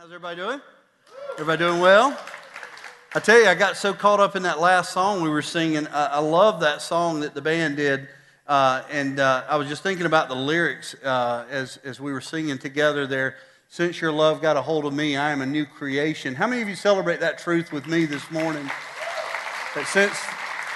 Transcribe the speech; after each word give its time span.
How's 0.00 0.08
everybody 0.08 0.36
doing? 0.36 0.62
Everybody 1.34 1.58
doing 1.58 1.78
well? 1.78 2.18
I 3.14 3.20
tell 3.20 3.38
you, 3.38 3.46
I 3.46 3.54
got 3.54 3.76
so 3.76 3.92
caught 3.92 4.18
up 4.18 4.34
in 4.34 4.44
that 4.44 4.58
last 4.58 4.94
song 4.94 5.20
we 5.20 5.28
were 5.28 5.42
singing. 5.42 5.86
I, 5.88 6.06
I 6.06 6.18
love 6.20 6.60
that 6.60 6.80
song 6.80 7.20
that 7.20 7.34
the 7.34 7.42
band 7.42 7.76
did. 7.76 8.08
Uh, 8.46 8.82
and 8.90 9.20
uh, 9.20 9.44
I 9.46 9.58
was 9.58 9.68
just 9.68 9.82
thinking 9.82 10.06
about 10.06 10.30
the 10.30 10.34
lyrics 10.34 10.94
uh, 11.04 11.44
as, 11.50 11.76
as 11.84 12.00
we 12.00 12.12
were 12.14 12.22
singing 12.22 12.56
together 12.56 13.06
there. 13.06 13.36
Since 13.68 14.00
your 14.00 14.10
love 14.10 14.40
got 14.40 14.56
a 14.56 14.62
hold 14.62 14.86
of 14.86 14.94
me, 14.94 15.18
I 15.18 15.32
am 15.32 15.42
a 15.42 15.46
new 15.46 15.66
creation. 15.66 16.34
How 16.34 16.46
many 16.46 16.62
of 16.62 16.68
you 16.70 16.76
celebrate 16.76 17.20
that 17.20 17.36
truth 17.36 17.70
with 17.70 17.86
me 17.86 18.06
this 18.06 18.30
morning? 18.30 18.64
That 19.74 19.86
since 19.86 20.18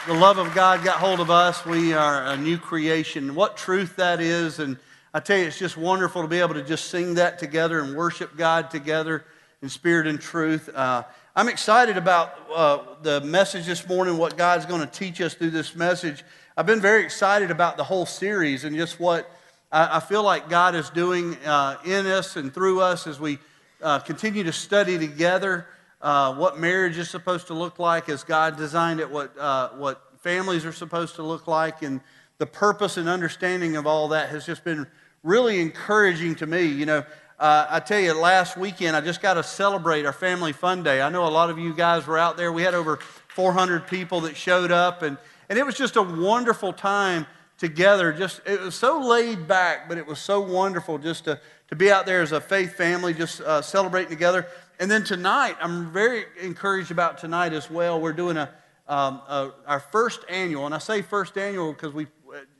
the 0.06 0.12
love 0.12 0.36
of 0.36 0.54
God 0.54 0.84
got 0.84 0.96
hold 0.96 1.20
of 1.20 1.30
us, 1.30 1.64
we 1.64 1.94
are 1.94 2.26
a 2.26 2.36
new 2.36 2.58
creation. 2.58 3.34
What 3.34 3.56
truth 3.56 3.96
that 3.96 4.20
is, 4.20 4.58
and 4.58 4.76
I 5.16 5.20
tell 5.20 5.38
you, 5.38 5.44
it's 5.44 5.60
just 5.60 5.76
wonderful 5.76 6.22
to 6.22 6.28
be 6.28 6.40
able 6.40 6.54
to 6.54 6.62
just 6.64 6.86
sing 6.86 7.14
that 7.14 7.38
together 7.38 7.78
and 7.78 7.94
worship 7.94 8.36
God 8.36 8.68
together 8.68 9.24
in 9.62 9.68
spirit 9.68 10.08
and 10.08 10.20
truth. 10.20 10.68
Uh, 10.74 11.04
I'm 11.36 11.48
excited 11.48 11.96
about 11.96 12.36
uh, 12.52 12.78
the 13.00 13.20
message 13.20 13.64
this 13.64 13.86
morning, 13.86 14.18
what 14.18 14.36
God's 14.36 14.66
going 14.66 14.80
to 14.80 14.88
teach 14.88 15.20
us 15.20 15.34
through 15.34 15.50
this 15.50 15.76
message. 15.76 16.24
I've 16.56 16.66
been 16.66 16.80
very 16.80 17.04
excited 17.04 17.52
about 17.52 17.76
the 17.76 17.84
whole 17.84 18.06
series 18.06 18.64
and 18.64 18.74
just 18.74 18.98
what 18.98 19.30
I, 19.70 19.98
I 19.98 20.00
feel 20.00 20.24
like 20.24 20.48
God 20.48 20.74
is 20.74 20.90
doing 20.90 21.36
uh, 21.46 21.76
in 21.84 22.06
us 22.06 22.34
and 22.34 22.52
through 22.52 22.80
us 22.80 23.06
as 23.06 23.20
we 23.20 23.38
uh, 23.82 24.00
continue 24.00 24.42
to 24.42 24.52
study 24.52 24.98
together 24.98 25.68
uh, 26.02 26.34
what 26.34 26.58
marriage 26.58 26.98
is 26.98 27.08
supposed 27.08 27.46
to 27.46 27.54
look 27.54 27.78
like 27.78 28.08
as 28.08 28.24
God 28.24 28.56
designed 28.56 28.98
it, 28.98 29.08
what, 29.08 29.38
uh, 29.38 29.68
what 29.76 30.02
families 30.18 30.64
are 30.64 30.72
supposed 30.72 31.14
to 31.14 31.22
look 31.22 31.46
like, 31.46 31.82
and 31.82 32.00
the 32.38 32.46
purpose 32.46 32.96
and 32.96 33.08
understanding 33.08 33.76
of 33.76 33.86
all 33.86 34.08
that 34.08 34.30
has 34.30 34.44
just 34.44 34.64
been 34.64 34.88
really 35.24 35.60
encouraging 35.60 36.36
to 36.36 36.46
me. 36.46 36.66
You 36.66 36.86
know, 36.86 37.04
uh, 37.40 37.66
I 37.68 37.80
tell 37.80 37.98
you, 37.98 38.12
last 38.14 38.56
weekend 38.56 38.94
I 38.94 39.00
just 39.00 39.20
got 39.20 39.34
to 39.34 39.42
celebrate 39.42 40.06
our 40.06 40.12
family 40.12 40.52
fun 40.52 40.84
day. 40.84 41.02
I 41.02 41.08
know 41.08 41.26
a 41.26 41.28
lot 41.28 41.50
of 41.50 41.58
you 41.58 41.74
guys 41.74 42.06
were 42.06 42.18
out 42.18 42.36
there. 42.36 42.52
We 42.52 42.62
had 42.62 42.74
over 42.74 42.98
400 43.28 43.88
people 43.88 44.20
that 44.20 44.36
showed 44.36 44.70
up, 44.70 45.02
and 45.02 45.18
and 45.48 45.58
it 45.58 45.66
was 45.66 45.74
just 45.74 45.96
a 45.96 46.02
wonderful 46.02 46.72
time 46.72 47.26
together. 47.58 48.12
Just 48.12 48.40
it 48.46 48.60
was 48.60 48.74
so 48.74 49.00
laid 49.00 49.48
back, 49.48 49.88
but 49.88 49.98
it 49.98 50.06
was 50.06 50.20
so 50.20 50.40
wonderful 50.40 50.98
just 50.98 51.24
to, 51.24 51.40
to 51.68 51.76
be 51.76 51.90
out 51.90 52.06
there 52.06 52.22
as 52.22 52.32
a 52.32 52.40
faith 52.40 52.74
family, 52.74 53.12
just 53.12 53.40
uh, 53.40 53.60
celebrating 53.62 54.10
together. 54.10 54.46
And 54.78 54.90
then 54.90 55.04
tonight, 55.04 55.56
I'm 55.60 55.92
very 55.92 56.24
encouraged 56.40 56.90
about 56.90 57.18
tonight 57.18 57.52
as 57.52 57.70
well. 57.70 58.00
We're 58.00 58.12
doing 58.12 58.36
a, 58.36 58.50
um, 58.88 59.22
a 59.28 59.52
our 59.66 59.80
first 59.80 60.20
annual, 60.28 60.66
and 60.66 60.74
I 60.74 60.78
say 60.78 61.02
first 61.02 61.36
annual 61.38 61.72
because 61.72 61.92
we, 61.92 62.06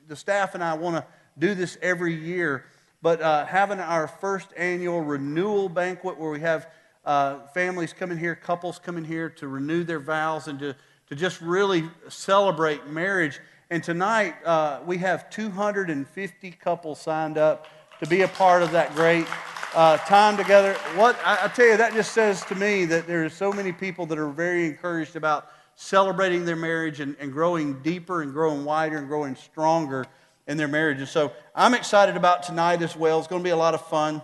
the 0.08 0.16
staff 0.16 0.54
and 0.54 0.64
I 0.64 0.74
want 0.74 0.96
to 0.96 1.06
do 1.38 1.54
this 1.54 1.78
every 1.82 2.14
year. 2.14 2.64
But 3.02 3.20
uh, 3.20 3.46
having 3.46 3.80
our 3.80 4.08
first 4.08 4.48
annual 4.56 5.00
renewal 5.00 5.68
banquet 5.68 6.18
where 6.18 6.30
we 6.30 6.40
have 6.40 6.68
uh, 7.04 7.46
families 7.48 7.92
coming 7.92 8.16
here, 8.16 8.34
couples 8.34 8.78
coming 8.78 9.04
here 9.04 9.28
to 9.30 9.48
renew 9.48 9.84
their 9.84 10.00
vows 10.00 10.48
and 10.48 10.58
to 10.60 10.74
to 11.08 11.14
just 11.14 11.40
really 11.40 11.84
celebrate 12.08 12.86
marriage. 12.86 13.40
And 13.70 13.82
tonight, 13.82 14.34
uh, 14.44 14.80
we 14.86 14.98
have 14.98 15.30
250 15.30 16.50
couples 16.52 17.00
signed 17.00 17.38
up 17.38 17.66
to 18.00 18.06
be 18.08 18.22
a 18.22 18.28
part 18.28 18.62
of 18.62 18.72
that 18.72 18.94
great 18.94 19.26
uh, 19.74 19.96
time 19.98 20.36
together. 20.36 20.74
What 20.96 21.18
I, 21.24 21.44
I, 21.44 21.48
tell 21.48 21.66
you, 21.66 21.76
that 21.76 21.92
just 21.92 22.12
says 22.12 22.44
to 22.46 22.54
me 22.54 22.84
that 22.86 23.06
there 23.06 23.24
are 23.24 23.30
so 23.30 23.52
many 23.52 23.72
people 23.72 24.06
that 24.06 24.18
are 24.18 24.28
very 24.28 24.66
encouraged 24.66 25.16
about 25.16 25.48
celebrating 25.76 26.44
their 26.44 26.56
marriage 26.56 27.00
and, 27.00 27.16
and 27.18 27.32
growing 27.32 27.80
deeper 27.82 28.22
and 28.22 28.32
growing 28.32 28.64
wider 28.64 28.98
and 28.98 29.08
growing 29.08 29.34
stronger 29.34 30.06
in 30.46 30.56
their 30.56 30.68
marriage. 30.68 30.98
And 30.98 31.08
so 31.08 31.32
I'm 31.54 31.74
excited 31.74 32.16
about 32.16 32.42
tonight 32.42 32.82
as 32.82 32.96
well. 32.96 33.18
It's 33.18 33.28
going 33.28 33.42
to 33.42 33.44
be 33.44 33.50
a 33.50 33.56
lot 33.56 33.74
of 33.74 33.86
fun. 33.86 34.22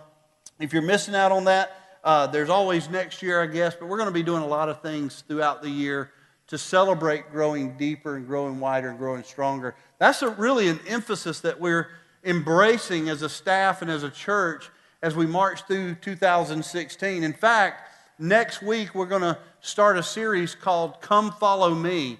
If 0.59 0.73
you're 0.73 0.81
missing 0.81 1.15
out 1.15 1.31
on 1.31 1.45
that, 1.45 1.77
uh, 2.03 2.27
there's 2.27 2.49
always 2.49 2.89
next 2.89 3.21
year, 3.21 3.41
I 3.41 3.47
guess, 3.47 3.75
but 3.75 3.87
we're 3.87 3.97
going 3.97 4.09
to 4.09 4.13
be 4.13 4.23
doing 4.23 4.43
a 4.43 4.47
lot 4.47 4.69
of 4.69 4.81
things 4.81 5.23
throughout 5.27 5.61
the 5.61 5.69
year 5.69 6.11
to 6.47 6.57
celebrate 6.57 7.31
growing 7.31 7.77
deeper 7.77 8.15
and 8.15 8.27
growing 8.27 8.59
wider 8.59 8.89
and 8.89 8.97
growing 8.97 9.23
stronger. 9.23 9.75
That's 9.99 10.21
a, 10.21 10.29
really 10.29 10.67
an 10.67 10.79
emphasis 10.87 11.39
that 11.41 11.59
we're 11.59 11.87
embracing 12.23 13.09
as 13.09 13.21
a 13.21 13.29
staff 13.29 13.81
and 13.81 13.89
as 13.89 14.03
a 14.03 14.09
church 14.09 14.69
as 15.01 15.15
we 15.15 15.25
march 15.25 15.63
through 15.63 15.95
2016. 15.95 17.23
In 17.23 17.33
fact, 17.33 17.89
next 18.19 18.61
week 18.61 18.93
we're 18.93 19.05
going 19.05 19.21
to 19.21 19.37
start 19.61 19.97
a 19.97 20.03
series 20.03 20.53
called 20.53 21.01
Come 21.01 21.31
Follow 21.31 21.73
Me. 21.73 22.19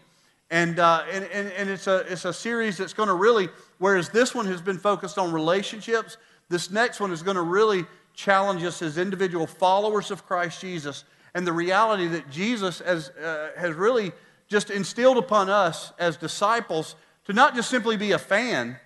And, 0.49 0.79
uh, 0.79 1.03
and, 1.11 1.25
and, 1.25 1.51
and 1.51 1.69
it's, 1.69 1.87
a, 1.87 1.97
it's 2.11 2.25
a 2.25 2.33
series 2.33 2.77
that's 2.77 2.93
going 2.93 3.07
to 3.07 3.15
really, 3.15 3.49
whereas 3.81 4.09
this 4.09 4.35
one 4.35 4.45
has 4.45 4.61
been 4.61 4.77
focused 4.77 5.17
on 5.17 5.33
relationships, 5.33 6.17
this 6.49 6.69
next 6.69 6.99
one 6.99 7.11
is 7.11 7.23
going 7.23 7.35
to 7.35 7.41
really 7.41 7.83
challenge 8.13 8.63
us 8.63 8.79
as 8.83 8.99
individual 8.99 9.47
followers 9.47 10.11
of 10.11 10.23
Christ 10.27 10.61
Jesus 10.61 11.03
and 11.33 11.47
the 11.47 11.51
reality 11.51 12.05
that 12.09 12.29
Jesus 12.29 12.77
has, 12.77 13.09
uh, 13.09 13.49
has 13.57 13.73
really 13.73 14.11
just 14.47 14.69
instilled 14.69 15.17
upon 15.17 15.49
us 15.49 15.93
as 15.97 16.15
disciples 16.15 16.93
to 17.25 17.33
not 17.33 17.55
just 17.55 17.71
simply 17.71 17.97
be 17.97 18.11
a 18.11 18.19
fan, 18.19 18.77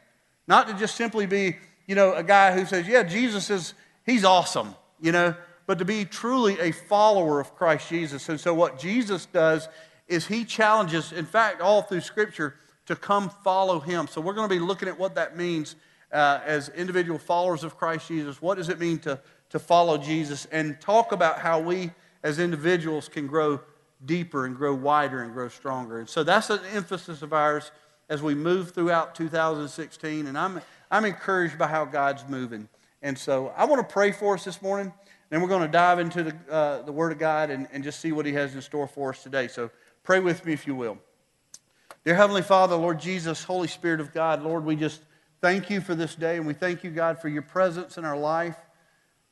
not 0.48 0.66
to 0.70 0.74
just 0.76 0.96
simply 0.96 1.26
be, 1.26 1.58
you 1.88 1.96
know, 1.96 2.14
a 2.14 2.24
guy 2.24 2.54
who 2.54 2.66
says, 2.66 2.88
yeah, 2.88 3.04
Jesus 3.04 3.50
is, 3.50 3.74
he's 4.06 4.24
awesome, 4.24 4.76
you 5.02 5.12
know, 5.12 5.36
but 5.68 5.78
to 5.80 5.86
be 5.86 6.06
truly 6.06 6.58
a 6.62 6.72
follower 6.72 7.42
of 7.42 7.54
Christ 7.54 7.90
Jesus. 7.90 8.30
And 8.30 8.40
so 8.40 8.54
what 8.54 8.80
Jesus 8.80 9.26
does 9.26 9.68
is 10.08 10.28
he 10.28 10.46
challenges, 10.46 11.12
in 11.12 11.26
fact, 11.26 11.60
all 11.60 11.82
through 11.82 12.00
Scripture, 12.00 12.56
to 12.86 12.96
come 12.96 13.30
follow 13.30 13.80
him. 13.80 14.08
So 14.08 14.22
we're 14.22 14.34
going 14.34 14.50
to 14.50 14.56
be 14.56 14.60
looking 14.60 14.88
at 14.88 15.00
what 15.00 15.16
that 15.16 15.38
means 15.38 15.76
uh, 16.12 16.40
as 16.46 16.70
individual 16.70 17.20
followers 17.20 17.64
of 17.64 17.78
Christ 17.78 18.08
Jesus. 18.08 18.42
What 18.42 18.56
does 18.56 18.70
it 18.70 18.80
mean 18.80 19.00
to, 19.00 19.20
to 19.50 19.60
follow 19.60 19.98
Jesus? 19.98 20.46
And 20.52 20.80
talk 20.80 21.12
about 21.12 21.40
how 21.40 21.60
we 21.60 21.92
as 22.24 22.40
individuals 22.40 23.08
can 23.10 23.28
grow 23.28 23.60
deeper 24.06 24.46
and 24.46 24.56
grow 24.56 24.74
wider 24.74 25.24
and 25.24 25.34
grow 25.34 25.48
stronger. 25.48 26.00
And 26.00 26.10
so 26.10 26.24
that's 26.24 26.50
an 26.50 26.60
emphasis 26.74 27.22
of 27.22 27.34
ours 27.34 27.72
as 28.10 28.22
we 28.22 28.36
move 28.36 28.72
throughout 28.72 29.16
2016. 29.16 30.28
And 30.28 30.38
I'm, 30.38 30.62
I'm 30.92 31.06
encouraged 31.06 31.58
by 31.58 31.68
how 31.68 31.86
God's 31.86 32.24
moving. 32.28 32.70
And 33.02 33.18
so 33.18 33.54
I 33.56 33.66
want 33.66 33.88
to 33.88 33.94
pray 33.94 34.12
for 34.12 34.36
us 34.36 34.44
this 34.44 34.62
morning. 34.62 34.94
And 35.32 35.42
we're 35.42 35.50
going 35.50 35.64
to 35.64 35.68
dive 35.68 36.00
into 36.00 36.24
the, 36.24 36.36
uh, 36.50 36.82
the 36.84 36.92
Word 36.92 37.12
of 37.12 37.18
God 37.18 37.50
and, 37.50 37.68
and 37.74 37.84
just 37.84 38.00
see 38.00 38.12
what 38.12 38.26
He 38.26 38.34
has 38.34 38.54
in 38.54 38.62
store 38.62 38.88
for 38.88 39.10
us 39.10 39.24
today. 39.24 39.48
So 39.48 39.72
pray 40.04 40.20
with 40.20 40.46
me 40.46 40.54
if 40.54 40.68
you 40.68 40.76
will. 40.76 41.00
Dear 42.06 42.14
Heavenly 42.14 42.44
Father, 42.44 42.76
Lord 42.76 43.00
Jesus, 43.00 43.44
Holy 43.44 43.68
Spirit 43.68 44.00
of 44.00 44.14
God, 44.14 44.44
Lord, 44.44 44.64
we 44.64 44.76
just 44.76 45.02
thank 45.42 45.72
you 45.72 45.82
for 45.82 45.96
this 45.96 46.14
day. 46.14 46.38
And 46.38 46.46
we 46.46 46.54
thank 46.54 46.84
you, 46.84 46.92
God, 46.92 47.20
for 47.20 47.30
your 47.30 47.42
presence 47.42 47.98
in 47.98 48.06
our 48.06 48.16
life. 48.16 48.58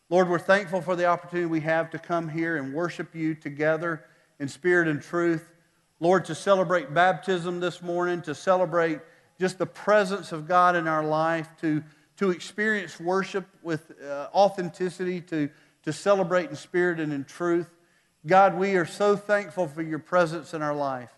Lord, 0.10 0.28
we're 0.28 0.40
thankful 0.40 0.82
for 0.82 0.96
the 0.96 1.06
opportunity 1.06 1.46
we 1.46 1.60
have 1.60 1.92
to 1.92 2.00
come 2.00 2.28
here 2.28 2.58
and 2.58 2.74
worship 2.74 3.14
you 3.14 3.36
together 3.36 4.04
in 4.40 4.48
spirit 4.48 4.88
and 4.88 5.04
truth. 5.04 5.52
Lord, 6.00 6.26
to 6.26 6.34
celebrate 6.34 6.96
baptism 6.96 7.60
this 7.60 7.80
morning, 7.80 8.24
to 8.24 8.34
celebrate 8.34 9.02
just 9.40 9.60
the 9.60 9.68
presence 9.68 10.32
of 10.32 10.48
God 10.48 10.76
in 10.76 10.88
our 10.88 11.06
life, 11.06 11.50
to, 11.62 11.84
to 12.18 12.32
experience 12.32 13.00
worship 13.00 13.46
with 13.62 13.92
uh, 14.04 14.30
authenticity, 14.34 15.22
to, 15.22 15.48
to 15.84 15.94
celebrate 15.94 16.50
in 16.50 16.56
spirit 16.56 17.00
and 17.00 17.14
in 17.14 17.24
truth. 17.24 17.70
God, 18.26 18.58
we 18.58 18.78
are 18.78 18.86
so 18.88 19.16
thankful 19.16 19.68
for 19.68 19.84
your 19.84 20.00
presence 20.00 20.56
in 20.56 20.64
our 20.64 20.74
life. 20.74 21.12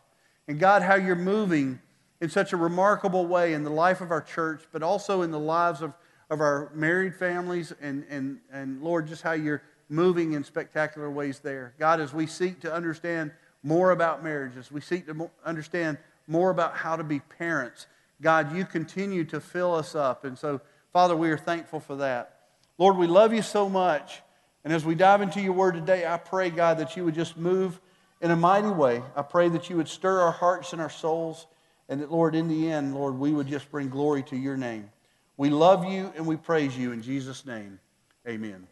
And 0.47 0.59
God, 0.59 0.81
how 0.81 0.95
you're 0.95 1.15
moving 1.15 1.79
in 2.21 2.29
such 2.29 2.53
a 2.53 2.57
remarkable 2.57 3.25
way 3.25 3.53
in 3.53 3.63
the 3.63 3.69
life 3.69 4.01
of 4.01 4.11
our 4.11 4.21
church, 4.21 4.63
but 4.71 4.83
also 4.83 5.21
in 5.21 5.31
the 5.31 5.39
lives 5.39 5.81
of 5.81 5.93
of 6.29 6.41
our 6.41 6.71
married 6.73 7.15
families, 7.15 7.73
and, 7.81 8.05
and, 8.09 8.39
and 8.51 8.81
Lord, 8.81 9.07
just 9.07 9.21
how 9.21 9.33
you're 9.33 9.61
moving 9.89 10.33
in 10.33 10.43
spectacular 10.43 11.09
ways 11.09 11.39
there. 11.39 11.73
God, 11.77 11.99
as 12.01 12.13
we 12.13 12.25
seek 12.25 12.61
to 12.61 12.73
understand 12.73 13.31
more 13.63 13.91
about 13.91 14.23
marriages, 14.23 14.71
we 14.71 14.81
seek 14.81 15.05
to 15.07 15.29
understand 15.43 15.97
more 16.27 16.49
about 16.49 16.75
how 16.75 16.95
to 16.95 17.03
be 17.03 17.19
parents, 17.19 17.85
God, 18.21 18.55
you 18.55 18.65
continue 18.65 19.25
to 19.25 19.39
fill 19.39 19.75
us 19.75 19.93
up. 19.93 20.23
And 20.23 20.37
so, 20.37 20.61
Father, 20.93 21.15
we 21.15 21.29
are 21.29 21.37
thankful 21.37 21.79
for 21.79 21.97
that. 21.97 22.39
Lord, 22.77 22.97
we 22.97 23.07
love 23.07 23.33
you 23.33 23.41
so 23.41 23.69
much. 23.69 24.21
And 24.63 24.73
as 24.73 24.85
we 24.85 24.95
dive 24.95 25.21
into 25.21 25.41
your 25.41 25.53
word 25.53 25.75
today, 25.75 26.07
I 26.07 26.17
pray, 26.17 26.49
God, 26.49 26.79
that 26.79 26.95
you 26.95 27.03
would 27.05 27.13
just 27.13 27.37
move 27.37 27.79
in 28.25 28.31
a 28.31 28.35
mighty 28.35 28.69
way. 28.69 29.03
I 29.15 29.21
pray 29.21 29.49
that 29.49 29.69
you 29.69 29.77
would 29.77 29.87
stir 29.87 30.19
our 30.19 30.31
hearts 30.31 30.73
and 30.73 30.81
our 30.81 30.89
souls, 30.89 31.45
and 31.87 32.01
that, 32.01 32.11
Lord, 32.11 32.33
in 32.33 32.47
the 32.47 32.71
end, 32.71 32.95
Lord, 32.95 33.19
we 33.19 33.31
would 33.31 33.45
just 33.45 33.69
bring 33.69 33.87
glory 33.87 34.23
to 34.23 34.35
your 34.35 34.57
name. 34.57 34.89
We 35.37 35.51
love 35.51 35.85
you 35.85 36.11
and 36.15 36.25
we 36.25 36.35
praise 36.35 36.75
you 36.75 36.91
in 36.91 37.03
Jesus' 37.03 37.45
name. 37.45 37.79
Amen. 38.27 38.65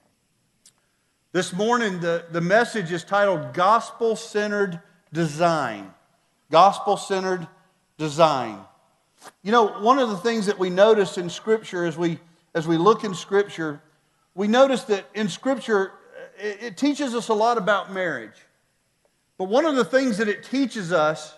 This 1.34 1.54
morning, 1.54 2.00
the, 2.00 2.26
the 2.32 2.42
message 2.42 2.92
is 2.92 3.04
titled 3.04 3.54
Gospel 3.54 4.16
Centered 4.16 4.82
Design. 5.14 5.94
Gospel 6.50 6.98
Centered 6.98 7.48
Design. 8.00 8.58
You 9.44 9.52
know, 9.52 9.68
one 9.68 10.00
of 10.00 10.10
the 10.10 10.18
things 10.18 10.48
that 10.48 10.58
we 10.58 10.72
notice 10.72 11.20
in 11.20 11.30
Scripture 11.30 11.86
as 11.86 11.96
we, 11.96 12.18
as 12.56 12.68
we 12.68 12.78
look 12.78 13.04
in 13.04 13.14
Scripture, 13.14 13.84
we 14.34 14.48
notice 14.48 14.82
that 14.86 15.06
in 15.14 15.30
Scripture, 15.30 15.92
it, 16.40 16.64
it 16.64 16.78
teaches 16.78 17.14
us 17.14 17.28
a 17.28 17.36
lot 17.36 17.60
about 17.60 17.94
marriage. 17.94 18.34
But 19.38 19.46
one 19.46 19.66
of 19.66 19.76
the 19.76 19.86
things 19.86 20.18
that 20.18 20.28
it 20.28 20.44
teaches 20.44 20.92
us 20.92 21.36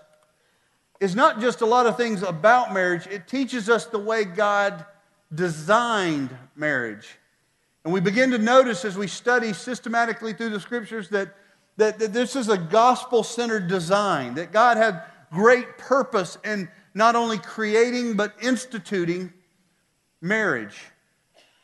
is 1.00 1.16
not 1.16 1.40
just 1.40 1.62
a 1.62 1.66
lot 1.66 1.86
of 1.86 1.98
things 1.98 2.24
about 2.24 2.74
marriage, 2.74 3.08
it 3.08 3.28
teaches 3.28 3.70
us 3.70 3.86
the 3.86 4.00
way 4.00 4.24
God 4.24 4.86
designed 5.34 6.36
marriage. 6.56 7.08
And 7.84 7.94
we 7.94 8.00
begin 8.00 8.32
to 8.32 8.38
notice 8.38 8.86
as 8.86 8.98
we 8.98 9.08
study 9.08 9.54
systematically 9.54 10.34
through 10.34 10.50
the 10.50 10.60
scriptures 10.60 11.10
that, 11.10 11.36
that, 11.78 12.00
that 12.00 12.14
this 12.14 12.36
is 12.36 12.50
a 12.50 12.58
gospel 12.58 13.24
centered 13.24 13.68
design, 13.68 14.36
that 14.36 14.52
God 14.52 14.78
had 14.78 15.04
great 15.32 15.78
purpose 15.78 16.38
in 16.44 16.70
not 16.94 17.16
only 17.16 17.38
creating 17.38 18.16
but 18.16 18.34
instituting 18.42 19.32
marriage. 20.22 20.78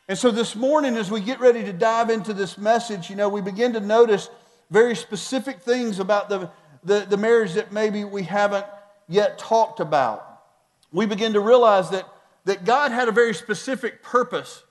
And 0.08 0.18
so 0.18 0.30
this 0.30 0.54
morning, 0.54 0.96
as 0.96 1.10
we 1.10 1.20
get 1.20 1.40
ready 1.40 1.64
to 1.64 1.72
dive 1.72 2.10
into 2.10 2.34
this 2.34 2.58
message, 2.58 3.08
you 3.08 3.16
know, 3.16 3.28
we 3.28 3.40
begin 3.40 3.72
to 3.72 3.80
notice 3.80 4.28
very 4.72 4.96
specific 4.96 5.60
things 5.60 5.98
about 5.98 6.30
the, 6.30 6.50
the, 6.82 7.00
the 7.00 7.16
marriage 7.18 7.52
that 7.52 7.72
maybe 7.72 8.04
we 8.04 8.22
haven't 8.22 8.64
yet 9.06 9.38
talked 9.38 9.80
about. 9.80 10.44
We 10.92 11.04
begin 11.04 11.34
to 11.34 11.40
realize 11.40 11.90
that, 11.90 12.08
that 12.46 12.64
God 12.64 12.90
had 12.90 13.06
a 13.06 13.12
very 13.12 13.34
specific 13.34 14.02
purpose 14.02 14.64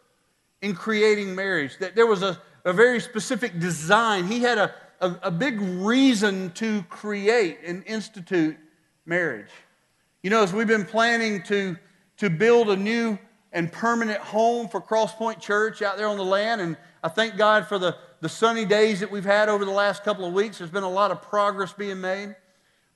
in 0.64 0.74
creating 0.74 1.36
marriage, 1.36 1.78
that 1.78 1.96
there 1.96 2.08
was 2.08 2.24
a, 2.24 2.42
a 2.66 2.74
very 2.74 3.00
specific 3.00 3.60
design. 3.60 4.26
He 4.26 4.40
had 4.40 4.58
a, 4.58 4.74
a, 5.02 5.16
a 5.24 5.32
big 5.32 5.62
reason 5.62 6.50
to 6.54 6.82
create 6.90 7.60
and 7.64 7.84
institute 7.86 8.58
marriage. 9.06 9.50
You 10.24 10.32
know, 10.32 10.42
as 10.42 10.52
we've 10.52 10.68
been 10.68 10.86
planning 10.86 11.44
to, 11.44 11.78
to 12.18 12.30
build 12.32 12.70
a 12.72 12.76
new 12.76 13.20
and 13.52 13.72
permanent 13.72 14.20
home 14.20 14.68
for 14.68 14.82
Crosspoint 14.82 15.40
Church 15.40 15.84
out 15.84 15.98
there 15.98 16.08
on 16.08 16.18
the 16.18 16.26
land, 16.26 16.60
and 16.60 16.76
I 17.04 17.10
thank 17.10 17.38
God 17.38 17.68
for 17.68 17.78
the, 17.78 17.96
the 18.22 18.30
sunny 18.30 18.66
days 18.66 19.00
that 19.02 19.12
we've 19.12 19.26
had 19.26 19.50
over 19.50 19.66
the 19.66 19.72
last 19.72 20.04
couple 20.04 20.26
of 20.26 20.34
weeks. 20.34 20.60
There's 20.60 20.72
been 20.72 20.84
a 20.84 20.90
lot 20.90 21.12
of 21.12 21.22
progress 21.22 21.74
being 21.74 22.00
made. 22.00 22.36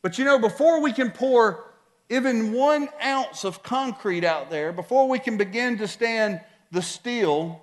But 0.01 0.17
you 0.17 0.23
know, 0.23 0.39
before 0.39 0.79
we 0.81 0.93
can 0.93 1.11
pour 1.11 1.71
even 2.09 2.53
one 2.53 2.87
ounce 3.03 3.43
of 3.43 3.63
concrete 3.63 4.23
out 4.23 4.51
there, 4.51 4.71
before 4.71 5.09
we 5.09 5.17
can 5.17 5.37
begin 5.37 5.79
to 5.79 5.87
stand 5.87 6.39
the 6.71 6.81
steel, 6.81 7.61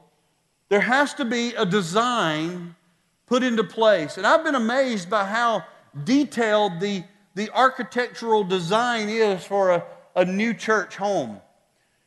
there 0.69 0.81
has 0.81 1.15
to 1.15 1.25
be 1.25 1.55
a 1.55 1.65
design 1.65 2.75
put 3.27 3.45
into 3.45 3.63
place. 3.63 4.17
And 4.17 4.27
I've 4.27 4.43
been 4.43 4.57
amazed 4.57 5.09
by 5.09 5.25
how 5.25 5.65
detailed 6.05 6.81
the, 6.81 7.05
the 7.37 7.49
architectural 7.51 8.43
design 8.43 9.09
is 9.09 9.45
for 9.45 9.71
a, 9.71 9.85
a 10.17 10.25
new 10.25 10.53
church 10.53 10.97
home. 10.97 11.41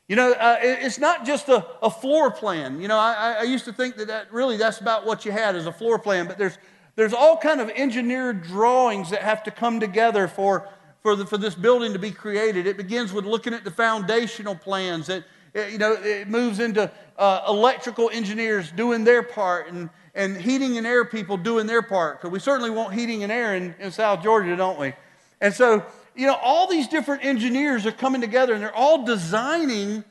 You 0.07 0.15
know, 0.15 0.33
uh, 0.33 0.57
it's 0.61 0.99
not 0.99 1.25
just 1.25 1.49
a, 1.49 1.65
a, 1.81 1.89
floor 1.89 2.29
plan. 2.29 2.79
You 2.79 2.87
know, 2.87 2.97
I, 2.97 3.37
I, 3.39 3.43
used 3.43 3.65
to 3.65 3.73
think 3.73 3.95
that, 3.95 4.07
that 4.07 4.31
really 4.31 4.55
that's 4.55 4.79
about 4.79 5.03
what 5.03 5.25
you 5.25 5.31
had 5.31 5.55
as 5.55 5.65
a 5.65 5.71
floor 5.71 5.97
plan, 5.97 6.27
but 6.27 6.37
there's, 6.37 6.59
there's 6.95 7.13
all 7.13 7.37
kind 7.37 7.59
of 7.59 7.71
engineered 7.71 8.43
drawings 8.43 9.09
that 9.09 9.23
have 9.23 9.41
to 9.45 9.51
come 9.51 9.79
together 9.79 10.27
for, 10.27 10.69
for, 11.01 11.15
the, 11.15 11.25
for 11.25 11.39
this 11.39 11.55
building 11.55 11.93
to 11.93 11.99
be 11.99 12.11
created. 12.11 12.67
It 12.67 12.77
begins 12.77 13.13
with 13.13 13.25
looking 13.25 13.51
at 13.55 13.63
the 13.63 13.71
foundational 13.71 14.53
plans. 14.53 15.09
It, 15.09 15.23
it 15.55 15.71
you 15.71 15.79
know, 15.79 15.93
it 15.93 16.27
moves 16.27 16.59
into 16.59 16.91
uh, 17.17 17.41
electrical 17.47 18.11
engineers 18.13 18.71
doing 18.71 19.05
their 19.05 19.23
part 19.23 19.71
and, 19.71 19.89
and 20.13 20.37
heating 20.37 20.77
and 20.77 20.85
air 20.85 21.03
people 21.03 21.35
doing 21.35 21.65
their 21.65 21.81
part. 21.81 22.21
Because 22.21 22.29
we 22.29 22.39
certainly 22.39 22.69
want 22.69 22.93
heating 22.93 23.23
and 23.23 23.31
air 23.31 23.55
in, 23.55 23.73
in 23.79 23.91
South 23.91 24.21
Georgia, 24.21 24.55
don't 24.55 24.79
we? 24.79 24.93
And 25.41 25.51
so 25.51 25.83
you 26.15 26.27
know, 26.27 26.35
all 26.35 26.67
these 26.67 26.87
different 26.87 27.25
engineers 27.25 27.85
are 27.85 27.91
coming 27.91 28.21
together 28.21 28.53
and 28.53 28.61
they're 28.63 28.75
all 28.75 29.05
designing 29.05 30.03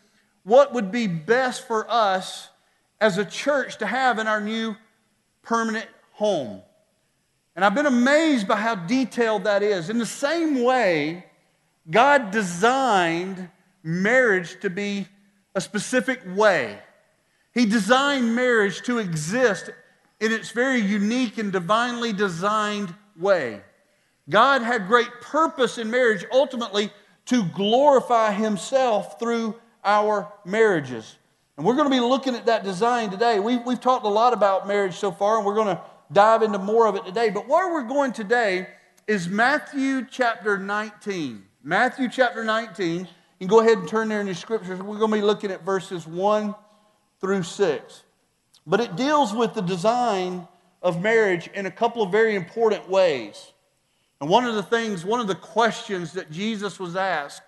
what 0.43 0.73
would 0.75 0.93
be 0.93 1.07
best 1.07 1.67
for 1.67 1.91
us 1.91 2.49
as 3.01 3.19
a 3.19 3.25
church 3.25 3.79
to 3.79 3.87
have 3.87 4.19
in 4.19 4.27
our 4.27 4.41
new 4.41 4.77
permanent 5.43 5.89
home. 6.13 6.63
And 7.57 7.65
I've 7.65 7.75
been 7.75 7.87
amazed 7.87 8.49
by 8.49 8.57
how 8.57 8.75
detailed 8.75 9.45
that 9.45 9.63
is. 9.63 9.91
In 9.91 9.99
the 9.99 10.07
same 10.07 10.63
way, 10.63 11.25
God 11.91 12.31
designed 12.31 13.49
marriage 13.83 14.59
to 14.61 14.71
be 14.71 15.07
a 15.55 15.61
specific 15.61 16.21
way. 16.35 16.79
He 17.53 17.67
designed 17.67 18.35
marriage 18.35 18.83
to 18.83 18.99
exist 18.99 19.71
in 20.21 20.33
its 20.33 20.51
very 20.51 20.81
unique 20.81 21.39
and 21.39 21.53
divinely 21.53 22.13
designed 22.13 22.93
way. 23.17 23.61
God 24.29 24.63
had 24.63 24.87
great 24.87 25.11
purpose 25.21 25.79
in 25.79 25.91
marriage 25.91 26.25
ultimately 26.33 26.91
to 27.27 27.45
glorify 27.45 28.33
Himself 28.33 29.19
through 29.19 29.55
our 29.85 30.33
marriages. 30.45 31.17
And 31.57 31.65
we're 31.65 31.75
going 31.75 31.89
to 31.89 31.95
be 31.95 32.01
looking 32.01 32.35
at 32.35 32.47
that 32.47 32.65
design 32.65 33.11
today. 33.11 33.39
We, 33.39 33.59
we've 33.59 33.81
talked 33.81 34.05
a 34.05 34.09
lot 34.09 34.33
about 34.33 34.67
marriage 34.67 34.95
so 34.95 35.13
far, 35.13 35.37
and 35.37 35.47
we're 35.47 35.55
going 35.55 35.77
to 35.77 35.81
dive 36.13 36.43
into 36.43 36.59
more 36.59 36.87
of 36.87 36.97
it 36.97 37.05
today. 37.05 37.31
But 37.31 37.49
where 37.49 37.73
we're 37.73 37.87
going 37.87 38.13
today 38.13 38.69
is 39.07 39.29
Matthew 39.29 40.07
chapter 40.11 40.59
19. 40.59 41.45
Matthew 41.63 42.09
chapter 42.09 42.45
19. 42.45 43.01
You 43.01 43.07
can 43.39 43.49
go 43.49 43.61
ahead 43.61 43.79
and 43.79 43.89
turn 43.89 44.09
there 44.09 44.21
in 44.21 44.27
your 44.27 44.35
scriptures. 44.35 44.81
We're 44.81 44.99
going 44.99 45.13
to 45.13 45.17
be 45.19 45.23
looking 45.23 45.51
at 45.51 45.65
verses 45.65 46.07
1 46.07 46.55
through 47.21 47.43
6. 47.43 48.03
But 48.67 48.81
it 48.81 48.97
deals 48.97 49.33
with 49.33 49.55
the 49.55 49.63
design 49.63 50.49
of 50.83 51.01
marriage 51.01 51.49
in 51.55 51.67
a 51.67 51.71
couple 51.71 52.03
of 52.03 52.11
very 52.11 52.35
important 52.35 52.89
ways. 52.89 53.53
And 54.25 54.31
one 54.31 54.47
of 54.47 54.55
the 54.55 54.63
things, 54.63 55.05
one 55.05 55.21
of 55.21 55.27
the 55.27 55.35
questions 55.35 56.15
that 56.15 56.31
Jesus 56.31 56.81
was 56.81 56.97
asked 56.97 57.43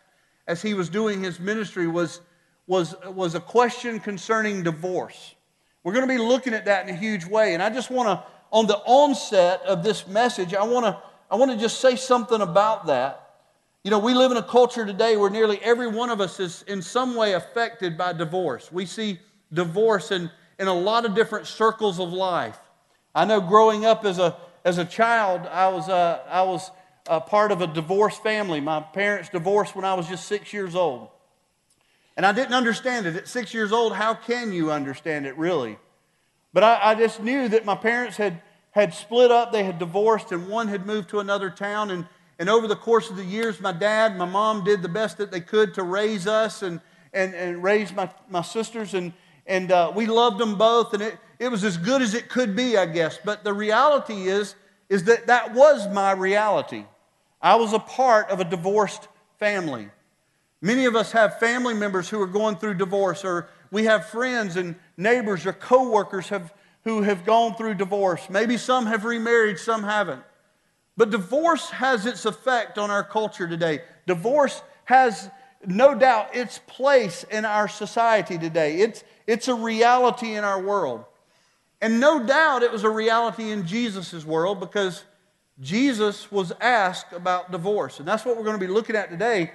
as 0.47 0.61
he 0.61 0.75
was 0.75 0.91
doing 0.91 1.23
his 1.23 1.41
ministry 1.41 1.87
was, 1.87 2.21
was, 2.67 2.95
was 3.07 3.35
a 3.35 3.41
question 3.41 3.99
concerning 3.99 4.63
divorce. 4.63 5.37
We're 5.83 5.95
going 5.95 6.07
to 6.07 6.15
be 6.15 6.21
looking 6.21 6.53
at 6.53 6.67
that 6.67 6.87
in 6.87 6.95
a 6.95 6.99
huge 6.99 7.25
way. 7.25 7.55
And 7.55 7.63
I 7.63 7.71
just 7.71 7.91
want 7.91 8.11
to, 8.11 8.23
on 8.51 8.67
the 8.67 8.77
onset 8.85 9.63
of 9.63 9.83
this 9.83 10.07
message, 10.07 10.53
I 10.53 10.65
want 10.65 10.85
to, 10.85 10.99
I 11.31 11.37
want 11.37 11.51
to 11.51 11.57
just 11.57 11.81
say 11.81 11.97
something 11.97 12.43
about 12.43 12.89
that. 12.89 13.39
You 13.83 13.91
know, 13.91 13.99
we 13.99 14.13
live 14.13 14.31
in 14.31 14.37
a 14.37 14.43
culture 14.43 14.85
today 14.85 15.17
where 15.17 15.31
nearly 15.31 15.59
every 15.63 15.89
one 15.89 16.11
of 16.11 16.21
us 16.21 16.39
is 16.41 16.63
in 16.69 16.83
some 16.83 17.15
way 17.15 17.33
affected 17.33 17.97
by 17.97 18.13
divorce. 18.13 18.71
We 18.71 18.85
see 18.85 19.19
divorce 19.51 20.11
in, 20.11 20.31
in 20.59 20.69
a 20.69 20.75
lot 20.75 21.07
of 21.07 21.15
different 21.15 21.47
circles 21.47 21.99
of 21.99 22.13
life. 22.13 22.59
I 23.15 23.25
know 23.25 23.41
growing 23.41 23.87
up 23.87 24.05
as 24.05 24.19
a, 24.19 24.37
as 24.67 24.79
a 24.79 24.85
child, 24.85 25.43
I 25.47 25.69
was, 25.69 25.89
uh, 25.89 26.19
I 26.29 26.43
was 26.43 26.73
a 27.07 27.21
part 27.21 27.53
of 27.53 27.63
a 27.63 27.69
divorced 27.69 28.21
family. 28.21 28.61
My 28.61 28.81
parents 28.81 29.29
divorced 29.29 29.77
when 29.77 29.85
I 29.85 29.95
was 29.95 30.09
just 30.09 30.27
six 30.27 30.53
years 30.53 30.75
old. 30.75 31.09
And 32.17 32.27
I 32.27 32.33
didn't 32.33 32.55
understand 32.55 33.07
it. 33.07 33.15
At 33.15 33.29
six 33.29 33.55
years 33.55 33.71
old, 33.71 33.95
how 33.95 34.15
can 34.15 34.53
you 34.53 34.73
understand 34.73 35.25
it 35.25 35.39
really? 35.39 35.79
But 36.53 36.65
I, 36.65 36.81
I 36.83 36.95
just 36.97 37.23
knew 37.23 37.47
that 37.49 37.65
my 37.65 37.77
parents 37.77 38.17
had, 38.17 38.43
had 38.73 38.93
split 38.93 39.31
up, 39.31 39.53
they 39.53 39.63
had 39.63 39.79
divorced, 39.79 40.33
and 40.33 40.49
one 40.49 40.67
had 40.67 40.85
moved 40.85 41.11
to 41.11 41.21
another 41.21 41.49
town. 41.49 41.93
And, 41.93 42.05
and 42.41 42.51
over 42.51 42.67
the 42.67 42.75
course 42.75 43.09
of 43.09 43.17
the 43.17 43.25
years, 43.25 43.61
my 43.61 43.73
dad, 43.73 44.17
my 44.17 44.25
mom 44.25 44.65
did 44.65 44.83
the 44.83 44.89
best 44.89 45.19
that 45.19 45.31
they 45.31 45.41
could 45.41 45.75
to 45.75 45.85
raise 45.85 46.27
us 46.27 46.63
and, 46.63 46.81
and, 47.13 47.37
and 47.37 47.63
raise 47.63 47.93
my, 47.93 48.11
my 48.29 48.43
sisters. 48.43 48.95
And, 48.95 49.13
and 49.47 49.71
uh, 49.71 49.93
we 49.95 50.07
loved 50.07 50.39
them 50.39 50.57
both. 50.57 50.93
And 50.95 51.03
it, 51.03 51.19
it 51.39 51.51
was 51.51 51.65
as 51.65 51.77
good 51.77 52.03
as 52.03 52.15
it 52.15 52.29
could 52.29 52.57
be, 52.57 52.77
I 52.77 52.87
guess. 52.87 53.19
But 53.25 53.45
the 53.45 53.53
reality 53.53 54.29
is, 54.29 54.55
is 54.89 55.05
that 55.05 55.27
that 55.27 55.55
was 55.55 55.89
my 55.93 56.13
reality. 56.13 56.85
I 57.41 57.57
was 57.57 57.73
a 57.73 57.79
part 57.79 58.31
of 58.31 58.41
a 58.41 58.45
divorced 58.45 59.09
family. 59.39 59.89
Many 60.61 60.87
of 60.87 60.97
us 60.97 61.13
have 61.13 61.39
family 61.39 61.75
members 61.75 62.09
who 62.09 62.21
are 62.21 62.27
going 62.27 62.57
through 62.57 62.75
divorce, 62.75 63.25
or 63.25 63.49
we 63.71 63.85
have 63.85 64.07
friends 64.07 64.57
and 64.57 64.75
neighbors 64.97 65.45
or 65.45 65.53
coworkers 65.53 66.29
have, 66.29 66.53
who 66.85 67.03
have 67.03 67.25
gone 67.25 67.55
through 67.55 67.75
divorce. 67.75 68.29
Maybe 68.31 68.57
some 68.57 68.87
have 68.87 69.05
remarried, 69.05 69.59
some 69.59 69.83
haven't. 69.83 70.23
But 70.97 71.11
divorce 71.11 71.69
has 71.71 72.07
its 72.07 72.25
effect 72.25 72.79
on 72.79 72.91
our 72.91 73.05
culture 73.05 73.47
today. 73.47 73.83
Divorce 74.07 74.63
has 74.85 75.29
no 75.67 75.95
doubt 75.95 76.35
its 76.35 76.59
place 76.67 77.25
in 77.31 77.45
our 77.45 77.69
society 77.69 78.39
today. 78.39 78.81
It's, 78.81 79.05
it's 79.27 79.49
a 79.49 79.55
reality 79.55 80.35
in 80.35 80.45
our 80.45 80.61
world. 80.61 81.05
And 81.81 82.01
no 82.01 82.25
doubt 82.25 82.63
it 82.63 82.73
was 82.73 82.85
a 82.85 82.91
reality 82.91 83.51
in 83.51 83.67
Jesus' 83.67 84.25
world 84.25 84.61
because 84.61 85.05
Jesus 85.61 86.31
was 86.31 86.53
asked 86.61 87.13
about 87.13 87.51
divorce. 87.51 87.99
And 87.99 88.09
that's 88.09 88.25
what 88.25 88.37
we're 88.37 88.45
going 88.45 88.59
to 88.59 88.67
be 88.67 88.73
looking 88.73 88.97
at 88.97 89.11
today. 89.11 89.53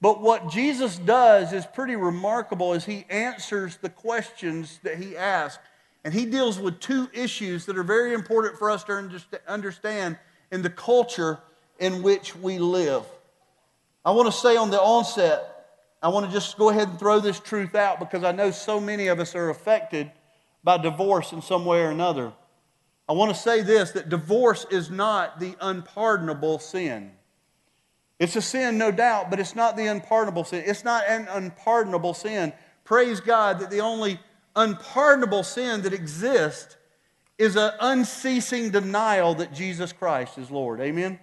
But 0.00 0.20
what 0.20 0.48
Jesus 0.48 0.96
does 0.98 1.52
is 1.52 1.66
pretty 1.66 1.96
remarkable 1.96 2.72
as 2.72 2.84
he 2.84 3.04
answers 3.10 3.76
the 3.78 3.90
questions 3.90 4.78
that 4.82 4.98
he 4.98 5.16
asked. 5.16 5.58
And 6.04 6.14
he 6.14 6.24
deals 6.24 6.58
with 6.58 6.78
two 6.80 7.08
issues 7.12 7.66
that 7.66 7.76
are 7.76 7.82
very 7.82 8.14
important 8.14 8.58
for 8.58 8.70
us 8.70 8.84
to 8.84 9.20
understand 9.48 10.16
in 10.52 10.62
the 10.62 10.70
culture 10.70 11.40
in 11.78 12.02
which 12.02 12.36
we 12.36 12.58
live. 12.58 13.02
I 14.04 14.12
want 14.12 14.26
to 14.26 14.32
say 14.32 14.56
on 14.56 14.70
the 14.70 14.80
onset, 14.80 15.57
I 16.02 16.08
want 16.08 16.26
to 16.26 16.32
just 16.32 16.56
go 16.56 16.68
ahead 16.70 16.88
and 16.88 16.98
throw 16.98 17.20
this 17.20 17.40
truth 17.40 17.74
out 17.74 17.98
because 17.98 18.22
I 18.22 18.32
know 18.32 18.50
so 18.50 18.80
many 18.80 19.08
of 19.08 19.18
us 19.18 19.34
are 19.34 19.50
affected 19.50 20.10
by 20.62 20.78
divorce 20.78 21.32
in 21.32 21.42
some 21.42 21.64
way 21.64 21.80
or 21.80 21.90
another. 21.90 22.32
I 23.08 23.12
want 23.12 23.34
to 23.34 23.40
say 23.40 23.62
this 23.62 23.92
that 23.92 24.08
divorce 24.08 24.66
is 24.70 24.90
not 24.90 25.40
the 25.40 25.56
unpardonable 25.60 26.58
sin. 26.58 27.12
It's 28.18 28.36
a 28.36 28.42
sin, 28.42 28.78
no 28.78 28.90
doubt, 28.90 29.30
but 29.30 29.40
it's 29.40 29.54
not 29.54 29.76
the 29.76 29.86
unpardonable 29.86 30.44
sin. 30.44 30.64
It's 30.66 30.84
not 30.84 31.04
an 31.08 31.28
unpardonable 31.28 32.14
sin. 32.14 32.52
Praise 32.84 33.20
God 33.20 33.60
that 33.60 33.70
the 33.70 33.80
only 33.80 34.20
unpardonable 34.56 35.44
sin 35.44 35.82
that 35.82 35.92
exists 35.92 36.76
is 37.38 37.56
an 37.56 37.72
unceasing 37.80 38.70
denial 38.70 39.34
that 39.36 39.52
Jesus 39.52 39.92
Christ 39.92 40.36
is 40.38 40.50
Lord. 40.50 40.80
Amen? 40.80 41.20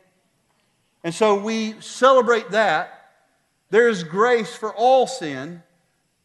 And 1.03 1.13
so 1.13 1.39
we 1.39 1.79
celebrate 1.81 2.51
that. 2.51 3.04
There 3.75 3.89
is 3.89 4.05
grace 4.05 4.55
for 4.55 4.73
all 4.73 5.05
sin, 5.05 5.61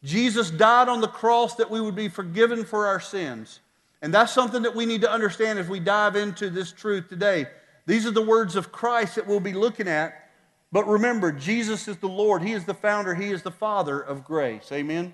Jesus 0.05 0.49
died 0.49 0.87
on 0.87 1.01
the 1.01 1.09
cross 1.09 1.55
that 1.55 1.69
we 1.69 1.81
would 1.81 1.97
be 1.97 2.07
forgiven 2.07 2.63
for 2.63 2.87
our 2.87 3.01
sins. 3.01 3.59
And 4.01 4.13
that's 4.13 4.31
something 4.31 4.61
that 4.61 4.73
we 4.73 4.85
need 4.85 5.01
to 5.01 5.11
understand 5.11 5.59
as 5.59 5.67
we 5.67 5.81
dive 5.81 6.15
into 6.15 6.49
this 6.49 6.71
truth 6.71 7.09
today. 7.09 7.47
These 7.85 8.05
are 8.05 8.11
the 8.11 8.21
words 8.21 8.55
of 8.55 8.71
Christ 8.71 9.15
that 9.15 9.27
we'll 9.27 9.41
be 9.41 9.51
looking 9.51 9.89
at. 9.89 10.29
But 10.71 10.87
remember, 10.87 11.33
Jesus 11.33 11.89
is 11.89 11.97
the 11.97 12.07
Lord. 12.07 12.41
He 12.41 12.53
is 12.53 12.63
the 12.63 12.73
founder. 12.73 13.13
He 13.15 13.31
is 13.31 13.41
the 13.41 13.51
Father 13.51 13.99
of 13.99 14.23
grace. 14.23 14.71
Amen? 14.71 15.13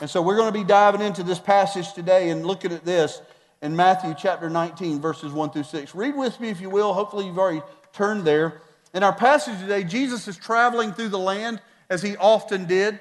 And 0.00 0.08
so 0.08 0.22
we're 0.22 0.36
going 0.36 0.52
to 0.52 0.56
be 0.56 0.64
diving 0.64 1.00
into 1.00 1.24
this 1.24 1.40
passage 1.40 1.94
today 1.94 2.30
and 2.30 2.46
looking 2.46 2.70
at 2.70 2.84
this 2.84 3.20
in 3.60 3.74
Matthew 3.74 4.14
chapter 4.16 4.48
19, 4.48 5.00
verses 5.00 5.32
1 5.32 5.50
through 5.50 5.64
6. 5.64 5.96
Read 5.96 6.14
with 6.14 6.38
me 6.38 6.48
if 6.48 6.60
you 6.60 6.70
will. 6.70 6.92
Hopefully, 6.92 7.26
you've 7.26 7.40
already 7.40 7.62
turned 7.92 8.24
there. 8.24 8.62
In 8.94 9.02
our 9.02 9.12
passage 9.12 9.58
today, 9.58 9.82
Jesus 9.82 10.28
is 10.28 10.36
traveling 10.36 10.92
through 10.92 11.08
the 11.08 11.18
land 11.18 11.60
as 11.92 12.00
he 12.00 12.16
often 12.16 12.64
did. 12.64 12.98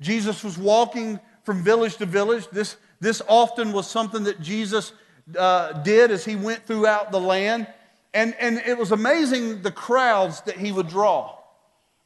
Jesus 0.00 0.44
was 0.44 0.56
walking 0.56 1.18
from 1.42 1.64
village 1.64 1.96
to 1.96 2.06
village. 2.06 2.46
This, 2.52 2.76
this 3.00 3.20
often 3.26 3.72
was 3.72 3.90
something 3.90 4.22
that 4.24 4.40
Jesus 4.40 4.92
uh, 5.36 5.72
did 5.82 6.12
as 6.12 6.24
he 6.24 6.36
went 6.36 6.64
throughout 6.64 7.10
the 7.10 7.18
land. 7.18 7.66
And, 8.14 8.36
and 8.38 8.58
it 8.58 8.78
was 8.78 8.92
amazing 8.92 9.62
the 9.62 9.72
crowds 9.72 10.40
that 10.42 10.56
he 10.56 10.70
would 10.70 10.88
draw. 10.88 11.36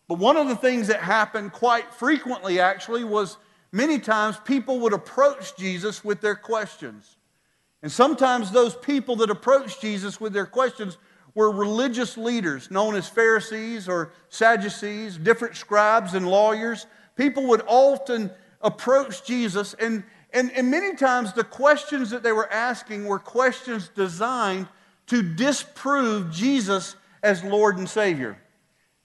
But 0.08 0.18
one 0.18 0.38
of 0.38 0.48
the 0.48 0.56
things 0.56 0.88
that 0.88 1.00
happened 1.00 1.52
quite 1.52 1.92
frequently, 1.92 2.58
actually, 2.60 3.04
was 3.04 3.36
many 3.70 3.98
times 3.98 4.38
people 4.42 4.80
would 4.80 4.94
approach 4.94 5.54
Jesus 5.58 6.02
with 6.02 6.22
their 6.22 6.34
questions. 6.34 7.16
And 7.82 7.92
sometimes 7.92 8.50
those 8.50 8.74
people 8.74 9.16
that 9.16 9.28
approached 9.28 9.82
Jesus 9.82 10.18
with 10.18 10.32
their 10.32 10.46
questions 10.46 10.96
were 11.34 11.50
religious 11.50 12.16
leaders 12.16 12.70
known 12.70 12.94
as 12.94 13.08
Pharisees 13.08 13.88
or 13.88 14.12
Sadducees, 14.28 15.16
different 15.16 15.56
scribes 15.56 16.14
and 16.14 16.28
lawyers 16.28 16.86
people 17.16 17.44
would 17.48 17.62
often 17.66 18.30
approach 18.60 19.24
Jesus, 19.24 19.74
and, 19.74 20.04
and, 20.32 20.50
and 20.52 20.70
many 20.70 20.96
times 20.96 21.32
the 21.32 21.44
questions 21.44 22.10
that 22.10 22.22
they 22.22 22.32
were 22.32 22.50
asking 22.50 23.04
were 23.04 23.18
questions 23.18 23.90
designed 23.94 24.68
to 25.06 25.22
disprove 25.22 26.30
Jesus 26.30 26.96
as 27.22 27.42
Lord 27.42 27.78
and 27.78 27.88
Savior. 27.88 28.38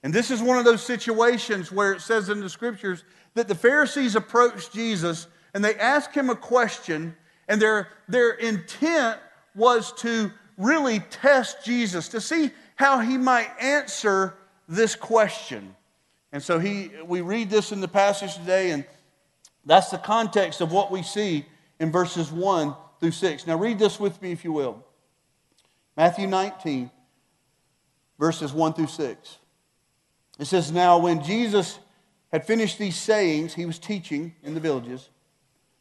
And 0.03 0.13
this 0.13 0.31
is 0.31 0.41
one 0.41 0.57
of 0.57 0.65
those 0.65 0.84
situations 0.84 1.72
where 1.72 1.93
it 1.93 2.01
says 2.01 2.29
in 2.29 2.39
the 2.39 2.50
scriptures 2.50 3.03
that 3.34 3.48
the 3.48 3.55
Pharisees 3.55 4.15
approached 4.15 4.72
Jesus 4.74 5.27
and 5.53 5.65
they 5.65 5.75
asked 5.75 6.13
him 6.13 6.29
a 6.29 6.36
question, 6.36 7.15
and 7.48 7.62
their, 7.62 7.89
their 8.07 8.31
intent 8.31 9.17
was 9.55 9.91
to 9.93 10.31
really 10.57 10.99
test 10.99 11.63
Jesus, 11.63 12.09
to 12.09 12.21
see 12.21 12.51
how 12.75 12.99
he 12.99 13.17
might 13.17 13.49
answer 13.61 14.35
this 14.67 14.95
question. 14.95 15.75
And 16.31 16.43
so 16.43 16.59
he, 16.59 16.91
we 17.05 17.21
read 17.21 17.49
this 17.49 17.71
in 17.71 17.79
the 17.79 17.87
passage 17.87 18.35
today, 18.35 18.71
and 18.71 18.85
that's 19.65 19.89
the 19.89 19.97
context 19.97 20.61
of 20.61 20.71
what 20.71 20.91
we 20.91 21.03
see 21.03 21.45
in 21.79 21.91
verses 21.91 22.31
1 22.31 22.75
through 22.99 23.11
6. 23.11 23.47
Now, 23.47 23.57
read 23.57 23.79
this 23.79 23.99
with 23.99 24.21
me, 24.21 24.31
if 24.31 24.43
you 24.43 24.51
will. 24.51 24.83
Matthew 25.95 26.27
19, 26.27 26.91
verses 28.19 28.51
1 28.53 28.73
through 28.73 28.87
6. 28.87 29.37
It 30.39 30.45
says, 30.45 30.71
Now, 30.71 30.97
when 30.99 31.23
Jesus 31.23 31.79
had 32.31 32.45
finished 32.45 32.77
these 32.77 32.95
sayings, 32.95 33.53
he 33.53 33.65
was 33.65 33.79
teaching 33.79 34.35
in 34.43 34.53
the 34.53 34.59
villages. 34.59 35.09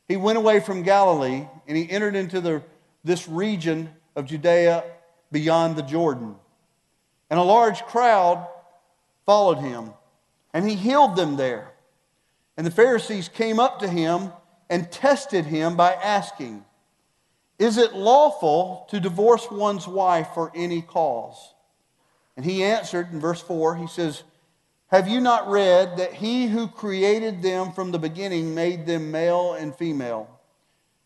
He 0.09 0.17
went 0.17 0.39
away 0.39 0.61
from 0.61 0.83
Galilee, 0.83 1.47
and 1.67 1.77
he 1.77 1.91
entered 1.91 2.15
into 2.15 2.41
the, 2.41 2.63
this 3.05 3.29
region 3.29 3.91
of 4.17 4.27
Judea 4.27 4.83
beyond 5.31 5.77
the 5.77 5.83
Jordan. 5.83 6.35
And 7.31 7.39
a 7.39 7.45
large 7.45 7.83
crowd 7.83 8.47
followed 9.25 9.59
him 9.59 9.93
and 10.57 10.67
he 10.67 10.75
healed 10.75 11.17
them 11.17 11.37
there. 11.37 11.75
And 12.57 12.67
the 12.67 12.71
Pharisees 12.71 13.29
came 13.29 13.61
up 13.61 13.81
to 13.81 13.89
him 13.89 14.33
and 14.71 14.91
tested 14.91 15.45
him 15.45 15.77
by 15.77 15.93
asking, 15.93 16.65
Is 17.59 17.77
it 17.77 17.93
lawful 17.93 18.87
to 18.89 18.99
divorce 18.99 19.51
one's 19.51 19.87
wife 19.87 20.29
for 20.33 20.51
any 20.55 20.81
cause? 20.81 21.55
And 22.37 22.45
he 22.47 22.65
answered 22.65 23.13
in 23.13 23.21
verse 23.21 23.43
4, 23.43 23.77
he 23.77 23.87
says, 23.87 24.23
Have 24.87 25.09
you 25.09 25.21
not 25.21 25.51
read 25.51 25.99
that 25.99 26.15
he 26.15 26.47
who 26.47 26.69
created 26.69 27.43
them 27.43 27.73
from 27.73 27.93
the 27.93 27.99
beginning 27.99 28.55
made 28.55 28.87
them 28.87 29.11
male 29.11 29.53
and 29.53 29.75
female? 29.75 30.36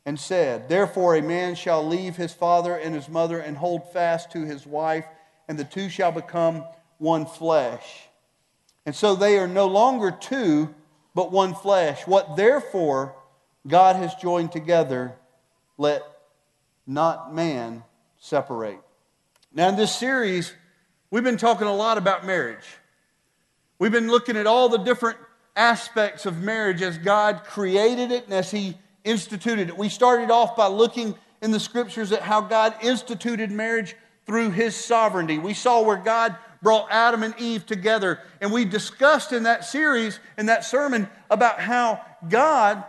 And 0.06 0.18
said, 0.18 0.68
Therefore 0.68 1.14
a 1.14 1.22
man 1.22 1.54
shall 1.54 1.86
leave 1.86 2.16
his 2.16 2.32
father 2.32 2.74
and 2.74 2.94
his 2.94 3.08
mother 3.08 3.38
and 3.38 3.56
hold 3.56 3.92
fast 3.92 4.32
to 4.32 4.44
his 4.44 4.66
wife, 4.66 5.04
and 5.48 5.58
the 5.58 5.64
two 5.64 5.88
shall 5.88 6.12
become 6.12 6.64
one 6.98 7.26
flesh. 7.26 8.08
And 8.86 8.94
so 8.94 9.14
they 9.14 9.38
are 9.38 9.46
no 9.46 9.66
longer 9.66 10.10
two, 10.10 10.74
but 11.14 11.30
one 11.30 11.54
flesh. 11.54 12.06
What 12.06 12.36
therefore 12.36 13.14
God 13.66 13.96
has 13.96 14.14
joined 14.14 14.52
together, 14.52 15.16
let 15.76 16.02
not 16.86 17.34
man 17.34 17.84
separate. 18.18 18.80
Now, 19.52 19.68
in 19.68 19.76
this 19.76 19.94
series, 19.94 20.52
we've 21.10 21.24
been 21.24 21.36
talking 21.36 21.66
a 21.66 21.74
lot 21.74 21.98
about 21.98 22.24
marriage. 22.24 22.64
We've 23.78 23.92
been 23.92 24.08
looking 24.08 24.36
at 24.36 24.46
all 24.46 24.68
the 24.68 24.78
different 24.78 25.18
aspects 25.56 26.26
of 26.26 26.40
marriage 26.40 26.82
as 26.82 26.98
God 26.98 27.44
created 27.44 28.12
it 28.12 28.24
and 28.24 28.34
as 28.34 28.50
He 28.50 28.76
instituted 29.04 29.68
it. 29.68 29.76
We 29.76 29.88
started 29.88 30.30
off 30.30 30.56
by 30.56 30.66
looking 30.66 31.14
in 31.42 31.50
the 31.50 31.60
scriptures 31.60 32.12
at 32.12 32.22
how 32.22 32.40
God 32.40 32.74
instituted 32.82 33.50
marriage 33.50 33.96
through 34.26 34.50
His 34.50 34.76
sovereignty. 34.76 35.38
We 35.38 35.54
saw 35.54 35.82
where 35.82 35.96
God 35.96 36.36
brought 36.62 36.88
Adam 36.90 37.22
and 37.22 37.34
Eve 37.38 37.66
together. 37.66 38.20
And 38.40 38.52
we 38.52 38.64
discussed 38.64 39.32
in 39.32 39.44
that 39.44 39.64
series, 39.64 40.20
in 40.36 40.46
that 40.46 40.64
sermon, 40.64 41.08
about 41.30 41.60
how 41.60 42.00
God, 42.28 42.84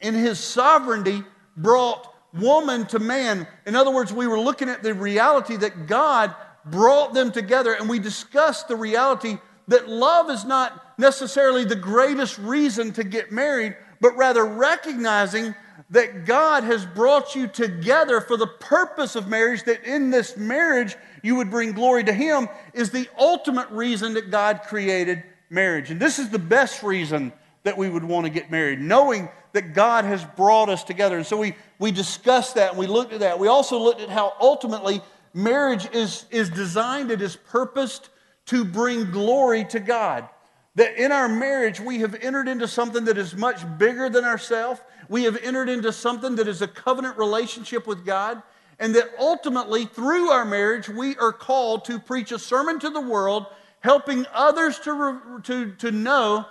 in 0.00 0.14
his 0.14 0.38
sovereignty, 0.38 1.22
brought 1.56 2.12
woman 2.32 2.86
to 2.86 2.98
man. 2.98 3.46
In 3.66 3.76
other 3.76 3.92
words, 3.92 4.12
we 4.12 4.26
were 4.26 4.38
looking 4.38 4.68
at 4.68 4.82
the 4.82 4.94
reality 4.94 5.56
that 5.56 5.86
God 5.86 6.34
brought 6.66 7.14
them 7.14 7.30
together, 7.30 7.74
and 7.74 7.88
we 7.88 7.98
discussed 7.98 8.68
the 8.68 8.76
reality 8.76 9.38
that 9.68 9.88
love 9.88 10.30
is 10.30 10.44
not 10.44 10.98
necessarily 10.98 11.64
the 11.64 11.76
greatest 11.76 12.38
reason 12.38 12.92
to 12.92 13.04
get 13.04 13.30
married, 13.30 13.76
but 14.00 14.16
rather 14.16 14.44
recognizing 14.44 15.54
that 15.90 16.24
God 16.24 16.64
has 16.64 16.84
brought 16.86 17.34
you 17.34 17.46
together 17.46 18.20
for 18.20 18.36
the 18.36 18.46
purpose 18.46 19.16
of 19.16 19.28
marriage, 19.28 19.64
that 19.64 19.84
in 19.84 20.10
this 20.10 20.36
marriage 20.36 20.96
you 21.22 21.36
would 21.36 21.50
bring 21.50 21.72
glory 21.72 22.04
to 22.04 22.12
Him, 22.12 22.48
is 22.72 22.90
the 22.90 23.08
ultimate 23.18 23.70
reason 23.70 24.14
that 24.14 24.30
God 24.30 24.62
created 24.66 25.22
marriage. 25.50 25.90
And 25.90 26.00
this 26.00 26.18
is 26.18 26.30
the 26.30 26.38
best 26.38 26.82
reason 26.82 27.32
that 27.62 27.76
we 27.76 27.88
would 27.88 28.04
want 28.04 28.24
to 28.26 28.30
get 28.30 28.50
married, 28.50 28.80
knowing 28.80 29.28
that 29.52 29.72
God 29.72 30.04
has 30.04 30.24
brought 30.36 30.68
us 30.68 30.84
together. 30.84 31.16
And 31.16 31.26
so 31.26 31.36
we, 31.36 31.54
we 31.78 31.90
discussed 31.90 32.56
that 32.56 32.70
and 32.70 32.78
we 32.78 32.86
looked 32.86 33.12
at 33.12 33.20
that. 33.20 33.38
We 33.38 33.48
also 33.48 33.78
looked 33.78 34.00
at 34.00 34.10
how 34.10 34.34
ultimately 34.40 35.00
marriage 35.32 35.88
is, 35.92 36.26
is 36.30 36.50
designed, 36.50 37.10
it 37.10 37.22
is 37.22 37.36
purposed 37.36 38.10
to 38.46 38.64
bring 38.64 39.10
glory 39.10 39.64
to 39.64 39.80
God. 39.80 40.28
That 40.76 40.96
in 40.96 41.12
our 41.12 41.28
marriage, 41.28 41.78
we 41.78 42.00
have 42.00 42.14
entered 42.16 42.48
into 42.48 42.66
something 42.66 43.04
that 43.04 43.16
is 43.16 43.36
much 43.36 43.62
bigger 43.78 44.08
than 44.08 44.24
ourselves. 44.24 44.80
We 45.08 45.24
have 45.24 45.36
entered 45.36 45.68
into 45.68 45.92
something 45.92 46.36
that 46.36 46.48
is 46.48 46.62
a 46.62 46.68
covenant 46.68 47.16
relationship 47.16 47.86
with 47.86 48.04
God. 48.04 48.42
And 48.80 48.94
that 48.96 49.10
ultimately, 49.20 49.84
through 49.84 50.30
our 50.30 50.44
marriage, 50.44 50.88
we 50.88 51.16
are 51.16 51.32
called 51.32 51.84
to 51.84 52.00
preach 52.00 52.32
a 52.32 52.40
sermon 52.40 52.80
to 52.80 52.90
the 52.90 53.00
world, 53.00 53.46
helping 53.80 54.26
others 54.32 54.80
to, 54.80 55.40
to, 55.44 55.72
to 55.76 55.92
know 55.92 56.46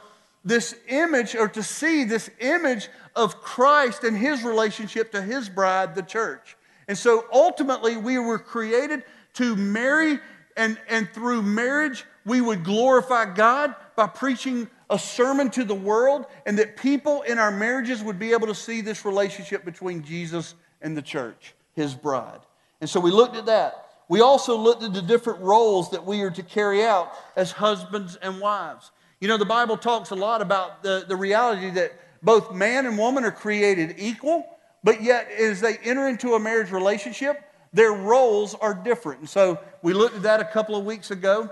this 0.46 0.76
image 0.88 1.36
or 1.36 1.50
to 1.50 1.64
see 1.64 2.06
this 2.06 2.30
image 2.40 2.88
of 3.16 3.42
Christ 3.42 4.06
and 4.06 4.18
his 4.18 4.44
relationship 4.44 5.12
to 5.12 5.22
his 5.22 5.50
bride, 5.50 5.96
the 5.96 6.02
church. 6.02 6.56
And 6.88 6.98
so 6.98 7.26
ultimately, 7.32 7.98
we 7.98 8.20
were 8.20 8.40
created 8.40 9.04
to 9.34 9.56
marry, 9.56 10.20
and, 10.56 10.78
and 10.90 11.10
through 11.10 11.42
marriage, 11.42 12.06
we 12.26 12.40
would 12.40 12.64
glorify 12.64 13.34
God 13.34 13.76
by 13.96 14.08
preaching 14.08 14.70
a 14.90 15.00
sermon 15.00 15.50
to 15.52 15.64
the 15.64 15.76
world, 15.76 16.26
and 16.46 16.58
that 16.60 16.78
people 16.78 17.22
in 17.24 17.40
our 17.40 17.52
marriages 17.52 18.04
would 18.04 18.20
be 18.20 18.32
able 18.32 18.48
to 18.48 18.56
see 18.56 18.82
this 18.82 19.06
relationship 19.06 19.66
between 19.66 20.04
Jesus 20.04 20.56
and 20.82 20.96
the 20.96 21.02
church 21.02 21.56
his 21.76 21.96
bride. 21.96 22.40
And 22.82 22.90
so 22.90 23.00
we 23.00 23.12
looked 23.12 23.36
at 23.36 23.48
that. 23.48 23.88
We 24.10 24.22
also 24.22 24.56
looked 24.56 24.84
at 24.84 24.94
the 24.94 25.02
different 25.02 25.40
roles 25.40 25.92
that 25.92 26.06
we 26.06 26.22
are 26.22 26.32
to 26.32 26.44
carry 26.44 26.84
out 26.84 27.14
as 27.36 27.52
husbands 27.52 28.16
and 28.18 28.40
wives. 28.40 28.92
You 29.20 29.28
know, 29.28 29.38
the 29.38 29.46
Bible 29.46 29.78
talks 29.78 30.12
a 30.12 30.16
lot 30.16 30.42
about 30.42 30.84
the, 30.84 31.06
the 31.08 31.16
reality 31.16 31.70
that 31.72 31.94
both 32.22 32.54
man 32.54 32.86
and 32.86 32.98
woman 32.98 33.24
are 33.24 33.32
created 33.32 33.96
equal, 33.98 34.46
but 34.84 35.02
yet 35.02 35.32
as 35.32 35.62
they 35.62 35.78
enter 35.78 36.08
into 36.08 36.34
a 36.34 36.40
marriage 36.40 36.72
relationship, 36.72 37.42
their 37.72 37.92
roles 37.92 38.54
are 38.56 38.74
different. 38.74 39.22
And 39.22 39.30
so 39.30 39.60
we 39.82 39.94
looked 39.94 40.16
at 40.16 40.24
that 40.24 40.40
a 40.40 40.46
couple 40.46 40.76
of 40.76 40.86
weeks 40.86 41.10
ago, 41.10 41.50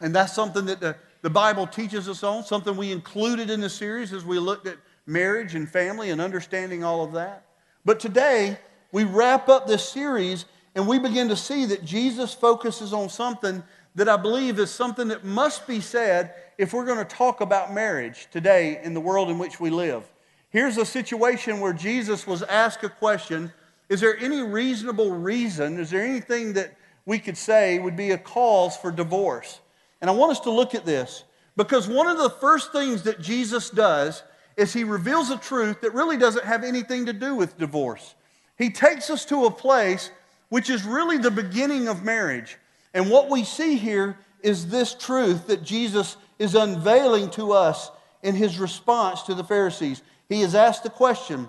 and 0.00 0.14
that's 0.14 0.34
something 0.34 0.66
that 0.66 0.80
the, 0.80 0.96
the 1.22 1.30
Bible 1.30 1.66
teaches 1.66 2.08
us 2.08 2.22
on, 2.22 2.44
something 2.44 2.76
we 2.76 2.92
included 2.92 3.50
in 3.50 3.60
the 3.60 3.70
series 3.70 4.12
as 4.12 4.24
we 4.24 4.38
looked 4.38 4.66
at 4.66 4.76
marriage 5.06 5.54
and 5.54 5.68
family 5.68 6.10
and 6.10 6.20
understanding 6.20 6.84
all 6.84 7.04
of 7.04 7.12
that. 7.12 7.46
But 7.84 7.98
today, 7.98 8.58
we 8.92 9.04
wrap 9.04 9.48
up 9.48 9.66
this 9.66 9.88
series 9.88 10.44
and 10.74 10.86
we 10.86 10.98
begin 10.98 11.28
to 11.28 11.36
see 11.36 11.64
that 11.66 11.84
Jesus 11.84 12.34
focuses 12.34 12.92
on 12.92 13.08
something 13.08 13.62
that 13.94 14.08
I 14.08 14.16
believe 14.16 14.58
is 14.58 14.70
something 14.70 15.08
that 15.08 15.24
must 15.24 15.66
be 15.66 15.80
said 15.80 16.34
if 16.56 16.72
we're 16.72 16.84
going 16.84 16.98
to 16.98 17.04
talk 17.04 17.40
about 17.40 17.74
marriage 17.74 18.28
today 18.30 18.80
in 18.84 18.94
the 18.94 19.00
world 19.00 19.28
in 19.28 19.38
which 19.38 19.58
we 19.58 19.70
live. 19.70 20.04
Here's 20.50 20.76
a 20.76 20.86
situation 20.86 21.60
where 21.60 21.72
Jesus 21.72 22.26
was 22.26 22.42
asked 22.42 22.84
a 22.84 22.88
question 22.88 23.52
Is 23.88 24.00
there 24.00 24.16
any 24.18 24.42
reasonable 24.42 25.10
reason? 25.10 25.78
Is 25.78 25.90
there 25.90 26.04
anything 26.04 26.52
that 26.52 26.76
we 27.06 27.18
could 27.18 27.36
say 27.36 27.78
would 27.78 27.96
be 27.96 28.12
a 28.12 28.18
cause 28.18 28.76
for 28.76 28.90
divorce? 28.90 29.60
And 30.00 30.08
I 30.08 30.12
want 30.12 30.32
us 30.32 30.40
to 30.40 30.50
look 30.50 30.74
at 30.74 30.86
this 30.86 31.24
because 31.56 31.88
one 31.88 32.06
of 32.06 32.18
the 32.18 32.30
first 32.30 32.72
things 32.72 33.02
that 33.02 33.20
Jesus 33.20 33.70
does 33.70 34.22
is 34.56 34.72
he 34.72 34.84
reveals 34.84 35.30
a 35.30 35.36
truth 35.36 35.80
that 35.80 35.94
really 35.94 36.16
doesn't 36.16 36.44
have 36.44 36.64
anything 36.64 37.06
to 37.06 37.12
do 37.12 37.34
with 37.34 37.58
divorce. 37.58 38.14
He 38.56 38.70
takes 38.70 39.08
us 39.10 39.24
to 39.26 39.46
a 39.46 39.50
place 39.50 40.10
which 40.48 40.70
is 40.70 40.84
really 40.84 41.18
the 41.18 41.30
beginning 41.30 41.88
of 41.88 42.02
marriage. 42.02 42.58
And 42.94 43.10
what 43.10 43.28
we 43.30 43.44
see 43.44 43.76
here 43.76 44.18
is 44.42 44.68
this 44.68 44.94
truth 44.94 45.46
that 45.46 45.62
Jesus 45.62 46.16
is 46.38 46.54
unveiling 46.54 47.30
to 47.30 47.52
us 47.52 47.90
in 48.22 48.34
his 48.34 48.58
response 48.58 49.22
to 49.22 49.34
the 49.34 49.44
Pharisees. 49.44 50.02
He 50.28 50.40
has 50.40 50.54
asked 50.54 50.82
the 50.82 50.90
question 50.90 51.48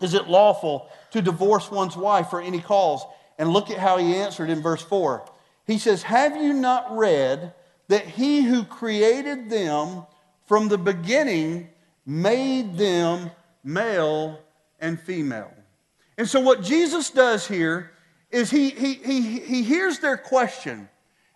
Is 0.00 0.14
it 0.14 0.28
lawful 0.28 0.90
to 1.12 1.22
divorce 1.22 1.70
one's 1.70 1.96
wife 1.96 2.28
for 2.28 2.40
any 2.40 2.60
cause? 2.60 3.04
And 3.38 3.52
look 3.52 3.70
at 3.70 3.78
how 3.78 3.96
he 3.96 4.14
answered 4.16 4.50
in 4.50 4.62
verse 4.62 4.82
4. 4.82 5.24
He 5.66 5.78
says, 5.78 6.02
Have 6.02 6.36
you 6.36 6.52
not 6.52 6.96
read 6.96 7.54
that 7.88 8.06
he 8.06 8.42
who 8.42 8.64
created 8.64 9.50
them 9.50 10.04
from 10.46 10.68
the 10.68 10.78
beginning 10.78 11.68
made 12.06 12.76
them 12.76 13.30
male 13.64 14.40
and 14.80 15.00
female? 15.00 15.52
And 16.18 16.28
so, 16.28 16.40
what 16.40 16.62
Jesus 16.62 17.10
does 17.10 17.46
here 17.46 17.92
is 18.30 18.50
he, 18.50 18.70
he, 18.70 18.94
he, 18.94 19.40
he 19.40 19.62
hears 19.62 19.98
their 19.98 20.16
question. 20.16 20.88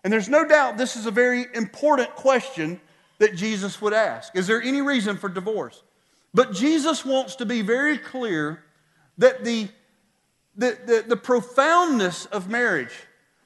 And 0.03 0.11
there's 0.11 0.29
no 0.29 0.47
doubt 0.47 0.77
this 0.77 0.95
is 0.95 1.05
a 1.05 1.11
very 1.11 1.45
important 1.53 2.15
question 2.15 2.79
that 3.19 3.35
Jesus 3.35 3.81
would 3.81 3.93
ask. 3.93 4.35
Is 4.35 4.47
there 4.47 4.61
any 4.61 4.81
reason 4.81 5.17
for 5.17 5.29
divorce? 5.29 5.83
But 6.33 6.53
Jesus 6.53 7.05
wants 7.05 7.35
to 7.37 7.45
be 7.45 7.61
very 7.61 7.97
clear 7.97 8.63
that 9.17 9.43
the, 9.43 9.69
the, 10.55 10.77
the, 10.85 11.05
the 11.07 11.17
profoundness 11.17 12.25
of 12.27 12.49
marriage, 12.49 12.93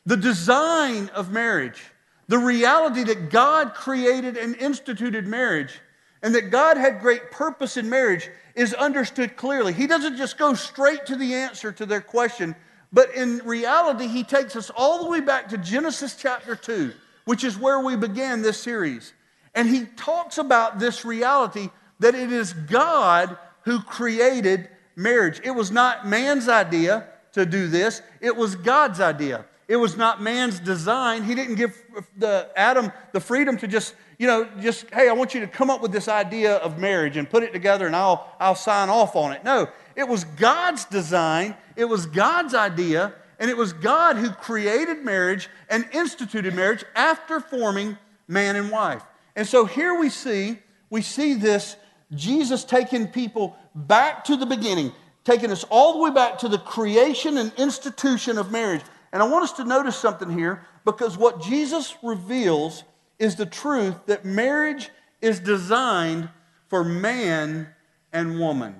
the 0.06 0.18
design 0.18 1.10
of 1.10 1.32
marriage, 1.32 1.82
the 2.32 2.40
reality 2.40 3.04
that 3.04 3.30
God 3.30 3.74
created 3.74 4.38
and 4.38 4.56
instituted 4.56 5.28
marriage, 5.28 5.82
and 6.24 6.34
that 6.34 6.50
God 6.50 6.78
had 6.78 7.02
great 7.02 7.30
purpose 7.30 7.76
in 7.76 7.90
marriage 7.90 8.30
is 8.56 8.74
understood 8.74 9.36
clearly. 9.36 9.74
He 9.74 9.86
doesn't 9.86 10.16
just 10.16 10.38
go 10.38 10.54
straight 10.54 11.06
to 11.08 11.18
the 11.18 11.34
answer 11.34 11.74
to 11.74 11.86
their 11.86 12.00
question, 12.00 12.56
but 12.94 13.14
in 13.16 13.40
reality, 13.40 14.08
he 14.08 14.24
takes 14.24 14.56
us 14.56 14.70
all 14.70 15.04
the 15.04 15.10
way 15.10 15.20
back 15.20 15.50
to 15.50 15.58
Genesis 15.58 16.16
chapter 16.16 16.56
2, 16.56 16.94
which 17.26 17.44
is 17.44 17.58
where 17.58 17.82
we 17.82 17.98
began 17.98 18.42
this 18.42 18.62
series. 18.62 19.12
And 19.54 19.68
he 19.68 19.84
talks 19.98 20.38
about 20.38 20.80
this 20.80 21.04
reality 21.04 21.70
that 22.00 22.16
it 22.16 22.32
is 22.32 22.54
God 22.54 23.38
who 23.64 23.82
created 23.82 24.70
marriage. 24.96 25.42
It 25.44 25.52
was 25.52 25.70
not 25.70 26.08
man's 26.08 26.48
idea 26.48 27.10
to 27.34 27.46
do 27.46 27.68
this, 27.68 28.02
it 28.22 28.38
was 28.38 28.56
God's 28.56 29.02
idea. 29.02 29.44
It 29.72 29.78
was 29.78 29.96
not 29.96 30.22
man's 30.22 30.60
design. 30.60 31.24
He 31.24 31.34
didn't 31.34 31.56
give 31.56 31.82
the 32.18 32.50
Adam 32.58 32.92
the 33.14 33.22
freedom 33.22 33.56
to 33.60 33.70
just, 33.70 33.96
you 34.18 34.28
know, 34.28 34.46
just, 34.60 34.90
hey, 34.90 35.08
I 35.08 35.14
want 35.14 35.34
you 35.34 35.40
to 35.40 35.48
come 35.48 35.70
up 35.70 35.82
with 35.82 35.94
this 35.94 36.10
idea 36.10 36.58
of 36.58 36.78
marriage 36.78 37.16
and 37.16 37.30
put 37.30 37.42
it 37.42 37.54
together 37.54 37.88
and 37.88 37.96
I'll, 37.96 38.36
I'll 38.38 38.54
sign 38.54 38.90
off 38.90 39.16
on 39.16 39.32
it. 39.32 39.46
No, 39.46 39.70
it 39.96 40.06
was 40.06 40.26
God's 40.26 40.84
design, 40.84 41.56
it 41.78 41.86
was 41.86 42.06
God's 42.06 42.54
idea, 42.54 43.14
and 43.40 43.50
it 43.50 43.56
was 43.56 43.72
God 43.72 44.18
who 44.18 44.32
created 44.32 45.06
marriage 45.06 45.48
and 45.70 45.88
instituted 45.94 46.54
marriage 46.54 46.84
after 46.94 47.40
forming 47.40 47.98
man 48.28 48.58
and 48.58 48.72
wife. 48.72 49.04
And 49.38 49.48
so 49.48 49.64
here 49.64 49.98
we 49.98 50.10
see, 50.10 50.60
we 50.90 51.02
see 51.02 51.34
this 51.34 51.78
Jesus 52.14 52.66
taking 52.66 53.08
people 53.08 53.56
back 53.74 54.26
to 54.26 54.36
the 54.36 54.46
beginning, 54.46 54.92
taking 55.24 55.50
us 55.50 55.64
all 55.70 55.94
the 55.94 56.00
way 56.00 56.12
back 56.12 56.40
to 56.40 56.50
the 56.50 56.58
creation 56.58 57.38
and 57.38 57.54
institution 57.58 58.38
of 58.38 58.52
marriage. 58.52 58.82
And 59.14 59.22
I 59.22 59.28
want 59.28 59.44
us 59.44 59.54
to 59.54 59.64
notice 59.64 59.96
something 59.96 60.30
here 60.30 60.66
because 60.86 61.18
what 61.18 61.42
Jesus 61.42 61.96
reveals 62.02 62.84
is 63.20 63.36
the 63.36 63.46
truth 63.46 63.96
that 64.08 64.26
marriage 64.26 64.90
is 65.22 65.40
designed 65.40 66.30
for 66.70 66.84
man 66.84 67.68
and 68.14 68.40
woman. 68.40 68.76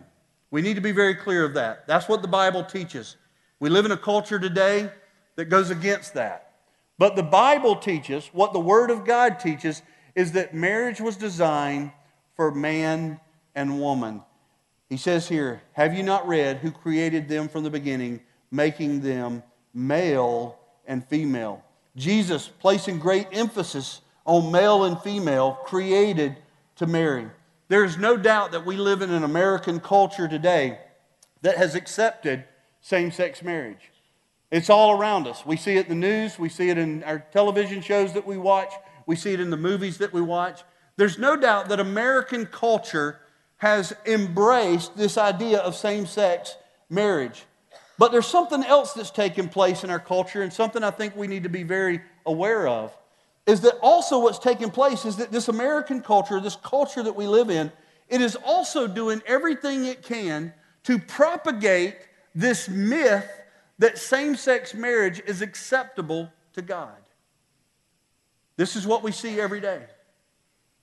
We 0.50 0.62
need 0.62 0.76
to 0.76 0.82
be 0.82 0.92
very 0.92 1.16
clear 1.16 1.46
of 1.46 1.54
that. 1.56 1.88
That's 1.88 2.08
what 2.10 2.22
the 2.22 2.28
Bible 2.28 2.64
teaches. 2.64 3.18
We 3.60 3.70
live 3.70 3.86
in 3.86 3.92
a 3.92 3.98
culture 3.98 4.40
today 4.40 4.90
that 5.36 5.46
goes 5.46 5.70
against 5.70 6.14
that. 6.16 6.56
But 6.98 7.16
the 7.16 7.24
Bible 7.24 7.76
teaches, 7.76 8.28
what 8.34 8.54
the 8.54 8.60
Word 8.60 8.92
of 8.92 9.06
God 9.06 9.40
teaches, 9.40 9.82
is 10.16 10.34
that 10.34 10.54
marriage 10.54 11.02
was 11.02 11.16
designed 11.16 11.92
for 12.36 12.52
man 12.52 13.20
and 13.56 13.80
woman. 13.80 14.22
He 14.90 14.98
says 14.98 15.28
here, 15.28 15.62
Have 15.74 15.94
you 15.94 16.04
not 16.04 16.28
read 16.28 16.58
who 16.58 16.72
created 16.72 17.28
them 17.28 17.48
from 17.48 17.64
the 17.64 17.70
beginning, 17.70 18.22
making 18.52 19.02
them 19.02 19.44
male 19.74 20.58
and 20.86 21.06
female? 21.06 21.64
Jesus, 21.96 22.48
placing 22.48 23.00
great 23.00 23.28
emphasis 23.32 24.02
on 24.26 24.52
male 24.52 24.84
and 24.84 25.00
female, 25.02 25.54
created 25.66 26.38
to 26.78 26.88
marry. 26.88 27.28
There's 27.68 27.98
no 27.98 28.18
doubt 28.18 28.52
that 28.52 28.66
we 28.66 28.76
live 28.76 29.02
in 29.02 29.12
an 29.12 29.24
American 29.24 29.80
culture 29.80 30.28
today 30.28 30.80
that 31.42 31.58
has 31.58 31.76
accepted 31.76 32.44
same 32.82 33.12
sex 33.12 33.42
marriage. 33.42 33.92
It's 34.52 34.70
all 34.70 35.00
around 35.00 35.28
us. 35.28 35.46
We 35.46 35.56
see 35.56 35.78
it 35.78 35.88
in 35.88 36.02
the 36.02 36.08
news, 36.08 36.38
we 36.38 36.50
see 36.50 36.70
it 36.70 36.78
in 36.78 37.04
our 37.04 37.20
television 37.20 37.82
shows 37.82 38.14
that 38.14 38.28
we 38.28 38.38
watch, 38.38 38.74
we 39.06 39.16
see 39.16 39.34
it 39.34 39.40
in 39.40 39.50
the 39.50 39.58
movies 39.58 39.98
that 40.00 40.12
we 40.12 40.22
watch. 40.22 40.64
There's 40.98 41.18
no 41.18 41.38
doubt 41.38 41.70
that 41.70 41.80
American 41.80 42.46
culture 42.46 43.22
has 43.58 43.94
embraced 44.06 44.98
this 44.98 45.18
idea 45.18 45.60
of 45.60 45.76
same 45.76 46.06
sex 46.06 46.58
marriage. 46.90 47.46
But 48.02 48.12
there's 48.12 48.26
something 48.26 48.64
else 48.64 48.94
that's 48.94 49.12
taking 49.12 49.48
place 49.48 49.84
in 49.84 49.92
our 49.92 50.00
culture, 50.00 50.42
and 50.42 50.52
something 50.52 50.84
I 50.84 50.90
think 50.90 51.16
we 51.16 51.28
need 51.28 51.44
to 51.44 51.50
be 51.50 51.62
very 51.62 52.02
aware 52.26 52.68
of 52.68 52.92
is 53.46 53.62
that 53.62 53.78
also 53.80 54.18
what's 54.18 54.40
taking 54.40 54.72
place 54.72 55.06
is 55.06 55.18
that 55.18 55.32
this 55.32 55.50
American 55.50 56.02
culture, 56.02 56.40
this 56.40 56.56
culture 56.56 57.04
that 57.04 57.16
we 57.16 57.28
live 57.28 57.52
in, 57.52 57.72
it 58.10 58.20
is 58.20 58.36
also 58.44 58.88
doing 58.88 59.22
everything 59.28 59.86
it 59.86 60.02
can 60.02 60.52
to 60.86 60.98
propagate 60.98 61.96
this 62.34 62.68
myth 62.68 63.30
that 63.78 64.00
same 64.00 64.36
sex 64.36 64.74
marriage 64.74 65.22
is 65.28 65.44
acceptable 65.44 66.28
to 66.54 66.64
God. 66.64 66.98
This 68.58 68.76
is 68.76 68.88
what 68.88 69.04
we 69.04 69.12
see 69.12 69.40
every 69.40 69.62
day. 69.62 69.84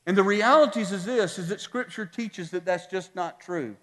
And 0.06 0.16
the 0.16 0.22
realities 0.22 0.92
is 0.92 1.04
this 1.04 1.36
is 1.36 1.48
that 1.48 1.60
scripture 1.60 2.06
teaches 2.06 2.52
that 2.52 2.64
that's 2.64 2.86
just 2.86 3.16
not 3.16 3.40
true. 3.40 3.74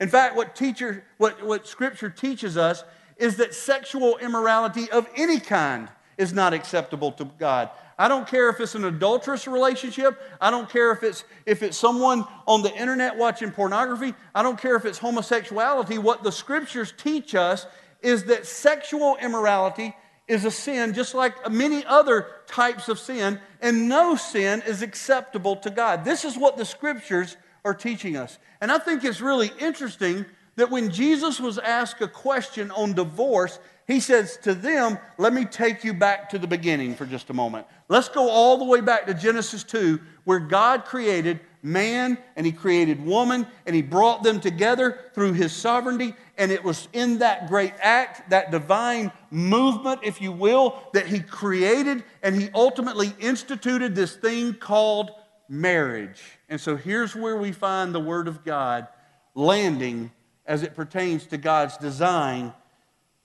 In 0.00 0.08
fact, 0.08 0.34
what 0.34 0.56
teacher 0.56 1.04
what, 1.18 1.44
what 1.44 1.68
scripture 1.68 2.10
teaches 2.10 2.56
us 2.56 2.82
is 3.16 3.36
that 3.36 3.54
sexual 3.54 4.16
immorality 4.16 4.90
of 4.90 5.06
any 5.14 5.38
kind 5.38 5.88
is 6.16 6.32
not 6.32 6.54
acceptable 6.54 7.12
to 7.12 7.26
God. 7.38 7.70
I 7.98 8.08
don't 8.08 8.26
care 8.26 8.48
if 8.48 8.60
it's 8.60 8.74
an 8.74 8.84
adulterous 8.84 9.46
relationship. 9.46 10.18
I 10.40 10.50
don't 10.50 10.70
care 10.70 10.90
if 10.90 11.02
it's, 11.02 11.24
if 11.44 11.62
it's 11.62 11.76
someone 11.76 12.24
on 12.46 12.62
the 12.62 12.74
internet 12.74 13.14
watching 13.18 13.50
pornography. 13.50 14.14
I 14.34 14.42
don't 14.42 14.58
care 14.58 14.74
if 14.74 14.86
it's 14.86 14.98
homosexuality. 14.98 15.98
What 15.98 16.22
the 16.22 16.32
scriptures 16.32 16.94
teach 16.96 17.34
us 17.34 17.66
is 18.00 18.24
that 18.24 18.46
sexual 18.46 19.18
immorality 19.20 19.94
is 20.26 20.46
a 20.46 20.50
sin 20.50 20.94
just 20.94 21.14
like 21.14 21.50
many 21.50 21.84
other 21.84 22.28
types 22.46 22.88
of 22.88 22.98
sin, 22.98 23.38
and 23.60 23.88
no 23.88 24.16
sin 24.16 24.62
is 24.66 24.80
acceptable 24.80 25.56
to 25.56 25.68
God. 25.68 26.04
This 26.04 26.24
is 26.24 26.38
what 26.38 26.56
the 26.56 26.64
scriptures 26.64 27.36
are 27.64 27.74
teaching 27.74 28.16
us. 28.16 28.38
And 28.60 28.70
I 28.70 28.78
think 28.78 29.04
it's 29.04 29.20
really 29.20 29.50
interesting 29.58 30.26
that 30.56 30.70
when 30.70 30.90
Jesus 30.90 31.40
was 31.40 31.58
asked 31.58 32.00
a 32.00 32.08
question 32.08 32.70
on 32.72 32.92
divorce, 32.92 33.58
he 33.86 33.98
says 33.98 34.36
to 34.42 34.54
them, 34.54 34.98
Let 35.18 35.32
me 35.32 35.44
take 35.44 35.84
you 35.84 35.94
back 35.94 36.30
to 36.30 36.38
the 36.38 36.46
beginning 36.46 36.94
for 36.94 37.06
just 37.06 37.30
a 37.30 37.34
moment. 37.34 37.66
Let's 37.88 38.08
go 38.08 38.28
all 38.28 38.58
the 38.58 38.64
way 38.64 38.80
back 38.80 39.06
to 39.06 39.14
Genesis 39.14 39.64
2, 39.64 39.98
where 40.24 40.38
God 40.38 40.84
created 40.84 41.40
man 41.62 42.16
and 42.36 42.46
he 42.46 42.52
created 42.52 43.04
woman 43.04 43.46
and 43.66 43.74
he 43.74 43.82
brought 43.82 44.22
them 44.22 44.40
together 44.40 44.98
through 45.14 45.32
his 45.32 45.52
sovereignty. 45.52 46.14
And 46.38 46.52
it 46.52 46.62
was 46.62 46.88
in 46.92 47.18
that 47.18 47.48
great 47.48 47.74
act, 47.80 48.30
that 48.30 48.50
divine 48.50 49.12
movement, 49.30 50.00
if 50.02 50.20
you 50.20 50.32
will, 50.32 50.82
that 50.92 51.06
he 51.06 51.20
created 51.20 52.04
and 52.22 52.40
he 52.40 52.48
ultimately 52.54 53.12
instituted 53.18 53.94
this 53.94 54.14
thing 54.14 54.54
called 54.54 55.10
marriage. 55.50 56.22
And 56.48 56.60
so 56.60 56.76
here's 56.76 57.16
where 57.16 57.36
we 57.36 57.50
find 57.50 57.92
the 57.92 58.00
Word 58.00 58.28
of 58.28 58.44
God 58.44 58.86
landing 59.34 60.12
as 60.46 60.62
it 60.62 60.74
pertains 60.74 61.26
to 61.26 61.36
God's 61.36 61.76
design 61.76 62.54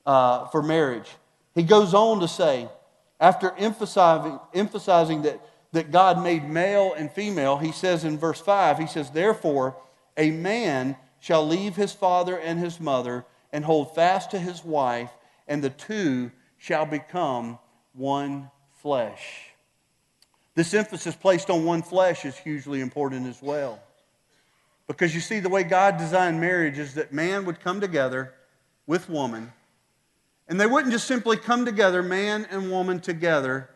uh, 0.06 0.48
for 0.48 0.64
marriage. 0.64 1.10
He 1.54 1.64
goes 1.64 1.94
on 1.94 2.20
to 2.20 2.28
say, 2.28 2.68
after 3.20 3.54
emphasizing, 3.58 4.40
emphasizing 4.54 5.22
that, 5.22 5.40
that 5.72 5.92
God 5.92 6.22
made 6.22 6.50
male 6.50 6.94
and 6.98 7.12
female, 7.12 7.58
he 7.58 7.72
says 7.72 8.04
in 8.04 8.18
verse 8.18 8.42
5, 8.42 8.80
he 8.80 8.88
says, 8.88 9.12
Therefore, 9.12 9.78
a 10.18 10.32
man 10.32 10.98
shall 11.20 11.46
leave 11.46 11.76
his 11.76 11.94
father 11.94 12.38
and 12.38 12.60
his 12.60 12.80
mother 12.80 13.26
and 13.54 13.64
hold 13.64 13.94
fast 13.94 14.32
to 14.32 14.40
his 14.40 14.66
wife, 14.66 15.12
and 15.48 15.64
the 15.64 15.70
two 15.70 16.32
shall 16.58 16.86
become 16.86 17.60
one 17.94 18.50
flesh. 18.82 19.55
This 20.56 20.74
emphasis 20.74 21.16
placed 21.16 21.50
on 21.50 21.66
one 21.66 21.84
flesh 21.84 22.26
is 22.26 22.38
hugely 22.38 22.82
important 22.82 23.28
as 23.28 23.42
well. 23.42 23.80
Because 24.88 25.14
you 25.14 25.22
see, 25.22 25.40
the 25.40 25.50
way 25.50 25.64
God 25.64 25.98
designed 25.98 26.40
marriage 26.40 26.78
is 26.78 26.94
that 26.94 27.12
man 27.12 27.46
would 27.46 27.60
come 27.60 27.82
together 27.82 28.34
with 28.88 29.10
woman, 29.10 29.52
and 30.48 30.62
they 30.62 30.68
wouldn't 30.68 30.94
just 30.94 31.08
simply 31.08 31.38
come 31.38 31.66
together, 31.66 32.04
man 32.04 32.48
and 32.52 32.70
woman 32.70 33.00
together, 33.00 33.70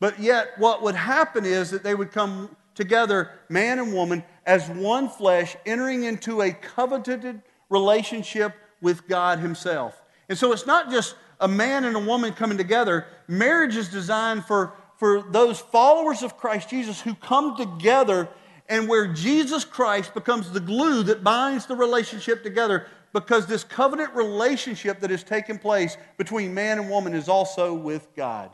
but 0.00 0.18
yet 0.18 0.52
what 0.56 0.82
would 0.82 0.94
happen 0.94 1.44
is 1.44 1.70
that 1.70 1.82
they 1.82 1.94
would 1.94 2.12
come 2.12 2.54
together, 2.74 3.30
man 3.48 3.78
and 3.78 3.92
woman, 3.92 4.24
as 4.46 4.68
one 4.70 5.08
flesh, 5.08 5.56
entering 5.66 6.04
into 6.04 6.40
a 6.40 6.52
covenanted 6.52 7.42
relationship 7.68 8.54
with 8.80 9.06
God 9.08 9.40
Himself. 9.40 10.00
And 10.28 10.38
so 10.38 10.52
it's 10.52 10.66
not 10.66 10.90
just 10.90 11.16
a 11.40 11.48
man 11.48 11.84
and 11.84 11.96
a 11.96 12.00
woman 12.00 12.32
coming 12.32 12.56
together. 12.56 13.06
Marriage 13.26 13.76
is 13.76 13.88
designed 13.88 14.44
for, 14.44 14.72
for 14.98 15.22
those 15.22 15.60
followers 15.60 16.22
of 16.22 16.36
Christ 16.36 16.68
Jesus 16.68 17.00
who 17.00 17.14
come 17.14 17.56
together 17.56 18.28
and 18.68 18.88
where 18.88 19.06
Jesus 19.06 19.64
Christ 19.64 20.12
becomes 20.12 20.50
the 20.50 20.60
glue 20.60 21.02
that 21.04 21.24
binds 21.24 21.66
the 21.66 21.76
relationship 21.76 22.42
together 22.42 22.86
because 23.12 23.46
this 23.46 23.64
covenant 23.64 24.12
relationship 24.14 25.00
that 25.00 25.10
has 25.10 25.24
taken 25.24 25.58
place 25.58 25.96
between 26.18 26.52
man 26.52 26.78
and 26.78 26.90
woman 26.90 27.14
is 27.14 27.28
also 27.28 27.72
with 27.72 28.08
God. 28.14 28.50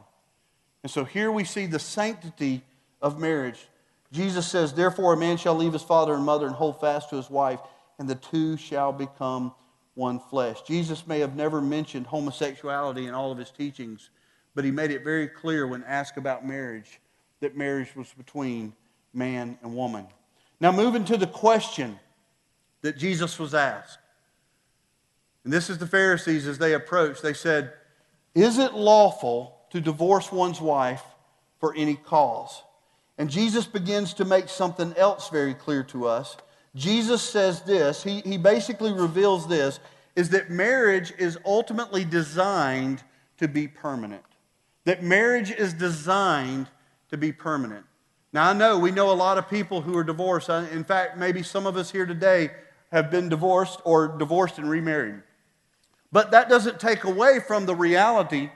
And 0.83 0.91
so 0.91 1.05
here 1.05 1.33
we 1.33 1.45
see 1.45 1.67
the 1.67 1.79
sanctity 1.79 2.63
of 3.03 3.19
marriage. 3.19 3.69
Jesus 4.13 4.47
says, 4.47 4.73
Therefore, 4.73 5.15
a 5.15 5.17
man 5.17 5.39
shall 5.39 5.55
leave 5.55 5.73
his 5.73 5.83
father 5.83 6.15
and 6.15 6.25
mother 6.25 6.47
and 6.47 6.55
hold 6.55 6.81
fast 6.81 7.11
to 7.11 7.17
his 7.17 7.29
wife, 7.29 7.59
and 7.99 8.09
the 8.09 8.15
two 8.15 8.57
shall 8.57 8.93
become 8.93 9.53
one 9.95 10.21
flesh. 10.21 10.63
Jesus 10.63 11.07
may 11.07 11.21
have 11.21 11.35
never 11.35 11.61
mentioned 11.61 12.07
homosexuality 12.07 13.07
in 13.07 13.15
all 13.15 13.33
of 13.33 13.39
his 13.39 13.51
teachings, 13.51 14.11
but 14.55 14.65
he 14.65 14.71
made 14.71 14.91
it 14.91 15.03
very 15.03 15.29
clear 15.29 15.67
when 15.67 15.83
asked 15.85 16.17
about 16.17 16.47
marriage 16.47 17.01
that 17.41 17.57
marriage 17.57 17.95
was 17.95 18.13
between 18.15 18.73
man 19.13 19.59
and 19.63 19.75
woman. 19.75 20.07
Now, 20.61 20.73
moving 20.73 21.05
to 21.07 21.17
the 21.17 21.27
question 21.27 21.99
that 22.83 22.97
Jesus 22.97 23.39
was 23.39 23.55
asked. 23.55 23.99
And 25.43 25.53
this 25.53 25.69
is 25.69 25.79
the 25.79 25.87
Pharisees 25.87 26.47
as 26.47 26.59
they 26.59 26.75
approached. 26.75 27.23
They 27.23 27.35
said, 27.35 27.73
Is 28.35 28.59
it 28.59 28.73
lawful 28.73 29.57
to 29.71 29.81
divorce 29.81 30.33
one's 30.33 30.61
wife 30.61 31.03
for 31.61 31.75
any 31.75 31.97
cause? 31.97 32.63
And 33.19 33.31
Jesus 33.31 33.67
begins 33.67 34.15
to 34.15 34.25
make 34.25 34.49
something 34.49 34.95
else 34.97 35.29
very 35.29 35.55
clear 35.55 35.83
to 35.85 36.07
us. 36.07 36.37
Jesus 36.75 37.23
says 37.23 37.63
this, 37.63 38.03
he, 38.03 38.21
he 38.21 38.37
basically 38.37 38.93
reveals 38.93 39.47
this, 39.47 39.79
is 40.17 40.31
that 40.31 40.51
marriage 40.51 41.13
is 41.19 41.39
ultimately 41.45 42.05
designed 42.05 43.03
to 43.39 43.47
be 43.47 43.69
permanent. 43.69 44.25
That 44.85 45.03
marriage 45.03 45.51
is 45.51 45.73
designed 45.73 46.69
to 47.11 47.17
be 47.17 47.33
permanent. 47.33 47.87
Now, 48.33 48.51
I 48.51 48.53
know 48.53 48.79
we 48.79 48.91
know 48.91 49.11
a 49.11 49.15
lot 49.15 49.39
of 49.39 49.49
people 49.49 49.81
who 49.81 49.97
are 49.97 50.05
divorced. 50.05 50.49
In 50.49 50.85
fact, 50.85 51.17
maybe 51.17 51.43
some 51.43 51.67
of 51.67 51.77
us 51.77 51.91
here 51.91 52.05
today 52.05 52.51
have 52.91 53.11
been 53.11 53.29
divorced 53.29 53.81
or 53.85 54.09
divorced 54.09 54.59
and 54.59 54.69
remarried. 54.69 55.23
But 56.13 56.31
that 56.33 56.49
doesn't 56.49 56.79
take 56.79 57.05
away 57.05 57.41
from 57.41 57.67
the 57.67 57.75
reality 57.75 58.51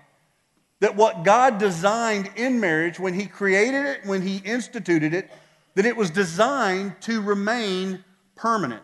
that 0.81 0.95
what 0.95 1.25
God 1.25 1.59
designed 1.59 2.31
in 2.37 2.61
marriage 2.61 3.01
when 3.01 3.15
He 3.15 3.27
created 3.27 3.85
it, 3.85 4.01
when 4.05 4.23
He 4.23 4.37
instituted 4.39 5.15
it, 5.15 5.31
that 5.75 5.87
it 5.87 5.97
was 5.97 6.11
designed 6.11 7.01
to 7.03 7.21
remain 7.21 8.05
permanent. 8.37 8.83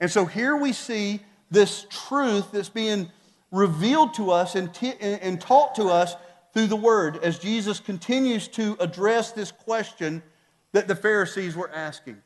And 0.00 0.10
so 0.10 0.26
here 0.26 0.56
we 0.56 0.72
see 0.72 1.20
this 1.50 1.86
truth 1.90 2.52
that's 2.52 2.68
being 2.68 3.10
revealed 3.52 4.14
to 4.14 4.30
us 4.30 4.54
and, 4.54 4.72
t- 4.74 4.94
and 5.00 5.40
taught 5.40 5.74
to 5.76 5.84
us 5.84 6.14
through 6.56 6.68
the 6.68 6.74
Word 6.74 7.22
as 7.22 7.38
Jesus 7.38 7.80
continues 7.80 8.48
to 8.48 8.78
address 8.80 9.30
this 9.30 9.52
question 9.52 10.22
that 10.72 10.88
the 10.88 10.96
Pharisees 10.96 11.54
were 11.54 11.70
asking. 11.70 12.16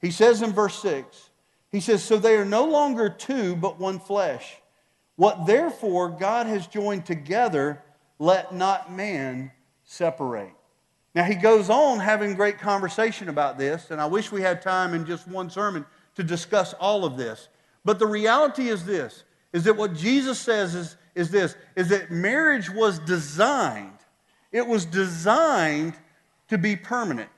He 0.00 0.10
says 0.10 0.42
in 0.42 0.52
verse 0.52 0.82
6, 0.82 1.30
he 1.70 1.78
says, 1.78 2.02
So 2.02 2.18
they 2.18 2.34
are 2.34 2.44
no 2.44 2.64
longer 2.64 3.08
two, 3.08 3.54
but 3.54 3.78
one 3.78 4.00
flesh. 4.00 4.56
What 5.14 5.46
therefore 5.46 6.08
God 6.08 6.48
has 6.48 6.66
joined 6.66 7.06
together, 7.06 7.80
let 8.18 8.52
not 8.52 8.92
man 8.92 9.52
separate. 9.84 10.50
Now 11.14 11.22
he 11.22 11.36
goes 11.36 11.70
on 11.70 12.00
having 12.00 12.34
great 12.34 12.58
conversation 12.58 13.28
about 13.28 13.56
this, 13.56 13.92
and 13.92 14.00
I 14.00 14.06
wish 14.06 14.32
we 14.32 14.42
had 14.42 14.62
time 14.62 14.94
in 14.94 15.06
just 15.06 15.28
one 15.28 15.48
sermon 15.48 15.86
to 16.16 16.24
discuss 16.24 16.72
all 16.74 17.04
of 17.04 17.16
this. 17.16 17.46
But 17.84 18.00
the 18.00 18.08
reality 18.08 18.66
is 18.66 18.84
this 18.84 19.22
is 19.52 19.62
that 19.62 19.76
what 19.76 19.94
Jesus 19.94 20.40
says 20.40 20.74
is, 20.74 20.96
is 21.16 21.30
this 21.30 21.56
is 21.74 21.88
that 21.88 22.12
marriage 22.12 22.70
was 22.70 23.00
designed, 23.00 23.98
it 24.52 24.64
was 24.64 24.84
designed 24.84 25.94
to 26.48 26.58
be 26.58 26.76
permanent. 26.76 27.30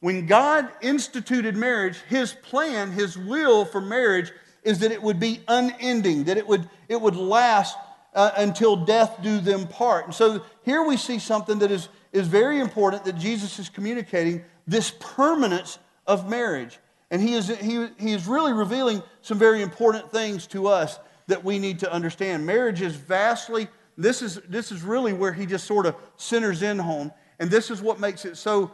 When 0.00 0.26
God 0.26 0.68
instituted 0.80 1.56
marriage, 1.56 1.98
his 2.08 2.32
plan, 2.32 2.92
his 2.92 3.18
will 3.18 3.64
for 3.64 3.80
marriage 3.80 4.32
is 4.62 4.78
that 4.78 4.92
it 4.92 5.02
would 5.02 5.18
be 5.18 5.40
unending, 5.48 6.24
that 6.24 6.36
it 6.36 6.46
would, 6.46 6.68
it 6.88 7.00
would 7.00 7.16
last 7.16 7.76
uh, 8.14 8.30
until 8.36 8.76
death 8.76 9.18
do 9.22 9.40
them 9.40 9.66
part. 9.66 10.06
And 10.06 10.14
so 10.14 10.44
here 10.64 10.82
we 10.82 10.96
see 10.96 11.18
something 11.18 11.58
that 11.60 11.70
is, 11.70 11.88
is 12.12 12.26
very 12.26 12.60
important 12.60 13.04
that 13.04 13.16
Jesus 13.16 13.58
is 13.58 13.68
communicating 13.68 14.44
this 14.66 14.92
permanence 14.98 15.78
of 16.06 16.28
marriage. 16.28 16.78
And 17.10 17.22
he 17.22 17.34
is, 17.34 17.48
he, 17.48 17.88
he 17.98 18.12
is 18.12 18.26
really 18.26 18.52
revealing 18.52 19.02
some 19.22 19.38
very 19.38 19.62
important 19.62 20.10
things 20.10 20.46
to 20.48 20.66
us 20.66 20.98
that 21.26 21.44
we 21.44 21.58
need 21.58 21.80
to 21.80 21.92
understand. 21.92 22.46
Marriage 22.46 22.80
is 22.80 22.94
vastly, 22.94 23.68
this 23.96 24.22
is, 24.22 24.40
this 24.48 24.70
is 24.70 24.82
really 24.82 25.12
where 25.12 25.32
he 25.32 25.46
just 25.46 25.66
sort 25.66 25.86
of 25.86 25.96
centers 26.16 26.62
in 26.62 26.78
home. 26.78 27.12
And 27.38 27.50
this 27.50 27.70
is 27.70 27.82
what 27.82 28.00
makes 28.00 28.24
it 28.24 28.36
so 28.36 28.70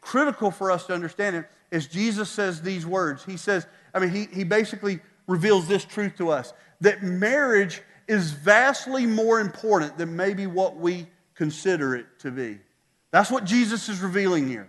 critical 0.00 0.50
for 0.50 0.70
us 0.70 0.86
to 0.86 0.94
understand 0.94 1.36
it 1.36 1.46
is 1.70 1.86
Jesus 1.86 2.30
says 2.30 2.62
these 2.62 2.86
words. 2.86 3.24
He 3.24 3.36
says, 3.36 3.66
I 3.92 3.98
mean, 3.98 4.10
he, 4.10 4.26
he 4.32 4.44
basically 4.44 5.00
reveals 5.26 5.66
this 5.66 5.84
truth 5.84 6.16
to 6.16 6.30
us 6.30 6.52
that 6.80 7.02
marriage 7.02 7.82
is 8.06 8.32
vastly 8.32 9.06
more 9.06 9.40
important 9.40 9.98
than 9.98 10.14
maybe 10.14 10.46
what 10.46 10.76
we 10.76 11.06
consider 11.34 11.96
it 11.96 12.06
to 12.20 12.30
be. 12.30 12.58
That's 13.10 13.30
what 13.30 13.44
Jesus 13.44 13.88
is 13.88 14.00
revealing 14.00 14.48
here. 14.48 14.68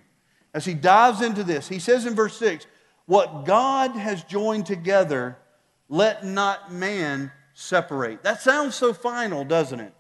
As 0.54 0.66
he 0.66 0.74
dives 0.74 1.22
into 1.22 1.44
this, 1.44 1.68
he 1.68 1.80
says 1.80 2.06
in 2.06 2.16
verse 2.16 2.38
6 2.38 2.66
What 3.06 3.46
God 3.46 3.92
has 3.92 4.24
joined 4.24 4.66
together, 4.66 5.38
let 5.90 6.26
not 6.26 6.72
man 6.72 7.32
separate. 7.54 8.24
That 8.24 8.42
sounds 8.42 8.76
so 8.76 8.94
final, 8.94 9.44
doesn't 9.44 9.80
it? 9.80 9.94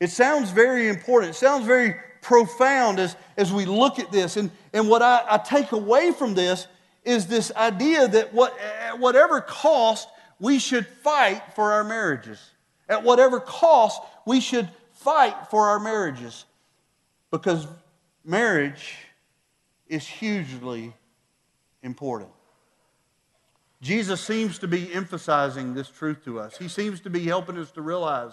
It 0.00 0.10
sounds 0.10 0.50
very 0.50 0.88
important. 0.88 1.30
It 1.30 1.38
sounds 1.38 1.66
very 1.66 1.96
profound 2.20 2.98
as, 2.98 3.16
as 3.36 3.52
we 3.52 3.64
look 3.64 3.98
at 3.98 4.12
this. 4.12 4.36
And, 4.36 4.50
and 4.72 4.88
what 4.88 5.02
I, 5.02 5.22
I 5.28 5.38
take 5.38 5.72
away 5.72 6.12
from 6.12 6.34
this 6.34 6.66
is 7.04 7.26
this 7.26 7.52
idea 7.54 8.08
that 8.08 8.34
what, 8.34 8.58
at 8.60 8.98
whatever 8.98 9.40
cost, 9.40 10.08
we 10.38 10.58
should 10.58 10.86
fight 10.86 11.42
for 11.54 11.72
our 11.72 11.84
marriages. 11.84 12.40
At 12.88 13.02
whatever 13.04 13.40
cost, 13.40 14.02
we 14.26 14.40
should 14.40 14.68
fight 14.92 15.50
for 15.50 15.68
our 15.68 15.78
marriages. 15.78 16.44
Because 17.30 17.66
marriage 18.24 18.96
is 19.88 20.06
hugely 20.06 20.92
important. 21.82 22.30
Jesus 23.86 24.20
seems 24.20 24.58
to 24.58 24.66
be 24.66 24.92
emphasizing 24.92 25.72
this 25.72 25.88
truth 25.88 26.24
to 26.24 26.40
us. 26.40 26.58
He 26.58 26.66
seems 26.66 26.98
to 27.02 27.10
be 27.10 27.20
helping 27.20 27.56
us 27.56 27.70
to 27.70 27.82
realize 27.82 28.32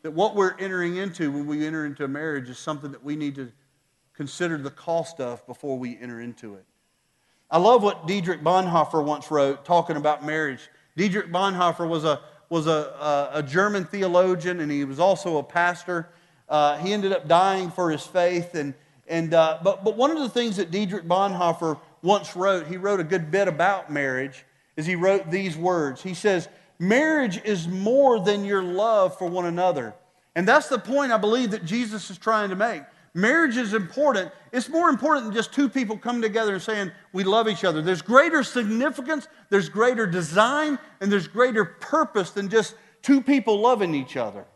that 0.00 0.12
what 0.12 0.34
we're 0.34 0.56
entering 0.58 0.96
into 0.96 1.30
when 1.30 1.46
we 1.46 1.66
enter 1.66 1.84
into 1.84 2.04
a 2.04 2.08
marriage 2.08 2.48
is 2.48 2.58
something 2.58 2.90
that 2.92 3.04
we 3.04 3.16
need 3.16 3.34
to 3.34 3.52
consider 4.14 4.56
the 4.56 4.70
cost 4.70 5.20
of 5.20 5.46
before 5.46 5.78
we 5.78 5.98
enter 6.00 6.22
into 6.22 6.54
it. 6.54 6.64
I 7.50 7.58
love 7.58 7.82
what 7.82 8.06
Dietrich 8.06 8.42
Bonhoeffer 8.42 9.04
once 9.04 9.30
wrote 9.30 9.66
talking 9.66 9.96
about 9.96 10.24
marriage. 10.24 10.70
Dietrich 10.96 11.30
Bonhoeffer 11.30 11.86
was 11.86 12.04
a, 12.04 12.22
was 12.48 12.66
a, 12.66 13.28
a, 13.34 13.42
German 13.42 13.84
theologian 13.84 14.60
and 14.60 14.72
he 14.72 14.86
was 14.86 14.98
also 14.98 15.36
a 15.36 15.42
pastor. 15.42 16.08
Uh, 16.48 16.78
he 16.78 16.94
ended 16.94 17.12
up 17.12 17.28
dying 17.28 17.70
for 17.70 17.90
his 17.90 18.06
faith. 18.06 18.54
And, 18.54 18.72
and, 19.06 19.34
uh, 19.34 19.58
but, 19.62 19.84
but 19.84 19.98
one 19.98 20.10
of 20.10 20.18
the 20.18 20.30
things 20.30 20.56
that 20.56 20.70
Dietrich 20.70 21.04
Bonhoeffer 21.04 21.78
once 22.02 22.34
wrote, 22.36 22.66
he 22.66 22.76
wrote 22.76 23.00
a 23.00 23.04
good 23.04 23.30
bit 23.30 23.48
about 23.48 23.92
marriage, 23.92 24.44
is 24.76 24.86
he 24.86 24.96
wrote 24.96 25.30
these 25.30 25.56
words. 25.56 26.02
He 26.02 26.14
says, 26.14 26.48
Marriage 26.78 27.42
is 27.44 27.68
more 27.68 28.20
than 28.20 28.44
your 28.44 28.62
love 28.62 29.18
for 29.18 29.28
one 29.28 29.44
another. 29.44 29.94
And 30.34 30.48
that's 30.48 30.68
the 30.68 30.78
point 30.78 31.12
I 31.12 31.18
believe 31.18 31.50
that 31.50 31.64
Jesus 31.64 32.10
is 32.10 32.16
trying 32.16 32.48
to 32.48 32.56
make. 32.56 32.82
Marriage 33.12 33.56
is 33.56 33.74
important. 33.74 34.30
It's 34.52 34.68
more 34.68 34.88
important 34.88 35.26
than 35.26 35.34
just 35.34 35.52
two 35.52 35.68
people 35.68 35.98
coming 35.98 36.22
together 36.22 36.54
and 36.54 36.62
saying, 36.62 36.92
We 37.12 37.24
love 37.24 37.48
each 37.48 37.64
other. 37.64 37.82
There's 37.82 38.02
greater 38.02 38.42
significance, 38.42 39.28
there's 39.50 39.68
greater 39.68 40.06
design, 40.06 40.78
and 41.00 41.10
there's 41.12 41.28
greater 41.28 41.64
purpose 41.64 42.30
than 42.30 42.48
just 42.48 42.74
two 43.02 43.20
people 43.20 43.60
loving 43.60 43.94
each 43.94 44.16
other. 44.16 44.46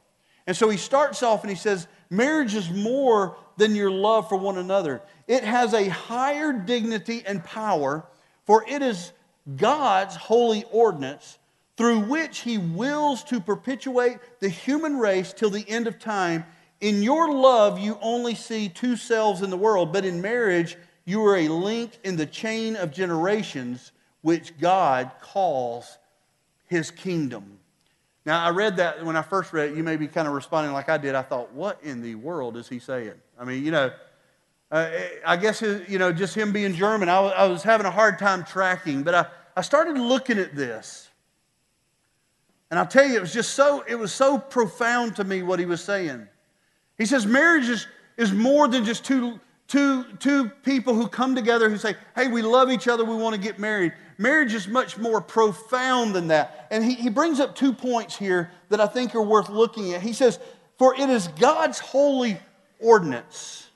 And 0.47 0.57
so 0.57 0.69
he 0.69 0.77
starts 0.77 1.23
off 1.23 1.43
and 1.43 1.51
he 1.51 1.57
says, 1.57 1.89
Marriage 2.11 2.55
is 2.55 2.71
more 2.71 3.37
than 3.57 3.75
your 3.75 3.91
love 3.91 4.29
for 4.29 4.37
one 4.37 4.59
another. 4.59 5.03
It 5.27 5.45
has 5.45 5.73
a 5.73 5.89
higher 5.89 6.53
dignity 6.53 7.23
and 7.27 7.43
power, 7.45 8.07
for 8.45 8.65
it 8.69 8.83
is 8.83 9.13
God's 9.57 10.17
holy 10.17 10.65
ordinance 10.71 11.39
through 11.77 12.01
which 12.01 12.41
he 12.41 12.59
wills 12.59 13.25
to 13.25 13.41
perpetuate 13.41 14.19
the 14.41 14.49
human 14.49 14.97
race 14.99 15.33
till 15.33 15.51
the 15.51 15.69
end 15.69 15.87
of 15.87 15.99
time. 15.99 16.45
In 16.81 17.03
your 17.03 17.33
love, 17.33 17.79
you 17.79 17.99
only 18.01 18.35
see 18.35 18.69
two 18.69 18.97
selves 18.97 19.43
in 19.43 19.51
the 19.51 19.57
world, 19.57 19.93
but 19.93 20.05
in 20.05 20.21
marriage, 20.21 20.77
you 21.05 21.25
are 21.25 21.37
a 21.37 21.49
link 21.49 21.99
in 22.05 22.17
the 22.17 22.27
chain 22.27 22.77
of 22.77 22.93
generations 22.93 23.93
which 24.23 24.59
God 24.59 25.11
calls 25.21 25.99
his 26.67 26.91
kingdom. 26.91 27.59
Now, 28.27 28.43
I 28.45 28.51
read 28.51 28.79
that 28.79 29.05
when 29.05 29.17
I 29.17 29.23
first 29.23 29.53
read 29.53 29.71
it, 29.71 29.77
you 29.77 29.83
may 29.83 29.97
be 29.97 30.07
kind 30.07 30.27
of 30.27 30.35
responding 30.35 30.73
like 30.73 30.89
I 30.89 30.97
did. 30.97 31.15
I 31.15 31.23
thought, 31.23 31.53
what 31.53 31.79
in 31.83 32.01
the 32.01 32.15
world 32.15 32.57
is 32.57 32.69
he 32.69 32.79
saying? 32.79 33.13
I 33.39 33.45
mean, 33.45 33.65
you 33.65 33.71
know, 33.71 33.93
uh, 34.71 34.91
I 35.27 35.37
guess, 35.37 35.61
you 35.61 35.99
know, 35.99 36.11
just 36.13 36.35
him 36.35 36.51
being 36.51 36.75
German, 36.75 37.09
I, 37.09 37.19
I 37.19 37.47
was 37.47 37.63
having 37.63 37.87
a 37.87 37.91
hard 37.91 38.19
time 38.19 38.45
tracking, 38.45 39.03
but 39.03 39.15
I, 39.15 39.27
I 39.57 39.61
started 39.61 39.99
looking 39.99 40.39
at 40.39 40.57
this. 40.57 41.11
And 42.71 42.79
I'll 42.79 42.87
tell 42.87 43.07
you, 43.07 43.15
it 43.15 43.21
was 43.21 43.33
just 43.33 43.55
so, 43.55 43.85
it 43.87 43.95
was 43.95 44.13
so 44.13 44.39
profound 44.39 45.17
to 45.17 45.25
me 45.25 45.43
what 45.43 45.59
he 45.59 45.67
was 45.67 45.85
saying. 45.85 46.27
He 46.97 47.05
says 47.05 47.27
marriage 47.27 47.69
is, 47.69 47.87
is 48.17 48.33
more 48.33 48.69
than 48.69 48.85
just 48.85 49.05
two, 49.05 49.39
two, 49.69 50.05
two 50.19 50.49
people 50.65 50.95
who 50.95 51.09
come 51.09 51.35
together 51.35 51.69
who 51.69 51.77
say, 51.77 51.95
hey, 52.17 52.29
we 52.29 52.43
love 52.43 52.71
each 52.71 52.89
other, 52.89 53.05
we 53.05 53.15
want 53.15 53.37
to 53.37 53.41
get 53.41 53.59
married. 53.59 53.93
Marriage 54.19 54.55
is 54.55 54.69
much 54.69 54.97
more 54.99 55.21
profound 55.21 56.15
than 56.15 56.29
that. 56.29 56.67
And 56.71 56.85
he, 56.85 56.95
he 56.95 57.09
brings 57.09 57.41
up 57.41 57.55
two 57.55 57.73
points 57.73 58.17
here 58.17 58.51
that 58.69 58.81
I 58.81 58.87
think 58.87 59.15
are 59.15 59.23
worth 59.23 59.49
looking 59.49 59.95
at. 59.95 60.03
He 60.03 60.13
says, 60.13 60.39
For 60.79 60.95
it 60.95 61.11
is 61.11 61.29
God's 61.29 61.79
holy 61.79 62.39
ordinance, 62.81 63.69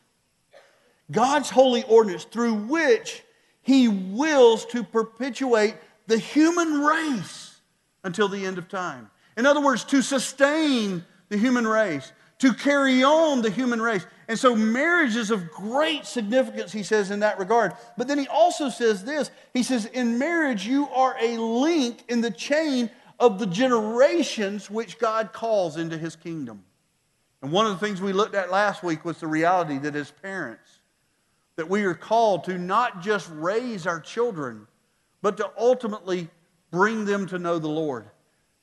God's 1.10 1.50
holy 1.50 1.82
ordinance 1.84 2.24
through 2.24 2.54
which 2.54 3.22
he 3.62 3.88
wills 3.88 4.64
to 4.66 4.82
perpetuate 4.82 5.74
the 6.06 6.18
human 6.18 6.80
race 6.80 7.60
until 8.04 8.28
the 8.28 8.46
end 8.46 8.58
of 8.58 8.68
time. 8.68 9.10
In 9.36 9.46
other 9.46 9.60
words, 9.60 9.84
to 9.84 10.02
sustain 10.02 11.04
the 11.28 11.36
human 11.36 11.66
race, 11.66 12.12
to 12.38 12.54
carry 12.54 13.02
on 13.02 13.42
the 13.42 13.50
human 13.50 13.82
race. 13.82 14.06
And 14.28 14.38
so 14.38 14.54
marriage 14.54 15.16
is 15.16 15.30
of 15.30 15.50
great 15.50 16.06
significance, 16.06 16.70
he 16.72 16.82
says, 16.82 17.10
in 17.10 17.20
that 17.20 17.38
regard. 17.38 17.72
But 17.96 18.08
then 18.08 18.18
he 18.18 18.28
also 18.28 18.68
says 18.68 19.04
this 19.04 19.30
He 19.52 19.62
says, 19.62 19.86
In 19.86 20.18
marriage, 20.18 20.66
you 20.66 20.88
are 20.90 21.16
a 21.20 21.36
link 21.38 22.04
in 22.08 22.20
the 22.20 22.30
chain 22.30 22.90
of 23.18 23.38
the 23.38 23.46
generations 23.46 24.70
which 24.70 24.98
God 24.98 25.32
calls 25.32 25.76
into 25.76 25.98
his 25.98 26.14
kingdom. 26.14 26.64
And 27.42 27.52
one 27.52 27.66
of 27.66 27.78
the 27.78 27.84
things 27.84 28.00
we 28.00 28.12
looked 28.12 28.34
at 28.34 28.50
last 28.50 28.82
week 28.82 29.04
was 29.04 29.18
the 29.18 29.26
reality 29.26 29.78
that 29.78 29.94
as 29.94 30.10
parents, 30.10 30.80
that 31.56 31.68
we 31.68 31.84
are 31.84 31.94
called 31.94 32.44
to 32.44 32.58
not 32.58 33.02
just 33.02 33.28
raise 33.32 33.86
our 33.86 34.00
children, 34.00 34.66
but 35.22 35.36
to 35.38 35.50
ultimately 35.58 36.28
bring 36.70 37.04
them 37.04 37.26
to 37.26 37.38
know 37.38 37.58
the 37.58 37.68
Lord, 37.68 38.06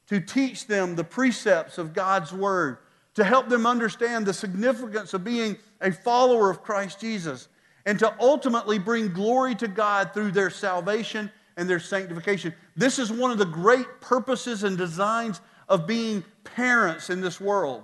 to 0.08 0.20
teach 0.22 0.68
them 0.68 0.96
the 0.96 1.04
precepts 1.04 1.78
of 1.78 1.94
God's 1.94 2.32
word, 2.32 2.78
to 3.15 3.23
help 3.23 3.49
them 3.49 3.65
understand 3.65 4.25
the 4.25 4.34
significance 4.34 5.13
of 5.13 5.23
being 5.23 5.58
a 5.82 5.91
follower 5.91 6.49
of 6.49 6.62
Christ 6.62 6.99
Jesus, 6.99 7.47
and 7.86 7.99
to 7.99 8.13
ultimately 8.19 8.80
bring 8.80 9.13
glory 9.13 9.56
to 9.56 9.67
God 9.67 10.13
through 10.13 10.32
their 10.32 10.49
salvation 10.49 11.32
and 11.58 11.69
their 11.69 11.80
sanctification. 11.80 12.54
This 12.75 12.99
is 12.99 13.12
one 13.12 13.32
of 13.32 13.38
the 13.38 13.45
great 13.45 14.01
purposes 14.01 14.63
and 14.63 14.78
designs 14.78 15.39
of 15.69 15.88
being 15.88 16.23
parents 16.43 17.10
in 17.10 17.21
this 17.21 17.39
world. 17.39 17.84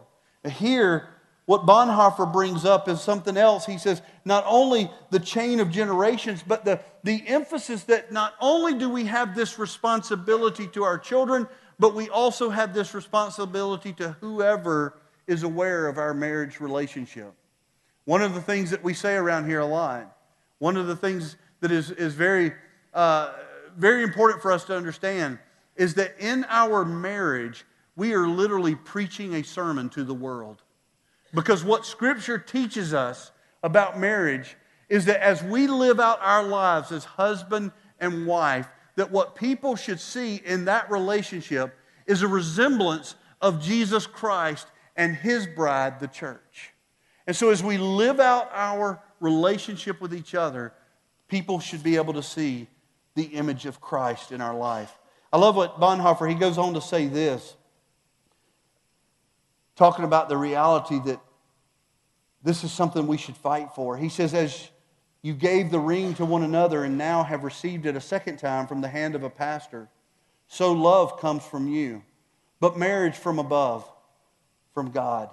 Here, 0.49 1.09
what 1.45 1.65
Bonhoeffer 1.65 2.31
brings 2.31 2.65
up 2.65 2.87
is 2.87 3.01
something 3.01 3.37
else. 3.37 3.65
He 3.65 3.77
says, 3.77 4.01
not 4.25 4.43
only 4.47 4.89
the 5.09 5.19
chain 5.19 5.59
of 5.59 5.69
generations, 5.69 6.43
but 6.45 6.65
the, 6.65 6.79
the 7.03 7.23
emphasis 7.27 7.83
that 7.85 8.11
not 8.11 8.35
only 8.39 8.73
do 8.73 8.89
we 8.89 9.05
have 9.05 9.35
this 9.35 9.59
responsibility 9.59 10.67
to 10.67 10.83
our 10.83 10.97
children, 10.97 11.47
but 11.79 11.93
we 11.93 12.09
also 12.09 12.49
have 12.49 12.73
this 12.73 12.93
responsibility 12.93 13.93
to 13.93 14.11
whoever 14.21 14.97
is 15.31 15.43
aware 15.43 15.87
of 15.87 15.97
our 15.97 16.13
marriage 16.13 16.59
relationship. 16.59 17.33
One 18.05 18.21
of 18.21 18.33
the 18.33 18.41
things 18.41 18.71
that 18.71 18.83
we 18.83 18.93
say 18.93 19.15
around 19.15 19.45
here 19.45 19.61
a 19.61 19.65
lot, 19.65 20.17
one 20.59 20.75
of 20.75 20.87
the 20.87 20.95
things 20.95 21.37
that 21.61 21.71
is, 21.71 21.89
is 21.91 22.13
very, 22.13 22.53
uh, 22.93 23.33
very 23.77 24.03
important 24.03 24.41
for 24.41 24.51
us 24.51 24.65
to 24.65 24.75
understand 24.75 25.39
is 25.77 25.93
that 25.93 26.15
in 26.19 26.45
our 26.49 26.83
marriage, 26.83 27.65
we 27.95 28.13
are 28.13 28.27
literally 28.27 28.75
preaching 28.75 29.35
a 29.35 29.43
sermon 29.43 29.89
to 29.89 30.03
the 30.03 30.13
world. 30.13 30.63
Because 31.33 31.63
what 31.63 31.85
Scripture 31.85 32.37
teaches 32.37 32.93
us 32.93 33.31
about 33.63 33.99
marriage 33.99 34.57
is 34.89 35.05
that 35.05 35.23
as 35.23 35.41
we 35.41 35.67
live 35.67 35.99
out 35.99 36.19
our 36.21 36.43
lives 36.43 36.91
as 36.91 37.05
husband 37.05 37.71
and 38.01 38.27
wife, 38.27 38.67
that 38.97 39.11
what 39.11 39.35
people 39.35 39.77
should 39.77 39.99
see 39.99 40.41
in 40.43 40.65
that 40.65 40.91
relationship 40.91 41.73
is 42.05 42.21
a 42.21 42.27
resemblance 42.27 43.15
of 43.39 43.61
Jesus 43.61 44.05
Christ 44.05 44.67
and 45.01 45.15
his 45.15 45.47
bride, 45.47 45.99
the 45.99 46.07
church. 46.07 46.73
And 47.25 47.35
so, 47.35 47.49
as 47.49 47.63
we 47.63 47.79
live 47.79 48.19
out 48.19 48.51
our 48.53 49.01
relationship 49.19 49.99
with 49.99 50.13
each 50.13 50.35
other, 50.35 50.73
people 51.27 51.59
should 51.59 51.81
be 51.81 51.95
able 51.95 52.13
to 52.13 52.21
see 52.21 52.67
the 53.15 53.23
image 53.23 53.65
of 53.65 53.81
Christ 53.81 54.31
in 54.31 54.41
our 54.41 54.55
life. 54.55 54.95
I 55.33 55.37
love 55.37 55.55
what 55.55 55.79
Bonhoeffer, 55.79 56.29
he 56.29 56.35
goes 56.35 56.59
on 56.59 56.75
to 56.75 56.81
say 56.81 57.07
this, 57.07 57.55
talking 59.75 60.05
about 60.05 60.29
the 60.29 60.37
reality 60.37 60.99
that 61.05 61.19
this 62.43 62.63
is 62.63 62.71
something 62.71 63.07
we 63.07 63.17
should 63.17 63.37
fight 63.37 63.73
for. 63.73 63.97
He 63.97 64.09
says, 64.09 64.35
As 64.35 64.69
you 65.23 65.33
gave 65.33 65.71
the 65.71 65.79
ring 65.79 66.13
to 66.15 66.25
one 66.25 66.43
another 66.43 66.83
and 66.83 66.95
now 66.95 67.23
have 67.23 67.43
received 67.43 67.87
it 67.87 67.95
a 67.95 68.01
second 68.01 68.37
time 68.37 68.67
from 68.67 68.81
the 68.81 68.87
hand 68.87 69.15
of 69.15 69.23
a 69.23 69.31
pastor, 69.31 69.89
so 70.47 70.71
love 70.71 71.19
comes 71.19 71.43
from 71.43 71.67
you, 71.67 72.03
but 72.59 72.77
marriage 72.77 73.15
from 73.15 73.39
above 73.39 73.90
from 74.73 74.91
God. 74.91 75.29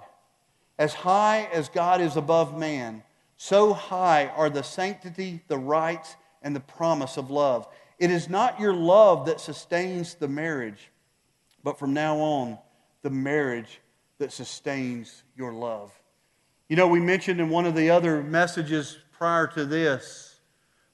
As 0.77 0.93
high 0.93 1.49
as 1.51 1.69
God 1.69 2.01
is 2.01 2.15
above 2.15 2.57
man, 2.57 3.03
so 3.37 3.73
high 3.73 4.27
are 4.27 4.49
the 4.49 4.63
sanctity, 4.63 5.41
the 5.47 5.57
rights, 5.57 6.15
and 6.41 6.55
the 6.55 6.59
promise 6.59 7.17
of 7.17 7.29
love. 7.29 7.67
It 7.97 8.11
is 8.11 8.29
not 8.29 8.59
your 8.59 8.73
love 8.73 9.25
that 9.25 9.41
sustains 9.41 10.15
the 10.15 10.27
marriage, 10.27 10.91
but 11.63 11.77
from 11.77 11.93
now 11.93 12.17
on, 12.17 12.57
the 13.01 13.09
marriage 13.09 13.81
that 14.17 14.31
sustains 14.31 15.23
your 15.35 15.53
love. 15.53 15.91
You 16.67 16.75
know, 16.75 16.87
we 16.87 16.99
mentioned 16.99 17.39
in 17.39 17.49
one 17.49 17.65
of 17.65 17.75
the 17.75 17.89
other 17.89 18.21
messages 18.21 18.97
prior 19.11 19.47
to 19.47 19.65
this 19.65 20.39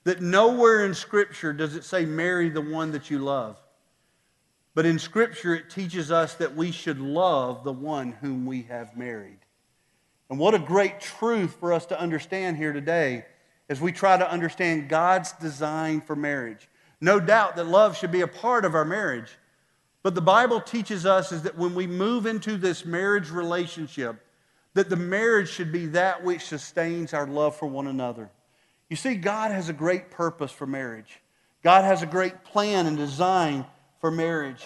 that 0.03 0.21
nowhere 0.21 0.86
in 0.86 0.93
Scripture 0.93 1.51
does 1.51 1.75
it 1.75 1.84
say, 1.84 2.05
marry 2.05 2.49
the 2.49 2.62
one 2.62 2.91
that 2.91 3.10
you 3.10 3.19
love. 3.19 3.60
But 4.75 4.85
in 4.85 4.99
Scripture, 4.99 5.55
it 5.55 5.69
teaches 5.69 6.11
us 6.11 6.35
that 6.35 6.55
we 6.55 6.71
should 6.71 6.99
love 6.99 7.63
the 7.63 7.71
one 7.71 8.11
whom 8.11 8.45
we 8.45 8.63
have 8.63 8.95
married. 8.95 9.39
And 10.29 10.38
what 10.38 10.53
a 10.53 10.59
great 10.59 10.99
truth 10.99 11.55
for 11.59 11.71
us 11.71 11.85
to 11.88 11.99
understand 11.99 12.57
here 12.57 12.73
today 12.73 13.25
as 13.69 13.79
we 13.79 13.93
try 13.93 14.17
to 14.17 14.29
understand 14.29 14.89
God's 14.89 15.31
design 15.33 16.01
for 16.01 16.15
marriage. 16.15 16.67
No 16.99 17.19
doubt 17.21 17.55
that 17.55 17.67
love 17.67 17.97
should 17.97 18.11
be 18.11 18.21
a 18.21 18.27
part 18.27 18.65
of 18.65 18.75
our 18.75 18.85
marriage. 18.85 19.38
But 20.03 20.13
the 20.13 20.21
Bible 20.21 20.59
teaches 20.59 21.05
us 21.05 21.31
is 21.31 21.43
that 21.43 21.57
when 21.57 21.73
we 21.73 21.88
move 21.88 22.25
into 22.25 22.57
this 22.57 22.85
marriage 22.85 23.31
relationship, 23.31 24.17
that 24.73 24.89
the 24.89 24.97
marriage 24.97 25.49
should 25.49 25.71
be 25.71 25.85
that 25.88 26.23
which 26.23 26.41
sustains 26.41 27.13
our 27.13 27.25
love 27.25 27.55
for 27.55 27.67
one 27.67 27.88
another. 27.88 28.29
You 28.89 28.97
see, 28.97 29.15
God 29.15 29.51
has 29.51 29.69
a 29.69 29.73
great 29.73 30.11
purpose 30.11 30.51
for 30.51 30.67
marriage. 30.67 31.21
God 31.63 31.85
has 31.85 32.03
a 32.03 32.07
great 32.07 32.43
plan 32.43 32.85
and 32.85 32.97
design 32.97 33.65
for 34.05 34.11
marriage. 34.11 34.63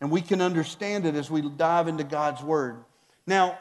And 0.00 0.10
we 0.10 0.22
can 0.22 0.40
understand 0.40 1.04
it 1.04 1.14
as 1.14 1.30
we 1.30 1.42
dive 1.42 1.88
into 1.88 2.04
God's 2.04 2.42
Word. 2.42 2.82
Now, 3.26 3.58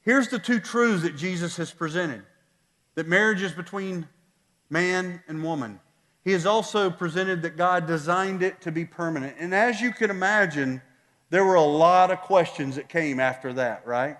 here's 0.00 0.28
the 0.28 0.38
two 0.38 0.58
truths 0.58 1.02
that 1.02 1.18
Jesus 1.18 1.58
has 1.58 1.70
presented 1.70 2.22
that 2.94 3.06
marriage 3.06 3.42
is 3.42 3.52
between 3.52 4.08
man 4.70 5.22
and 5.28 5.44
woman. 5.44 5.80
He 6.24 6.32
has 6.32 6.46
also 6.46 6.88
presented 6.88 7.42
that 7.42 7.58
God 7.58 7.86
designed 7.86 8.42
it 8.42 8.58
to 8.62 8.72
be 8.72 8.86
permanent. 8.86 9.36
And 9.38 9.54
as 9.54 9.82
you 9.82 9.92
can 9.92 10.08
imagine, 10.08 10.80
there 11.28 11.44
were 11.44 11.56
a 11.56 11.60
lot 11.60 12.10
of 12.10 12.22
questions 12.22 12.76
that 12.76 12.88
came 12.88 13.20
after 13.20 13.52
that, 13.52 13.86
right? 13.86 14.16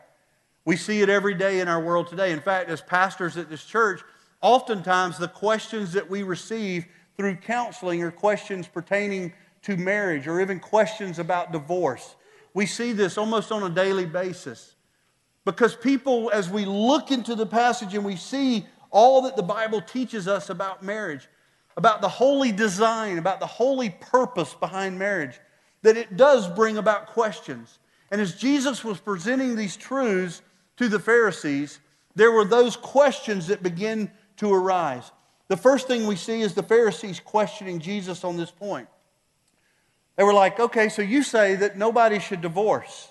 We 0.66 0.76
see 0.76 1.00
it 1.00 1.08
every 1.08 1.32
day 1.32 1.60
in 1.60 1.68
our 1.68 1.82
world 1.82 2.08
today. 2.08 2.32
In 2.32 2.40
fact, 2.40 2.68
as 2.68 2.82
pastors 2.82 3.38
at 3.38 3.48
this 3.48 3.64
church, 3.64 4.02
oftentimes 4.42 5.16
the 5.16 5.28
questions 5.28 5.94
that 5.94 6.10
we 6.10 6.22
receive 6.22 6.84
through 7.16 7.36
counseling 7.36 8.02
are 8.02 8.10
questions 8.10 8.68
pertaining 8.68 9.32
to 9.66 9.76
marriage 9.76 10.28
or 10.28 10.40
even 10.40 10.60
questions 10.60 11.18
about 11.18 11.50
divorce. 11.50 12.14
We 12.54 12.66
see 12.66 12.92
this 12.92 13.18
almost 13.18 13.50
on 13.50 13.64
a 13.64 13.68
daily 13.68 14.06
basis. 14.06 14.76
Because 15.44 15.74
people, 15.74 16.30
as 16.32 16.48
we 16.48 16.64
look 16.64 17.10
into 17.10 17.34
the 17.34 17.46
passage 17.46 17.92
and 17.94 18.04
we 18.04 18.14
see 18.14 18.64
all 18.92 19.22
that 19.22 19.34
the 19.34 19.42
Bible 19.42 19.80
teaches 19.80 20.28
us 20.28 20.50
about 20.50 20.84
marriage, 20.84 21.28
about 21.76 22.00
the 22.00 22.08
holy 22.08 22.52
design, 22.52 23.18
about 23.18 23.40
the 23.40 23.46
holy 23.46 23.90
purpose 23.90 24.54
behind 24.54 24.98
marriage, 24.98 25.38
that 25.82 25.96
it 25.96 26.16
does 26.16 26.48
bring 26.48 26.78
about 26.78 27.08
questions. 27.08 27.80
And 28.12 28.20
as 28.20 28.36
Jesus 28.36 28.84
was 28.84 29.00
presenting 29.00 29.56
these 29.56 29.76
truths 29.76 30.42
to 30.76 30.88
the 30.88 31.00
Pharisees, 31.00 31.80
there 32.14 32.30
were 32.30 32.44
those 32.44 32.76
questions 32.76 33.48
that 33.48 33.64
begin 33.64 34.12
to 34.36 34.54
arise. 34.54 35.10
The 35.48 35.56
first 35.56 35.88
thing 35.88 36.06
we 36.06 36.16
see 36.16 36.40
is 36.40 36.54
the 36.54 36.62
Pharisees 36.62 37.18
questioning 37.18 37.80
Jesus 37.80 38.22
on 38.22 38.36
this 38.36 38.52
point. 38.52 38.88
They 40.16 40.24
were 40.24 40.34
like, 40.34 40.58
okay, 40.58 40.88
so 40.88 41.02
you 41.02 41.22
say 41.22 41.56
that 41.56 41.76
nobody 41.76 42.18
should 42.18 42.40
divorce. 42.40 43.08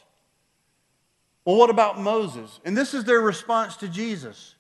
Well, 1.46 1.56
what 1.56 1.70
about 1.70 2.00
Moses? 2.00 2.60
And 2.66 2.76
this 2.76 2.94
is 2.94 3.04
their 3.04 3.22
response 3.22 3.78
to 3.78 3.88
Jesus. 3.88 4.56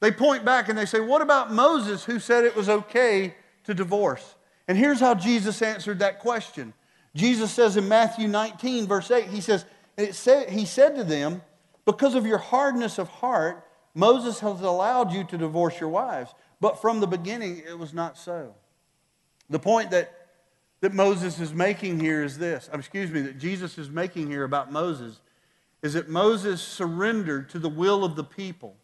They 0.00 0.10
point 0.10 0.44
back 0.44 0.68
and 0.70 0.78
they 0.78 0.86
say, 0.86 1.00
what 1.00 1.20
about 1.20 1.52
Moses 1.52 2.04
who 2.04 2.18
said 2.18 2.44
it 2.44 2.56
was 2.56 2.68
okay 2.68 3.34
to 3.64 3.74
divorce? 3.74 4.34
And 4.66 4.78
here's 4.78 5.00
how 5.00 5.14
Jesus 5.14 5.60
answered 5.60 5.98
that 5.98 6.20
question. 6.20 6.72
Jesus 7.14 7.50
says 7.50 7.76
in 7.76 7.88
Matthew 7.88 8.28
19, 8.28 8.86
verse 8.86 9.10
8, 9.10 9.26
he 9.26 9.40
says, 9.40 9.66
said, 10.12 10.48
he 10.48 10.64
said 10.64 10.96
to 10.96 11.04
them, 11.04 11.42
Because 11.84 12.14
of 12.14 12.26
your 12.26 12.38
hardness 12.38 12.98
of 12.98 13.08
heart, 13.08 13.66
Moses 13.94 14.40
has 14.40 14.60
allowed 14.60 15.12
you 15.12 15.24
to 15.24 15.36
divorce 15.36 15.80
your 15.80 15.88
wives. 15.88 16.32
But 16.60 16.80
from 16.80 17.00
the 17.00 17.06
beginning, 17.06 17.62
it 17.66 17.78
was 17.78 17.92
not 17.92 18.16
so. 18.16 18.54
The 19.48 19.58
point 19.58 19.90
that, 19.90 20.19
that 20.80 20.94
Moses 20.94 21.40
is 21.40 21.52
making 21.52 22.00
here 22.00 22.24
is 22.24 22.38
this, 22.38 22.68
um, 22.72 22.80
excuse 22.80 23.10
me, 23.10 23.20
that 23.22 23.38
Jesus 23.38 23.76
is 23.78 23.90
making 23.90 24.30
here 24.30 24.44
about 24.44 24.72
Moses 24.72 25.20
is 25.82 25.94
that 25.94 26.08
Moses 26.08 26.60
surrendered 26.60 27.48
to 27.50 27.58
the 27.58 27.68
will 27.68 28.04
of 28.04 28.16
the 28.16 28.24
people. 28.24 28.76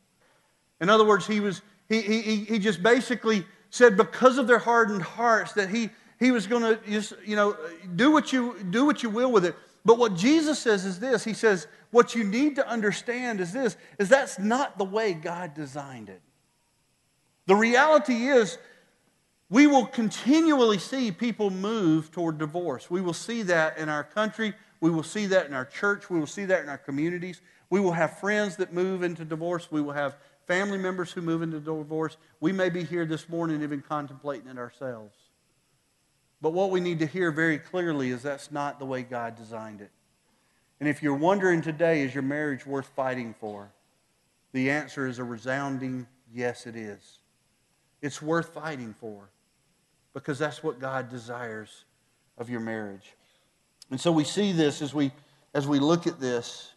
In 0.81 0.89
other 0.89 1.05
words, 1.05 1.27
he, 1.27 1.41
was, 1.41 1.63
he, 1.89 2.01
he, 2.01 2.37
he 2.45 2.59
just 2.59 2.83
basically 2.83 3.45
said 3.71 3.97
because 3.97 4.39
of 4.39 4.47
their 4.47 4.59
hardened 4.59 5.03
hearts 5.03 5.53
that 5.55 5.69
he, 5.69 5.91
he 6.19 6.31
was 6.31 6.47
going 6.47 6.63
to 6.63 6.81
just, 6.91 7.15
you 7.25 7.37
know, 7.37 7.57
do 7.97 8.11
what, 8.11 8.33
you, 8.33 8.57
do 8.71 8.85
what 8.87 9.03
you 9.03 9.11
will 9.11 9.31
with 9.31 9.45
it. 9.45 9.55
But 9.85 9.99
what 9.99 10.17
Jesus 10.17 10.59
says 10.59 10.85
is 10.85 10.99
this. 10.99 11.23
He 11.23 11.35
says, 11.35 11.67
what 11.91 12.15
you 12.15 12.25
need 12.25 12.57
to 12.57 12.69
understand 12.69 13.41
is 13.41 13.53
this, 13.53 13.77
is 13.99 14.09
that's 14.09 14.39
not 14.39 14.79
the 14.79 14.85
way 14.85 15.13
God 15.13 15.55
designed 15.55 16.09
it. 16.09 16.21
The 17.47 17.55
reality 17.55 18.27
is, 18.27 18.59
we 19.49 19.67
will 19.67 19.87
continually 19.87 20.79
see 20.79 21.13
people 21.13 21.51
move 21.51 22.11
toward 22.11 22.39
divorce. 22.39 22.91
We 22.91 23.01
will 23.01 23.13
see 23.13 23.43
that 23.43 23.79
in 23.79 23.89
our 23.89 24.03
country. 24.03 24.55
We 24.81 24.91
will 24.91 25.05
see 25.05 25.27
that 25.27 25.47
in 25.47 25.55
our 25.55 25.65
church. 25.65 26.11
We 26.11 26.19
will 26.19 26.27
see 26.27 26.47
that 26.47 26.63
in 26.63 26.69
our 26.69 26.79
communities. 26.79 27.41
We 27.71 27.81
will 27.81 27.93
have 27.93 28.19
friends 28.19 28.57
that 28.57 28.73
move 28.73 29.03
into 29.03 29.25
divorce. 29.25 29.71
We 29.71 29.81
will 29.81 29.93
have 29.93 30.17
family 30.47 30.79
members 30.79 31.13
who 31.13 31.23
move 31.23 31.43
into 31.43 31.61
divorce. 31.61 32.17
We 32.41 32.53
may 32.53 32.71
be 32.71 32.83
here 32.83 33.07
this 33.07 33.29
morning 33.29 33.63
even 33.63 33.83
contemplating 33.83 34.49
it 34.49 34.59
ourselves. 34.59 35.17
But 36.41 36.53
what 36.53 36.71
we 36.71 36.81
need 36.81 36.99
to 36.99 37.07
hear 37.07 37.31
very 37.31 37.59
clearly 37.59 38.11
is 38.11 38.23
that's 38.23 38.51
not 38.51 38.79
the 38.79 38.85
way 38.85 39.03
God 39.03 39.37
designed 39.37 39.81
it. 39.81 39.91
And 40.81 40.89
if 40.89 41.03
you're 41.03 41.15
wondering 41.15 41.63
today, 41.63 42.03
is 42.03 42.15
your 42.15 42.23
marriage 42.23 42.67
worth 42.67 42.89
fighting 42.89 43.35
for? 43.41 43.71
The 44.53 44.71
answer 44.71 45.07
is 45.07 45.19
a 45.19 45.25
resounding 45.25 46.07
yes, 46.33 46.67
it 46.67 46.77
is. 46.77 47.21
It's 48.03 48.21
worth 48.21 48.53
fighting 48.53 48.95
for 49.01 49.31
because 50.17 50.39
that's 50.39 50.63
what 50.63 50.81
God 50.81 51.11
desires 51.11 51.85
of 52.39 52.49
your 52.49 52.61
marriage. 52.61 53.13
And 53.91 54.01
so 54.01 54.11
we 54.11 54.25
see 54.25 54.51
this 54.51 54.81
as 54.81 54.95
we, 54.95 55.13
as 55.53 55.69
we 55.69 55.79
look 55.79 56.07
at 56.07 56.19
this. 56.19 56.73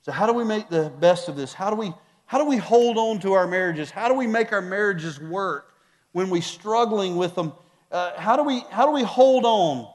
So, 0.00 0.12
how 0.12 0.26
do 0.26 0.32
we 0.32 0.44
make 0.44 0.70
the 0.70 0.90
best 0.98 1.28
of 1.28 1.36
this? 1.36 1.52
How 1.52 1.68
do, 1.68 1.76
we, 1.76 1.92
how 2.24 2.38
do 2.38 2.46
we 2.46 2.56
hold 2.56 2.96
on 2.96 3.20
to 3.20 3.34
our 3.34 3.46
marriages? 3.46 3.90
How 3.90 4.08
do 4.08 4.14
we 4.14 4.26
make 4.26 4.50
our 4.50 4.62
marriages 4.62 5.20
work 5.20 5.74
when 6.12 6.30
we're 6.30 6.40
struggling 6.40 7.16
with 7.16 7.34
them? 7.34 7.52
Uh, 7.92 8.18
how, 8.18 8.34
do 8.34 8.42
we, 8.44 8.60
how 8.70 8.86
do 8.86 8.92
we 8.92 9.02
hold 9.02 9.44
on? 9.44 9.86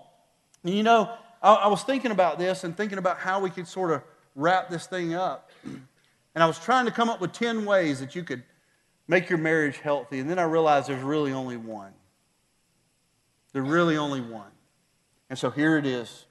And 0.64 0.76
you 0.76 0.84
know, 0.84 1.12
I, 1.42 1.56
I 1.56 1.68
was 1.68 1.82
thinking 1.82 2.12
about 2.12 2.38
this 2.38 2.66
and 2.66 2.78
thinking 2.78 3.00
about 3.00 3.18
how 3.18 3.40
we 3.40 3.50
could 3.50 3.68
sort 3.68 3.90
of 3.90 4.04
wrap 4.36 4.70
this 4.70 4.86
thing 4.86 5.16
up. 5.16 5.50
And 6.36 6.44
I 6.44 6.48
was 6.48 6.60
trying 6.60 6.84
to 6.84 6.92
come 6.92 7.08
up 7.08 7.22
with 7.22 7.32
10 7.32 7.64
ways 7.64 8.02
that 8.02 8.14
you 8.14 8.22
could 8.22 8.44
make 9.08 9.30
your 9.30 9.40
marriage 9.40 9.78
healthy. 9.78 10.20
And 10.20 10.30
then 10.30 10.38
I 10.38 10.44
realized 10.44 10.90
there's 10.90 11.02
really 11.02 11.32
only 11.32 11.56
one. 11.56 11.94
There's 13.56 13.70
really 13.70 13.96
only 13.96 14.20
one. 14.20 14.52
And 15.30 15.40
so 15.40 15.50
here 15.50 15.78
it 15.78 15.86
is. 15.86 16.26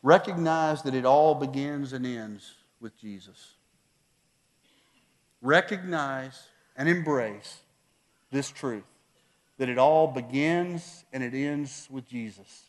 Recognize 0.00 0.82
that 0.82 0.94
it 0.94 1.04
all 1.04 1.34
begins 1.34 1.92
and 1.92 2.06
ends 2.06 2.54
with 2.80 2.96
Jesus. 2.96 3.54
Recognize 5.42 6.40
and 6.76 6.88
embrace 6.88 7.62
this 8.30 8.48
truth 8.48 8.84
that 9.58 9.68
it 9.68 9.76
all 9.76 10.06
begins 10.06 11.04
and 11.12 11.24
it 11.24 11.34
ends 11.34 11.88
with 11.90 12.08
Jesus. 12.08 12.66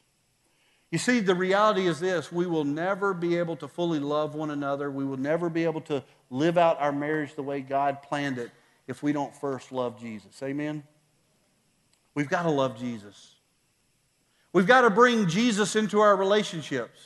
You 0.89 0.97
see, 0.97 1.19
the 1.19 1.35
reality 1.35 1.85
is 1.85 1.99
this 1.99 2.31
we 2.31 2.47
will 2.47 2.65
never 2.65 3.13
be 3.13 3.37
able 3.37 3.57
to 3.57 3.67
fully 3.67 3.99
love 3.99 4.33
one 4.33 4.49
another. 4.49 4.89
We 4.89 5.05
will 5.05 5.17
never 5.17 5.51
be 5.51 5.65
able 5.65 5.81
to 5.81 6.03
live 6.31 6.57
out 6.57 6.81
our 6.81 6.91
marriage 6.91 7.35
the 7.35 7.43
way 7.43 7.61
God 7.61 8.01
planned 8.01 8.39
it 8.39 8.49
if 8.87 9.03
we 9.03 9.13
don't 9.13 9.35
first 9.35 9.71
love 9.71 9.99
Jesus. 10.01 10.41
Amen? 10.41 10.81
We've 12.13 12.29
got 12.29 12.43
to 12.43 12.49
love 12.49 12.77
Jesus. 12.77 13.35
We've 14.53 14.67
got 14.67 14.81
to 14.81 14.89
bring 14.89 15.27
Jesus 15.27 15.75
into 15.75 16.01
our 16.01 16.15
relationships. 16.15 16.99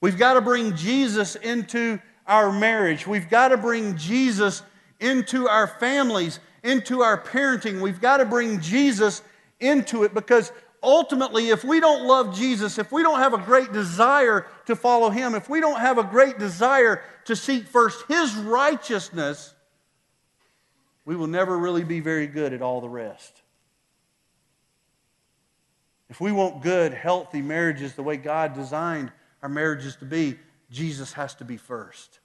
We've 0.00 0.16
got 0.16 0.34
to 0.34 0.40
bring 0.40 0.74
Jesus 0.76 1.36
into 1.36 1.98
our 2.26 2.50
marriage. 2.50 3.06
We've 3.06 3.28
got 3.28 3.48
to 3.48 3.56
bring 3.56 3.96
Jesus 3.96 4.62
into 5.00 5.48
our 5.48 5.66
families, 5.66 6.40
into 6.62 7.02
our 7.02 7.20
parenting. 7.20 7.80
We've 7.80 8.00
got 8.00 8.18
to 8.18 8.24
bring 8.24 8.60
Jesus 8.60 9.22
into 9.60 10.04
it 10.04 10.14
because 10.14 10.50
ultimately, 10.82 11.50
if 11.50 11.64
we 11.64 11.80
don't 11.80 12.06
love 12.06 12.34
Jesus, 12.34 12.78
if 12.78 12.92
we 12.92 13.02
don't 13.02 13.18
have 13.18 13.34
a 13.34 13.38
great 13.38 13.72
desire 13.72 14.46
to 14.66 14.76
follow 14.76 15.10
Him, 15.10 15.34
if 15.34 15.48
we 15.48 15.60
don't 15.60 15.80
have 15.80 15.98
a 15.98 16.04
great 16.04 16.38
desire 16.38 17.02
to 17.26 17.36
seek 17.36 17.66
first 17.66 18.04
His 18.08 18.34
righteousness, 18.34 19.54
we 21.04 21.16
will 21.16 21.26
never 21.26 21.56
really 21.56 21.84
be 21.84 22.00
very 22.00 22.26
good 22.26 22.52
at 22.52 22.62
all 22.62 22.80
the 22.80 22.88
rest. 22.88 23.42
If 26.08 26.20
we 26.20 26.32
want 26.32 26.62
good, 26.62 26.94
healthy 26.94 27.42
marriages 27.42 27.94
the 27.94 28.02
way 28.02 28.16
God 28.16 28.54
designed 28.54 29.10
our 29.42 29.48
marriages 29.48 29.96
to 29.96 30.04
be, 30.04 30.36
Jesus 30.70 31.12
has 31.14 31.34
to 31.36 31.44
be 31.44 31.56
first. 31.56 32.20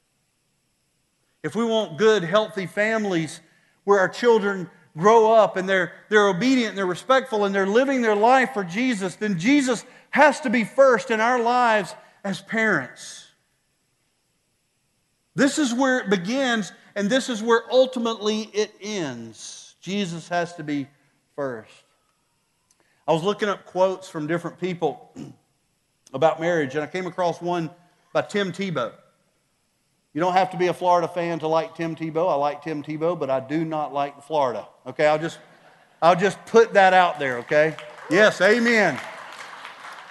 If 1.44 1.56
we 1.56 1.66
want 1.66 1.98
good, 1.98 2.24
healthy 2.24 2.68
families 2.68 3.40
where 3.84 4.00
our 4.00 4.10
children 4.10 4.70
grow 4.98 5.32
up 5.32 5.58
and 5.58 5.68
they're, 5.68 5.94
they're 6.10 6.28
obedient 6.28 6.70
and 6.70 6.78
they're 6.78 6.86
respectful 6.86 7.46
and 7.46 7.56
they're 7.56 7.66
living 7.66 8.02
their 8.02 8.16
life 8.16 8.54
for 8.54 8.64
Jesus, 8.64 9.16
then 9.16 9.40
Jesus 9.40 9.86
has 10.12 10.42
to 10.42 10.50
be 10.50 10.64
first 10.64 11.10
in 11.10 11.20
our 11.20 11.42
lives 11.42 11.96
as 12.24 12.42
parents. 12.42 13.28
This 15.34 15.58
is 15.58 15.74
where 15.74 16.00
it 16.00 16.10
begins 16.10 16.72
and 16.96 17.10
this 17.10 17.30
is 17.30 17.42
where 17.42 17.64
ultimately 17.72 18.42
it 18.54 18.74
ends. 18.82 19.76
Jesus 19.82 20.28
has 20.30 20.56
to 20.56 20.64
be 20.64 20.88
first. 21.36 21.72
I 23.08 23.14
was 23.14 23.24
looking 23.24 23.50
up 23.50 23.66
quotes 23.66 24.08
from 24.08 24.28
different 24.28 24.60
people 24.60 25.12
about 26.14 26.40
marriage, 26.40 26.76
and 26.76 26.84
I 26.84 26.88
came 26.88 27.08
across 27.08 27.42
one 27.42 27.70
by 28.14 28.22
Tim 28.22 28.52
Tebow. 28.52 28.92
You 30.14 30.20
don't 30.20 30.34
have 30.34 30.52
to 30.52 30.58
be 30.58 30.68
a 30.68 30.74
Florida 30.74 31.08
fan 31.08 31.40
to 31.40 31.48
like 31.48 31.76
Tim 31.76 31.96
Tebow. 31.96 32.30
I 32.30 32.36
like 32.36 32.64
Tim 32.64 32.84
Tebow, 32.84 33.18
but 33.18 33.30
I 33.30 33.40
do 33.40 33.64
not 33.64 33.94
like 33.94 34.22
Florida. 34.24 34.68
Okay, 34.86 35.08
I'll 35.08 35.20
just, 35.20 35.40
I'll 36.02 36.16
just 36.16 36.44
put 36.46 36.74
that 36.74 36.94
out 36.94 37.18
there, 37.18 37.38
okay? 37.40 37.76
Yes, 38.10 38.42
amen. 38.42 39.00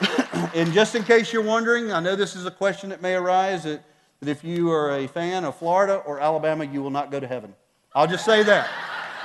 and 0.55 0.73
just 0.73 0.95
in 0.95 1.05
case 1.05 1.33
you're 1.33 1.43
wondering, 1.43 1.93
I 1.93 2.01
know 2.01 2.17
this 2.17 2.35
is 2.35 2.47
a 2.47 2.51
question 2.51 2.89
that 2.91 3.03
may 3.03 3.15
arise 3.15 3.65
that, 3.65 3.85
that 4.21 4.29
if 4.29 4.43
you 4.43 4.71
are 4.71 4.97
a 4.97 5.07
fan 5.07 5.45
of 5.45 5.57
Florida 5.57 5.97
or 6.07 6.19
Alabama, 6.19 6.65
you 6.65 6.83
will 6.83 6.91
not 6.91 7.11
go 7.11 7.21
to 7.21 7.27
heaven. 7.27 7.55
I'll 7.95 8.07
just 8.07 8.25
say 8.25 8.43
that. 8.43 8.71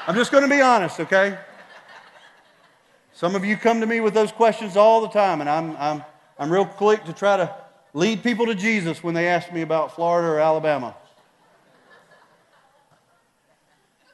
I'm 0.08 0.16
just 0.16 0.32
going 0.32 0.44
to 0.44 0.50
be 0.50 0.62
honest, 0.62 1.00
okay? 1.00 1.38
Some 3.16 3.34
of 3.34 3.46
you 3.46 3.56
come 3.56 3.80
to 3.80 3.88
me 3.88 4.02
with 4.02 4.14
those 4.14 4.34
questions 4.34 4.76
all 4.76 5.00
the 5.00 5.08
time, 5.08 5.40
and 5.40 5.50
I'm, 5.50 5.78
I'm, 5.78 6.04
I'm 6.38 6.52
real 6.52 6.66
quick 6.66 7.06
to 7.06 7.14
try 7.14 7.38
to 7.38 7.56
lead 7.94 8.22
people 8.22 8.46
to 8.48 8.54
Jesus 8.54 9.02
when 9.02 9.14
they 9.14 9.30
ask 9.30 9.54
me 9.54 9.62
about 9.62 9.96
Florida 9.96 10.28
or 10.28 10.40
Alabama. 10.42 10.94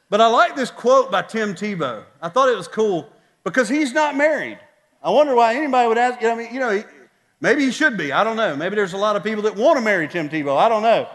But 0.08 0.20
I 0.20 0.28
like 0.28 0.54
this 0.54 0.70
quote 0.70 1.10
by 1.10 1.22
Tim 1.22 1.56
Tebow. 1.56 2.04
I 2.20 2.28
thought 2.28 2.48
it 2.48 2.56
was 2.56 2.68
cool 2.68 3.10
because 3.42 3.68
he's 3.68 3.92
not 3.92 4.14
married. 4.14 4.60
I 5.02 5.10
wonder 5.10 5.34
why 5.34 5.56
anybody 5.56 5.88
would 5.88 5.98
ask. 5.98 6.22
I 6.22 6.36
mean, 6.36 6.54
you 6.54 6.60
know, 6.60 6.84
maybe 7.40 7.64
he 7.64 7.72
should 7.72 7.96
be. 7.96 8.12
I 8.12 8.22
don't 8.22 8.36
know. 8.36 8.54
Maybe 8.54 8.76
there's 8.76 8.92
a 8.92 8.98
lot 8.98 9.16
of 9.16 9.24
people 9.24 9.42
that 9.42 9.56
want 9.56 9.78
to 9.78 9.84
marry 9.84 10.06
Tim 10.06 10.28
Tebow. 10.28 10.56
I 10.56 10.68
don't 10.68 10.84
know. 10.84 11.08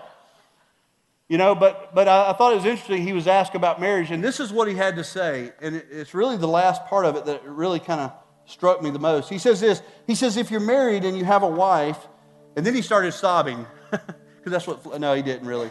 You 1.30 1.38
know, 1.38 1.56
but, 1.56 1.94
but 1.94 2.08
I, 2.08 2.30
I, 2.30 2.34
thought 2.34 2.54
it 2.54 2.56
was 2.56 2.66
interesting. 2.66 3.04
He 3.04 3.12
was 3.12 3.28
asked 3.28 3.54
about 3.54 3.82
marriage, 3.82 4.12
and 4.12 4.24
this 4.24 4.40
is 4.40 4.54
what 4.54 4.70
he 4.70 4.76
had 4.76 4.96
to 4.96 5.04
say. 5.04 5.52
And 5.62 5.76
it, 5.76 5.88
it's 5.92 6.14
really 6.14 6.38
the 6.38 6.48
last 6.48 6.86
part 6.86 7.06
of 7.06 7.18
it 7.18 7.26
that 7.26 7.44
really 7.46 7.82
kind 7.82 8.00
of 8.00 8.14
struck 8.46 8.82
me 8.82 8.92
the 8.92 9.00
most. 9.00 9.30
He 9.30 9.38
says 9.38 9.60
this 9.60 9.82
He 10.06 10.16
says, 10.16 10.38
if 10.38 10.50
you're 10.50 10.62
married 10.62 11.04
and 11.04 11.18
you 11.18 11.26
have 11.26 11.44
a 11.44 11.50
wife, 11.50 12.08
and 12.56 12.66
then 12.66 12.74
he 12.74 12.82
started 12.82 13.12
sobbing, 13.12 13.66
because 13.92 14.06
that's 14.46 14.66
what, 14.68 15.00
no, 15.02 15.14
he 15.14 15.22
didn't 15.22 15.48
really. 15.48 15.70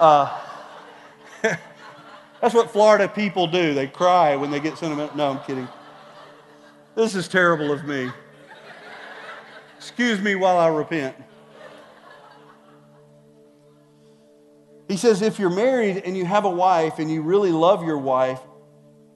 Uh, 0.00 0.40
that's 1.42 2.54
what 2.54 2.70
Florida 2.70 3.08
people 3.08 3.46
do. 3.46 3.74
They 3.74 3.88
cry 3.88 4.36
when 4.36 4.50
they 4.50 4.58
get 4.58 4.78
sentimental. 4.78 5.14
No, 5.16 5.30
I'm 5.30 5.40
kidding. 5.40 5.68
This 6.94 7.14
is 7.14 7.28
terrible 7.28 7.72
of 7.72 7.84
me. 7.84 8.10
Excuse 9.76 10.20
me 10.20 10.34
while 10.34 10.58
I 10.58 10.68
repent. 10.68 11.14
He 14.88 14.96
says, 14.96 15.20
if 15.20 15.38
you're 15.38 15.50
married 15.50 15.98
and 16.04 16.16
you 16.16 16.24
have 16.24 16.46
a 16.46 16.50
wife 16.50 16.98
and 16.98 17.10
you 17.10 17.20
really 17.22 17.52
love 17.52 17.84
your 17.84 17.98
wife, 17.98 18.40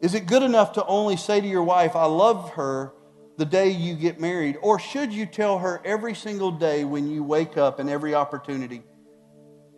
is 0.03 0.15
it 0.15 0.27
good 0.27 0.43
enough 0.43 0.75
to 0.75 0.85
only 0.85 1.17
say 1.17 1.41
to 1.41 1.47
your 1.47 1.63
wife, 1.63 1.97
I 1.97 2.05
love 2.05 2.51
her 2.51 2.93
the 3.39 3.47
day 3.47 3.71
you 3.71 3.95
get 3.95 4.21
married? 4.21 4.59
Or 4.61 4.79
should 4.79 5.13
you 5.13 5.25
tell 5.25 5.59
her 5.59 5.81
every 5.85 6.15
single 6.15 6.51
day 6.51 6.85
when 6.85 7.11
you 7.11 7.25
wake 7.25 7.57
up 7.57 7.79
and 7.79 7.89
every 7.89 8.15
opportunity? 8.15 8.83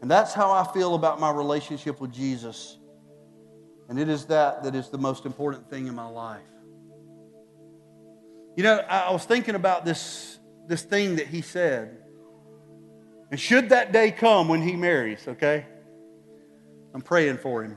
And 0.02 0.10
that's 0.10 0.34
how 0.34 0.50
I 0.50 0.64
feel 0.72 0.96
about 0.96 1.20
my 1.20 1.30
relationship 1.30 2.00
with 2.00 2.12
Jesus. 2.12 2.76
And 3.88 3.98
it 3.98 4.08
is 4.08 4.26
that 4.26 4.64
that 4.64 4.74
is 4.74 4.88
the 4.88 4.98
most 4.98 5.26
important 5.26 5.70
thing 5.70 5.86
in 5.86 5.94
my 5.94 6.08
life. 6.08 6.42
You 8.56 8.64
know, 8.64 8.78
I 8.78 9.12
was 9.12 9.24
thinking 9.24 9.54
about 9.54 9.84
this, 9.84 10.38
this 10.66 10.82
thing 10.82 11.16
that 11.16 11.28
he 11.28 11.40
said. 11.40 11.98
And 13.30 13.38
should 13.38 13.68
that 13.70 13.92
day 13.92 14.10
come 14.10 14.48
when 14.48 14.62
he 14.62 14.74
marries, 14.74 15.26
okay? 15.26 15.66
I'm 16.94 17.02
praying 17.02 17.38
for 17.38 17.62
him. 17.64 17.76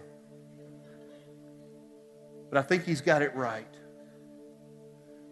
But 2.50 2.60
I 2.60 2.62
think 2.62 2.86
he's 2.86 3.02
got 3.02 3.22
it 3.22 3.36
right. 3.36 3.68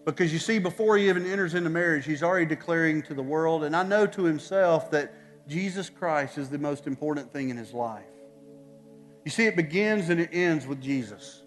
Because 0.06 0.34
you 0.34 0.40
see, 0.40 0.60
before 0.60 0.98
he 0.98 1.10
even 1.10 1.26
enters 1.26 1.56
into 1.56 1.70
marriage, 1.70 2.06
he's 2.06 2.24
already 2.24 2.46
declaring 2.46 3.02
to 3.04 3.14
the 3.14 3.24
world, 3.24 3.64
and 3.64 3.76
I 3.76 3.84
know 3.84 4.06
to 4.08 4.24
himself, 4.24 4.92
that 4.92 5.14
Jesus 5.48 5.90
Christ 5.90 6.38
is 6.38 6.50
the 6.50 6.58
most 6.58 6.88
important 6.88 7.32
thing 7.32 7.50
in 7.50 7.58
his 7.58 7.74
life. 7.74 8.04
You 9.24 9.32
see, 9.32 9.46
it 9.46 9.56
begins 9.56 10.10
and 10.10 10.20
it 10.20 10.30
ends 10.32 10.68
with 10.68 10.82
Jesus. 10.82 11.44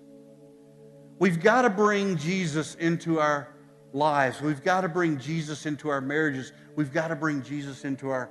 We've 1.19 1.41
got 1.41 1.63
to 1.63 1.71
bring 1.71 2.17
Jesus 2.17 2.75
into 2.77 3.21
our 3.21 3.49
lives. 3.93 4.41
We've 4.41 4.63
got 4.63 4.83
to 4.83 4.89
bring 4.89 5.19
Jesus 5.19 5.67
into 5.67 5.89
our 5.89 6.01
marriages. 6.01 6.53
We've 6.77 6.93
got 6.93 7.09
to 7.09 7.17
bring 7.17 7.43
Jesus 7.43 7.85
into 7.85 8.11
our 8.11 8.31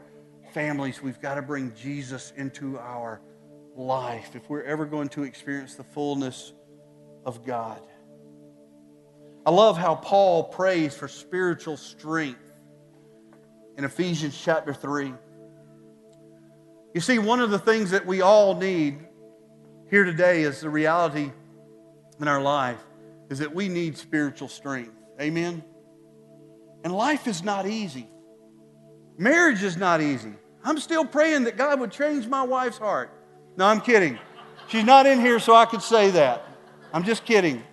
families. 0.53 1.01
We've 1.01 1.21
got 1.21 1.35
to 1.35 1.41
bring 1.41 1.73
Jesus 1.75 2.33
into 2.35 2.77
our 2.79 3.21
life 3.77 4.35
if 4.35 4.49
we're 4.49 4.63
ever 4.63 4.85
going 4.85 5.09
to 5.09 5.23
experience 5.23 5.75
the 5.75 5.83
fullness 5.83 6.51
of 7.25 7.45
God. 7.45 7.81
I 9.45 9.51
love 9.51 9.77
how 9.77 9.95
Paul 9.95 10.45
prays 10.45 10.95
for 10.95 11.07
spiritual 11.07 11.77
strength 11.77 12.51
in 13.77 13.85
Ephesians 13.85 14.39
chapter 14.43 14.73
3. 14.73 15.13
You 16.93 17.01
see, 17.01 17.19
one 17.19 17.39
of 17.39 17.51
the 17.51 17.59
things 17.59 17.91
that 17.91 18.05
we 18.05 18.21
all 18.21 18.55
need 18.55 18.99
here 19.89 20.03
today 20.03 20.41
is 20.41 20.61
the 20.61 20.69
reality 20.69 21.31
in 22.19 22.27
our 22.27 22.41
life 22.41 22.83
is 23.29 23.39
that 23.39 23.53
we 23.53 23.69
need 23.69 23.97
spiritual 23.97 24.47
strength. 24.47 24.93
Amen? 25.21 25.63
And 26.83 26.93
life 26.93 27.27
is 27.27 27.43
not 27.43 27.67
easy. 27.67 28.07
Marriage 29.17 29.63
is 29.63 29.77
not 29.77 30.01
easy. 30.01 30.33
I'm 30.63 30.79
still 30.79 31.05
praying 31.05 31.45
that 31.45 31.57
God 31.57 31.79
would 31.79 31.91
change 31.91 32.27
my 32.27 32.43
wife's 32.43 32.77
heart. 32.77 33.16
No, 33.57 33.65
I'm 33.65 33.81
kidding. 33.81 34.19
She's 34.67 34.83
not 34.83 35.07
in 35.07 35.19
here, 35.19 35.39
so 35.39 35.55
I 35.55 35.65
could 35.65 35.81
say 35.81 36.11
that. 36.11 36.45
I'm 36.93 37.03
just 37.03 37.25
kidding. 37.25 37.63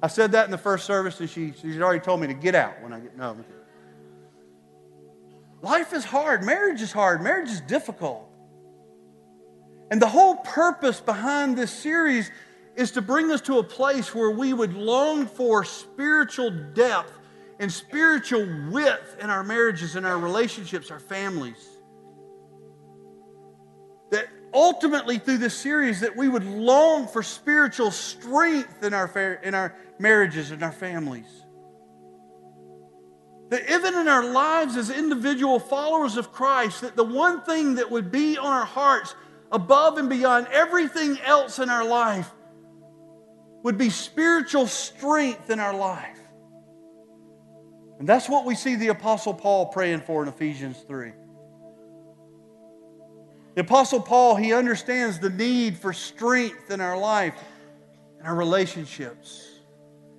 I 0.00 0.06
said 0.06 0.32
that 0.32 0.44
in 0.44 0.50
the 0.50 0.58
first 0.58 0.86
service, 0.86 1.20
and 1.20 1.28
she, 1.28 1.52
she's 1.60 1.80
already 1.80 2.00
told 2.00 2.20
me 2.20 2.28
to 2.28 2.34
get 2.34 2.54
out 2.54 2.80
when 2.82 2.92
I 2.92 3.00
get. 3.00 3.16
No, 3.16 3.36
Life 5.60 5.92
is 5.92 6.04
hard. 6.04 6.44
Marriage 6.44 6.80
is 6.80 6.92
hard. 6.92 7.22
Marriage 7.22 7.50
is 7.50 7.60
difficult. 7.60 8.28
And 9.90 10.00
the 10.00 10.08
whole 10.08 10.36
purpose 10.36 11.00
behind 11.00 11.56
this 11.56 11.70
series 11.70 12.30
is 12.74 12.92
to 12.92 13.02
bring 13.02 13.30
us 13.30 13.40
to 13.42 13.58
a 13.58 13.62
place 13.62 14.14
where 14.14 14.30
we 14.30 14.52
would 14.52 14.74
long 14.74 15.26
for 15.26 15.64
spiritual 15.64 16.50
depth 16.50 17.12
and 17.60 17.70
spiritual 17.70 18.48
width 18.70 19.16
in 19.20 19.30
our 19.30 19.44
marriages, 19.44 19.94
in 19.94 20.04
our 20.04 20.18
relationships, 20.18 20.90
our 20.90 20.98
families. 20.98 21.71
Ultimately 24.54 25.18
through 25.18 25.38
this 25.38 25.56
series 25.56 26.00
that 26.00 26.16
we 26.16 26.28
would 26.28 26.44
long 26.44 27.06
for 27.08 27.22
spiritual 27.22 27.90
strength 27.90 28.82
in 28.82 28.92
our, 28.92 29.06
in 29.42 29.54
our 29.54 29.74
marriages 29.98 30.50
and 30.50 30.62
our 30.62 30.72
families. 30.72 31.26
That 33.48 33.70
even 33.70 33.94
in 33.94 34.08
our 34.08 34.24
lives 34.24 34.76
as 34.76 34.90
individual 34.90 35.58
followers 35.58 36.16
of 36.16 36.32
Christ, 36.32 36.82
that 36.82 36.96
the 36.96 37.04
one 37.04 37.42
thing 37.42 37.76
that 37.76 37.90
would 37.90 38.10
be 38.10 38.36
on 38.36 38.46
our 38.46 38.64
hearts 38.64 39.14
above 39.50 39.98
and 39.98 40.08
beyond 40.08 40.48
everything 40.50 41.18
else 41.20 41.58
in 41.58 41.68
our 41.68 41.84
life 41.84 42.30
would 43.62 43.78
be 43.78 43.90
spiritual 43.90 44.66
strength 44.66 45.50
in 45.50 45.60
our 45.60 45.74
life. 45.74 46.18
And 47.98 48.08
that's 48.08 48.28
what 48.28 48.44
we 48.44 48.54
see 48.54 48.74
the 48.74 48.88
Apostle 48.88 49.34
Paul 49.34 49.66
praying 49.66 50.00
for 50.00 50.22
in 50.22 50.28
Ephesians 50.28 50.78
3. 50.88 51.12
The 53.54 53.62
Apostle 53.62 54.00
Paul, 54.00 54.36
he 54.36 54.52
understands 54.52 55.18
the 55.18 55.30
need 55.30 55.76
for 55.76 55.92
strength 55.92 56.70
in 56.70 56.80
our 56.80 56.98
life 56.98 57.34
and 58.18 58.26
our 58.26 58.34
relationships. 58.34 59.46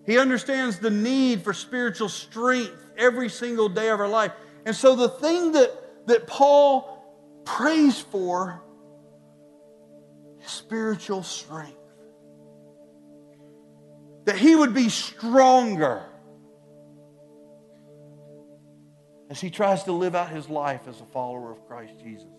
He 0.05 0.17
understands 0.17 0.79
the 0.79 0.91
need 0.91 1.43
for 1.43 1.53
spiritual 1.53 2.09
strength 2.09 2.75
every 2.97 3.29
single 3.29 3.69
day 3.69 3.89
of 3.89 3.99
our 3.99 4.07
life. 4.07 4.33
And 4.65 4.75
so 4.75 4.95
the 4.95 5.09
thing 5.09 5.53
that, 5.53 6.07
that 6.07 6.27
Paul 6.27 7.41
prays 7.45 7.99
for 7.99 8.61
is 10.43 10.51
spiritual 10.51 11.23
strength 11.23 11.77
that 14.25 14.37
he 14.37 14.55
would 14.55 14.73
be 14.73 14.89
stronger 14.89 16.03
as 19.29 19.41
he 19.41 19.49
tries 19.49 19.83
to 19.83 19.91
live 19.91 20.15
out 20.15 20.29
his 20.29 20.47
life 20.49 20.81
as 20.87 21.01
a 21.01 21.05
follower 21.05 21.51
of 21.51 21.65
Christ 21.67 21.93
Jesus. 22.01 22.32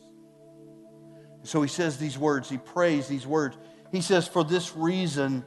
So 1.45 1.61
he 1.61 1.69
says 1.69 1.99
these 1.99 2.19
words, 2.19 2.49
he 2.49 2.59
prays 2.59 3.07
these 3.07 3.27
words. 3.27 3.57
He 3.93 4.01
says, 4.01 4.27
For 4.27 4.45
this 4.45 4.75
reason, 4.75 5.45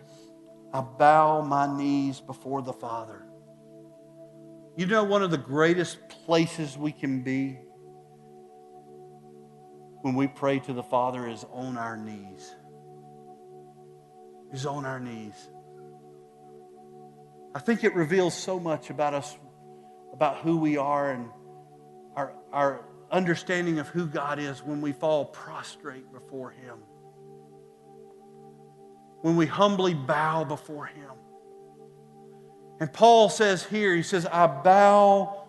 I 0.72 0.82
bow 0.82 1.42
my 1.42 1.76
knees 1.76 2.22
before 2.22 2.62
the 2.62 2.74
Father. 2.74 3.24
You 4.78 4.86
know, 4.86 5.04
one 5.04 5.24
of 5.24 5.32
the 5.32 5.40
greatest 5.40 6.08
places 6.08 6.78
we 6.78 6.92
can 6.92 7.24
be 7.24 7.60
when 10.04 10.14
we 10.14 10.28
pray 10.28 10.60
to 10.60 10.74
the 10.74 10.84
Father 10.84 11.28
is 11.28 11.44
on 11.52 11.78
our 11.78 11.98
knees. 11.98 12.56
Is 14.54 14.68
on 14.68 14.86
our 14.86 15.00
knees. 15.00 15.50
I 17.56 17.60
think 17.60 17.84
it 17.84 17.96
reveals 17.96 18.36
so 18.36 18.60
much 18.60 18.92
about 18.92 19.16
us, 19.16 19.36
about 20.14 20.38
who 20.38 20.58
we 20.58 20.78
are, 20.78 21.12
and 21.12 21.30
our, 22.16 22.34
our 22.54 22.86
understanding 23.12 23.80
of 23.80 23.88
who 23.88 24.06
God 24.08 24.40
is 24.40 24.64
when 24.64 24.82
we 24.82 24.92
fall 24.92 25.26
prostrate 25.26 26.12
before 26.12 26.52
Him. 26.52 26.78
When 29.22 29.36
we 29.36 29.46
humbly 29.46 29.94
bow 29.94 30.44
before 30.44 30.86
Him. 30.86 31.12
And 32.80 32.92
Paul 32.92 33.30
says 33.30 33.64
here, 33.64 33.96
he 33.96 34.04
says, 34.04 34.26
I 34.26 34.48
bow 34.48 35.48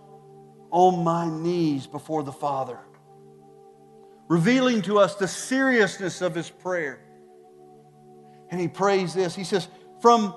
on 0.71 1.05
my 1.05 1.29
knees 1.29 1.87
before 1.87 2.23
the 2.23 2.33
Father, 2.33 2.79
revealing 4.29 4.83
to 4.83 4.99
us 4.99 5.15
the 5.15 5.29
seriousness 5.29 6.23
of 6.23 6.35
his 6.35 6.49
prayer. 6.49 7.01
And 8.51 8.61
he 8.61 8.69
prays 8.69 9.13
this. 9.13 9.35
He 9.35 9.45
says, 9.45 9.69
From 10.01 10.35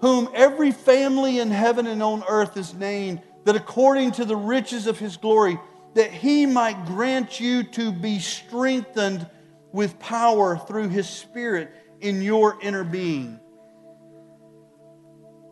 whom 0.00 0.28
every 0.34 0.72
family 0.72 1.38
in 1.38 1.50
heaven 1.50 1.86
and 1.86 2.02
on 2.02 2.24
earth 2.28 2.56
is 2.56 2.74
named, 2.74 3.22
that 3.44 3.54
according 3.54 4.12
to 4.12 4.24
the 4.24 4.36
riches 4.36 4.86
of 4.86 4.98
his 4.98 5.16
glory, 5.16 5.58
that 5.94 6.10
he 6.12 6.46
might 6.46 6.86
grant 6.86 7.40
you 7.40 7.62
to 7.62 7.92
be 7.92 8.18
strengthened 8.18 9.28
with 9.72 9.98
power 9.98 10.56
through 10.56 10.88
his 10.88 11.08
Spirit 11.08 11.70
in 12.00 12.22
your 12.22 12.58
inner 12.60 12.84
being, 12.84 13.40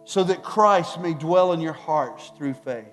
so 0.04 0.24
that 0.24 0.42
Christ 0.42 1.00
may 1.00 1.14
dwell 1.14 1.52
in 1.52 1.60
your 1.60 1.72
hearts 1.72 2.30
through 2.36 2.54
faith, 2.54 2.84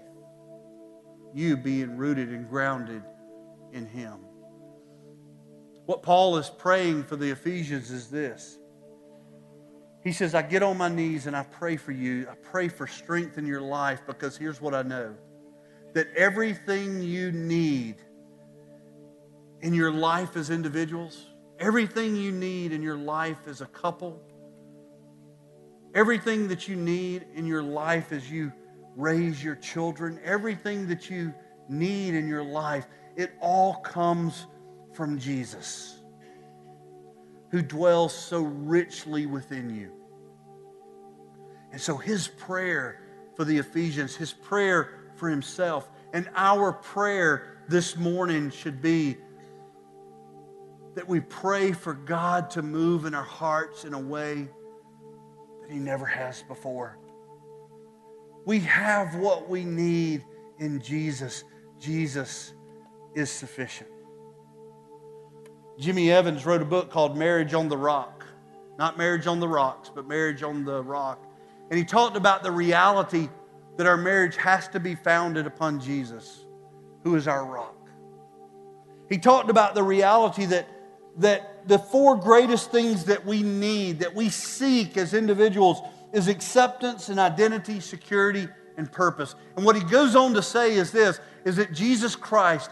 you 1.34 1.58
being 1.58 1.98
rooted 1.98 2.30
and 2.30 2.48
grounded 2.50 3.04
in 3.74 3.86
him. 3.86 4.20
What 5.86 6.04
Paul 6.04 6.38
is 6.38 6.50
praying 6.50 7.04
for 7.04 7.16
the 7.16 7.32
Ephesians 7.32 7.90
is 7.92 8.10
this 8.10 8.60
he 10.04 10.14
says, 10.14 10.34
I 10.34 10.42
get 10.42 10.64
on 10.64 10.78
my 10.78 10.88
knees 10.88 11.28
and 11.28 11.36
I 11.36 11.44
pray 11.44 11.76
for 11.76 11.92
you. 11.92 12.28
I 12.30 12.36
pray 12.36 12.70
for 12.70 12.88
strength 12.88 13.38
in 13.38 13.46
your 13.46 13.62
life 13.62 14.02
because 14.08 14.38
here's 14.38 14.62
what 14.62 14.74
I 14.74 14.82
know 14.82 15.16
that 15.94 16.08
everything 16.16 17.02
you 17.02 17.32
need 17.32 17.96
in 19.62 19.74
your 19.74 19.92
life 19.92 20.36
as 20.36 20.50
individuals, 20.50 21.28
everything 21.60 22.16
you 22.16 22.32
need 22.32 22.72
in 22.72 22.82
your 22.82 22.98
life 22.98 23.48
as 23.48 23.62
a 23.62 23.66
couple, 23.66 24.22
everything 25.94 26.48
that 26.48 26.68
you 26.68 26.76
need 26.76 27.26
in 27.36 27.46
your 27.46 27.64
life 27.64 28.12
as 28.12 28.30
you 28.32 28.52
raise 28.96 29.44
your 29.44 29.56
children, 29.56 30.20
everything 30.24 30.88
that 30.88 31.10
you 31.10 31.34
need 31.68 32.14
in 32.14 32.28
your 32.28 32.44
life, 32.44 32.86
it 33.16 33.32
all 33.42 33.76
comes 33.76 34.46
from 34.94 35.20
Jesus 35.20 36.00
who 37.52 37.62
dwells 37.62 38.14
so 38.14 38.42
richly 38.42 39.26
within 39.26 39.76
you. 39.76 39.92
And 41.72 41.82
so 41.82 41.98
his 41.98 42.28
prayer 42.28 43.02
for 43.36 43.44
the 43.44 43.58
Ephesians, 43.58 44.16
his 44.16 44.34
prayer 44.34 44.99
for 45.20 45.30
himself, 45.30 45.90
and 46.14 46.30
our 46.36 46.74
prayer 46.74 47.58
this 47.68 47.96
morning 47.98 48.50
should 48.50 48.82
be 48.82 49.18
that 50.96 51.08
we 51.08 51.20
pray 51.20 51.72
for 51.72 51.94
God 51.94 52.50
to 52.52 52.62
move 52.62 53.06
in 53.06 53.14
our 53.14 53.24
hearts 53.24 53.86
in 53.86 53.94
a 53.94 54.00
way 54.00 54.48
that 55.62 55.72
he 55.72 55.78
never 55.78 56.06
has 56.06 56.42
before. 56.44 56.98
We 58.46 58.60
have 58.62 59.16
what 59.16 59.48
we 59.48 59.64
need 59.64 60.26
in 60.58 60.82
Jesus. 60.82 61.44
Jesus 61.80 62.54
is 63.14 63.30
sufficient. 63.30 63.90
Jimmy 65.78 66.12
Evans 66.12 66.46
wrote 66.46 66.62
a 66.62 66.66
book 66.66 66.90
called 66.90 67.18
Marriage 67.18 67.54
on 67.54 67.70
the 67.70 67.78
Rock. 67.78 68.26
Not 68.78 68.98
Marriage 68.98 69.28
on 69.28 69.40
the 69.40 69.48
Rocks, 69.48 69.92
but 69.94 70.08
Marriage 70.08 70.42
on 70.42 70.66
the 70.66 70.82
Rock. 70.82 71.24
And 71.70 71.78
he 71.78 71.86
talked 71.86 72.18
about 72.18 72.44
the 72.44 72.52
reality 72.52 73.30
that 73.80 73.88
our 73.88 73.96
marriage 73.96 74.36
has 74.36 74.68
to 74.68 74.78
be 74.78 74.94
founded 74.94 75.48
upon 75.48 75.80
Jesus, 75.80 76.44
who 77.06 77.16
is 77.16 77.30
our 77.30 77.46
rock. 77.46 77.88
He 79.08 79.18
talked 79.18 79.50
about 79.50 79.74
the 79.74 79.82
reality 79.82 80.46
that, 80.48 80.68
that 81.20 81.66
the 81.66 81.80
four 81.80 82.18
greatest 82.18 82.74
things 82.74 83.06
that 83.06 83.26
we 83.26 83.42
need, 83.42 84.00
that 84.00 84.14
we 84.14 84.28
seek 84.28 84.98
as 84.98 85.14
individuals, 85.14 85.80
is 86.12 86.28
acceptance 86.28 87.08
and 87.08 87.22
identity, 87.22 87.80
security, 87.80 88.50
and 88.76 88.92
purpose. 88.92 89.34
And 89.56 89.66
what 89.66 89.78
he 89.78 89.84
goes 89.86 90.14
on 90.14 90.34
to 90.34 90.42
say 90.42 90.74
is 90.74 90.92
this 90.92 91.22
is 91.46 91.56
that 91.56 91.72
Jesus 91.72 92.18
Christ 92.18 92.72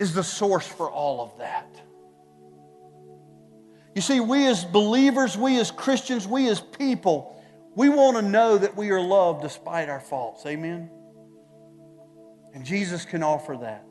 is 0.00 0.12
the 0.12 0.24
source 0.24 0.66
for 0.66 0.90
all 0.90 1.20
of 1.20 1.38
that. 1.38 1.68
You 3.94 4.02
see, 4.02 4.18
we 4.18 4.48
as 4.48 4.64
believers, 4.64 5.38
we 5.38 5.60
as 5.60 5.70
Christians, 5.70 6.26
we 6.26 6.48
as 6.48 6.60
people, 6.60 7.35
we 7.76 7.90
want 7.90 8.16
to 8.16 8.22
know 8.22 8.56
that 8.56 8.74
we 8.74 8.90
are 8.90 9.00
loved 9.00 9.42
despite 9.42 9.90
our 9.90 10.00
faults. 10.00 10.46
Amen? 10.46 10.90
And 12.54 12.64
Jesus 12.64 13.04
can 13.04 13.22
offer 13.22 13.54
that. 13.60 13.84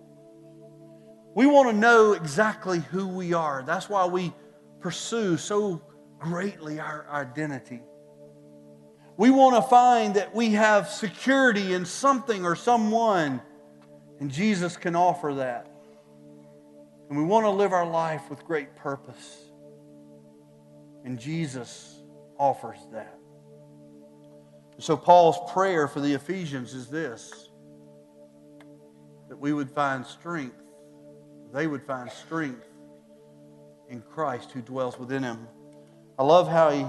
We 1.36 1.45
want 1.45 1.69
to 1.69 1.75
know 1.75 2.13
exactly 2.13 2.79
who 2.79 3.07
we 3.07 3.33
are. 3.33 3.63
That's 3.63 3.88
why 3.88 4.07
we 4.07 4.33
pursue 4.79 5.38
so 5.38 5.83
greatly 6.17 6.79
our 6.79 7.05
identity. 7.11 7.81
We 9.17 9.29
want 9.29 9.55
to 9.55 9.61
find 9.69 10.15
that 10.15 10.33
we 10.33 10.53
have 10.53 10.89
security 10.89 11.73
in 11.73 11.86
something 11.86 12.43
or 12.43 12.55
someone, 12.55 13.39
and 14.19 14.31
Jesus 14.31 14.77
can 14.77 14.95
offer 14.95 15.36
that. 15.36 15.67
And 17.09 17.19
we 17.19 17.23
want 17.23 17.45
to 17.45 17.51
live 17.51 17.71
our 17.71 17.88
life 17.88 18.31
with 18.31 18.43
great 18.45 18.75
purpose. 18.75 19.38
And 21.03 21.19
Jesus 21.19 22.01
offers 22.39 22.79
that. 22.91 23.19
So, 24.78 24.97
Paul's 24.97 25.38
prayer 25.53 25.88
for 25.88 26.01
the 26.01 26.13
Ephesians 26.13 26.73
is 26.73 26.88
this 26.88 27.49
that 29.30 29.38
we 29.38 29.53
would 29.53 29.71
find 29.71 30.05
strength, 30.05 30.61
they 31.53 31.67
would 31.67 31.82
find 31.84 32.11
strength 32.11 32.67
in 33.89 34.01
Christ 34.01 34.51
who 34.51 34.61
dwells 34.61 34.99
within 34.99 35.23
him. 35.23 35.47
I 36.19 36.23
love 36.23 36.47
how 36.47 36.69
he 36.69 36.86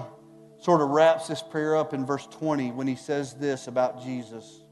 sort 0.63 0.81
of 0.81 0.91
wraps 0.91 1.29
this 1.29 1.43
prayer 1.43 1.77
up 1.77 1.95
in 1.95 2.05
verse 2.05 2.27
20 2.27 2.73
when 2.73 2.87
he 2.87 2.97
says 2.97 3.35
this 3.35 3.69
about 3.69 4.03
Jesus. 4.03 4.63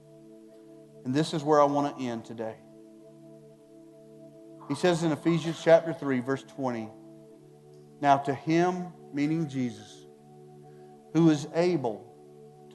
And 1.05 1.15
this 1.15 1.35
is 1.35 1.43
where 1.43 1.61
I 1.61 1.65
want 1.65 1.97
to 1.97 2.05
end 2.05 2.25
today. 2.25 2.57
He 4.69 4.75
says 4.75 5.03
in 5.03 5.13
Ephesians 5.13 5.61
chapter 5.63 5.93
3, 5.93 6.21
verse 6.21 6.43
20, 6.43 6.89
Now 8.01 8.17
to 8.19 8.35
him, 8.35 8.87
meaning 9.13 9.49
Jesus, 9.49 10.07
who 11.13 11.29
is 11.31 11.47
able 11.55 12.14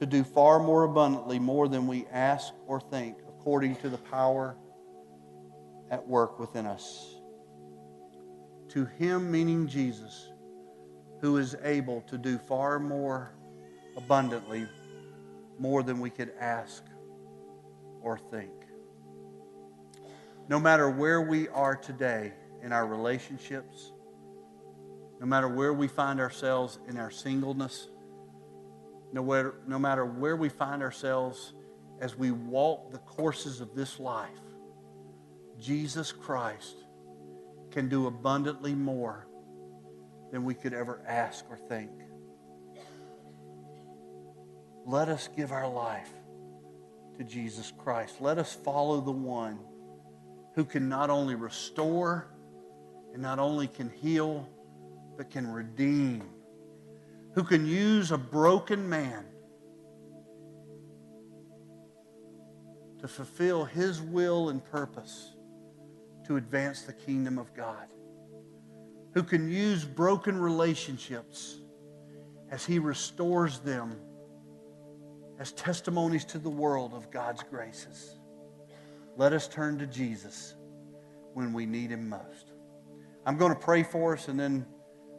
to 0.00 0.06
do 0.06 0.24
far 0.24 0.58
more 0.58 0.84
abundantly, 0.84 1.38
more 1.38 1.68
than 1.68 1.86
we 1.86 2.06
ask 2.10 2.52
or 2.66 2.80
think, 2.80 3.18
according 3.28 3.76
to 3.76 3.90
the 3.90 3.98
power 3.98 4.56
at 5.90 6.08
work 6.08 6.38
within 6.38 6.66
us. 6.66 7.14
To 8.70 8.86
him, 8.86 9.30
meaning 9.30 9.66
Jesus, 9.68 10.30
who 11.20 11.36
is 11.36 11.54
able 11.62 12.00
to 12.02 12.16
do 12.16 12.38
far 12.38 12.78
more 12.78 13.30
abundantly, 13.96 14.66
more 15.58 15.82
than 15.82 16.00
we 16.00 16.08
could 16.08 16.32
ask 16.40 16.82
or 18.00 18.16
think. 18.16 18.52
No 20.48 20.58
matter 20.58 20.88
where 20.88 21.20
we 21.20 21.48
are 21.48 21.76
today 21.76 22.32
in 22.62 22.72
our 22.72 22.86
relationships, 22.86 23.92
no 25.20 25.26
matter 25.26 25.48
where 25.48 25.74
we 25.74 25.88
find 25.88 26.20
ourselves 26.20 26.78
in 26.88 26.96
our 26.96 27.10
singleness, 27.10 27.88
no, 29.12 29.22
where, 29.22 29.54
no 29.66 29.78
matter 29.78 30.04
where 30.04 30.36
we 30.36 30.48
find 30.48 30.82
ourselves 30.82 31.52
as 32.00 32.16
we 32.16 32.30
walk 32.30 32.90
the 32.92 32.98
courses 32.98 33.60
of 33.60 33.74
this 33.74 33.98
life, 33.98 34.28
Jesus 35.58 36.12
Christ 36.12 36.76
can 37.70 37.88
do 37.88 38.06
abundantly 38.06 38.74
more 38.74 39.26
than 40.32 40.44
we 40.44 40.54
could 40.54 40.72
ever 40.72 41.02
ask 41.06 41.44
or 41.50 41.56
think. 41.56 41.90
Let 44.86 45.08
us 45.08 45.28
give 45.36 45.52
our 45.52 45.68
life 45.68 46.10
to 47.18 47.24
Jesus 47.24 47.72
Christ. 47.76 48.20
Let 48.20 48.38
us 48.38 48.54
follow 48.54 49.00
the 49.00 49.10
one 49.10 49.58
who 50.54 50.64
can 50.64 50.88
not 50.88 51.10
only 51.10 51.34
restore 51.34 52.26
and 53.12 53.22
not 53.22 53.38
only 53.38 53.66
can 53.66 53.90
heal, 53.90 54.48
but 55.16 55.30
can 55.30 55.46
redeem, 55.46 56.22
who 57.34 57.44
can 57.44 57.66
use 57.66 58.10
a 58.10 58.18
broken 58.18 58.88
man 58.88 59.24
to 63.00 63.08
fulfill 63.08 63.64
his 63.64 64.00
will 64.02 64.50
and 64.50 64.64
purpose 64.64 65.32
to 66.26 66.36
advance 66.36 66.82
the 66.82 66.92
kingdom 66.92 67.38
of 67.38 67.54
God, 67.54 67.86
who 69.14 69.22
can 69.22 69.50
use 69.50 69.84
broken 69.84 70.38
relationships 70.38 71.58
as 72.50 72.64
he 72.64 72.78
restores 72.78 73.60
them 73.60 73.96
as 75.38 75.52
testimonies 75.52 76.24
to 76.26 76.38
the 76.38 76.50
world 76.50 76.92
of 76.92 77.10
God's 77.10 77.42
graces. 77.42 78.16
Let 79.16 79.32
us 79.32 79.48
turn 79.48 79.78
to 79.78 79.86
Jesus 79.86 80.54
when 81.32 81.52
we 81.52 81.64
need 81.64 81.90
him 81.90 82.08
most. 82.08 82.52
I'm 83.24 83.36
going 83.36 83.52
to 83.52 83.58
pray 83.58 83.82
for 83.82 84.14
us 84.14 84.28
and 84.28 84.38
then 84.38 84.66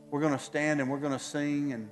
we're 0.09 0.21
going 0.21 0.33
to 0.33 0.43
stand 0.43 0.81
and 0.81 0.89
we're 0.89 0.99
going 0.99 1.13
to 1.13 1.19
sing. 1.19 1.73
And 1.73 1.89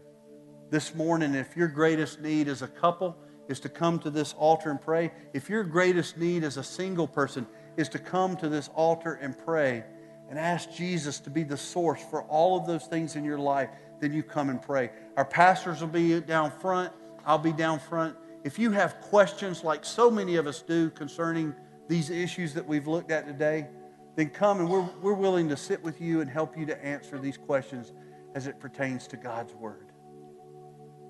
this 0.70 0.94
morning, 0.94 1.34
if 1.36 1.58
your 1.58 1.68
greatest 1.68 2.22
need 2.22 2.48
as 2.48 2.62
a 2.62 2.68
couple 2.68 3.18
is 3.48 3.60
to 3.62 3.70
come 3.70 4.00
to 4.00 4.10
this 4.10 4.34
altar 4.34 4.70
and 4.70 4.80
pray, 4.80 5.12
if 5.34 5.50
your 5.50 5.64
greatest 5.64 6.18
need 6.18 6.44
as 6.44 6.58
a 6.58 6.64
single 6.64 7.08
person 7.08 7.48
is 7.78 7.90
to 7.90 8.00
come 8.00 8.38
to 8.38 8.50
this 8.50 8.70
altar 8.76 9.14
and 9.22 9.38
pray 9.38 9.84
and 10.30 10.38
ask 10.38 10.72
Jesus 10.72 11.20
to 11.20 11.30
be 11.30 11.44
the 11.44 11.58
source 11.58 12.02
for 12.12 12.24
all 12.24 12.58
of 12.58 12.68
those 12.68 12.86
things 12.86 13.16
in 13.16 13.24
your 13.24 13.40
life, 13.40 13.70
then 14.00 14.14
you 14.14 14.22
come 14.22 14.50
and 14.50 14.62
pray. 14.62 14.92
Our 15.18 15.26
pastors 15.26 15.82
will 15.82 15.88
be 15.88 16.20
down 16.22 16.52
front. 16.52 16.94
I'll 17.26 17.40
be 17.40 17.52
down 17.52 17.80
front. 17.80 18.16
If 18.44 18.60
you 18.60 18.72
have 18.72 19.02
questions 19.02 19.64
like 19.64 19.84
so 19.84 20.10
many 20.10 20.36
of 20.36 20.48
us 20.48 20.62
do 20.62 20.90
concerning 20.92 21.54
these 21.88 22.10
issues 22.12 22.54
that 22.54 22.66
we've 22.66 22.88
looked 22.88 23.12
at 23.12 23.26
today, 23.26 23.68
then 24.16 24.30
come 24.30 24.60
and 24.60 24.70
we're, 24.70 24.88
we're 25.02 25.14
willing 25.14 25.50
to 25.50 25.58
sit 25.58 25.82
with 25.84 26.00
you 26.00 26.22
and 26.22 26.30
help 26.30 26.58
you 26.58 26.66
to 26.68 26.86
answer 26.86 27.18
these 27.18 27.38
questions 27.38 27.94
as 28.36 28.46
it 28.48 28.60
pertains 28.60 29.08
to 29.08 29.18
God's 29.18 29.54
Word. 29.54 29.92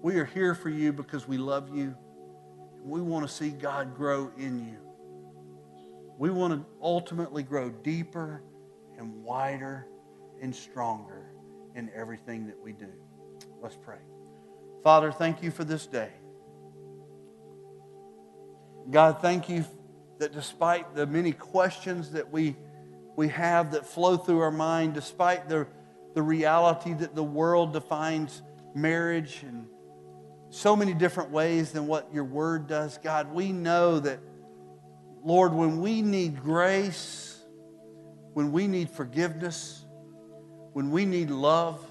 We 0.02 0.18
are 0.18 0.26
here 0.26 0.56
for 0.56 0.70
you 0.70 0.94
because 0.94 1.28
we 1.28 1.38
love 1.38 1.76
you. 1.76 1.96
We 2.84 3.02
want 3.02 3.28
to 3.28 3.34
see 3.34 3.50
God 3.50 3.96
grow 3.96 4.32
in 4.38 4.66
you. 4.66 4.78
We 6.18 6.30
want 6.30 6.54
to 6.54 6.66
ultimately 6.82 7.44
grow 7.44 7.70
deeper 7.70 8.42
and 8.98 9.24
wider 9.24 9.86
and 10.42 10.56
stronger 10.56 11.32
in 11.76 11.90
everything 11.96 12.48
that 12.48 12.62
we 12.62 12.72
do. 12.72 12.92
Let's 13.62 13.76
pray. 13.76 14.00
Father, 14.84 15.12
thank 15.12 15.44
you 15.44 15.52
for 15.52 15.64
this 15.64 15.86
day. 15.86 16.12
God, 18.90 19.22
thank 19.22 19.50
you 19.50 19.66
that 20.20 20.34
despite 20.34 20.96
the 20.96 21.06
many 21.06 21.32
questions 21.32 22.12
that 22.12 22.32
we, 22.32 22.56
we 23.16 23.28
have 23.30 23.72
that 23.74 23.86
flow 23.86 24.18
through 24.18 24.40
our 24.40 24.52
mind, 24.52 24.94
despite 24.94 25.50
the 25.50 25.68
the 26.14 26.22
reality 26.22 26.94
that 26.94 27.16
the 27.16 27.24
world 27.24 27.74
defines 27.74 28.42
marriage 28.74 29.44
in 29.44 29.68
so 30.50 30.76
many 30.76 30.94
different 30.94 31.32
ways 31.32 31.72
than 31.72 31.88
what 31.88 32.14
your 32.14 32.24
word 32.24 32.68
does. 32.68 32.98
God, 32.98 33.34
we 33.34 33.52
know 33.52 34.00
that, 34.00 34.20
Lord, 35.24 35.54
when 35.54 35.82
we 35.82 36.02
need 36.02 36.42
grace, 36.42 37.44
when 38.34 38.52
we 38.52 38.68
need 38.68 38.90
forgiveness, 38.90 39.86
when 40.74 40.92
we 40.92 41.06
need 41.06 41.30
love, 41.30 41.84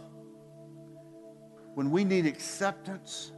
when 1.75 1.91
we 1.91 2.05
need 2.05 2.27
acceptance, 2.27 3.33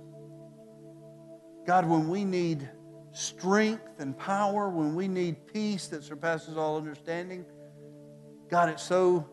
God, 1.66 1.86
when 1.86 2.08
we 2.08 2.24
need 2.24 2.68
strength 3.12 4.00
and 4.00 4.16
power, 4.16 4.70
when 4.70 4.94
we 4.94 5.08
need 5.08 5.46
peace 5.46 5.88
that 5.88 6.02
surpasses 6.02 6.56
all 6.56 6.76
understanding, 6.76 7.44
God, 8.48 8.70
it's 8.70 8.82
so 8.82 9.28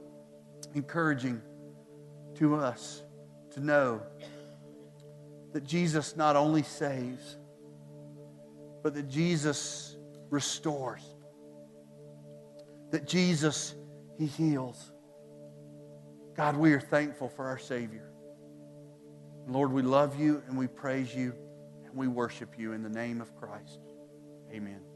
encouraging 0.76 1.42
to 2.36 2.56
us 2.56 3.04
to 3.52 3.62
know 3.62 4.02
that 5.54 5.64
Jesus 5.64 6.16
not 6.16 6.36
only 6.36 6.64
saves, 6.64 7.38
but 8.84 8.94
that 8.94 9.10
Jesus 9.10 9.98
restores, 10.30 11.04
that 12.92 13.08
Jesus, 13.08 13.76
He 14.18 14.26
heals. 14.26 14.92
God, 16.36 16.56
we 16.56 16.74
are 16.74 16.80
thankful 16.80 17.30
for 17.30 17.46
our 17.46 17.58
Savior. 17.58 18.10
Lord, 19.48 19.72
we 19.72 19.82
love 19.82 20.20
you 20.20 20.44
and 20.48 20.58
we 20.58 20.68
praise 20.68 21.16
you 21.16 21.34
and 21.86 21.96
we 21.96 22.08
worship 22.08 22.56
you 22.58 22.74
in 22.74 22.84
the 22.84 22.90
name 22.90 23.22
of 23.22 23.36
Christ. 23.36 23.80
Amen. 24.52 24.87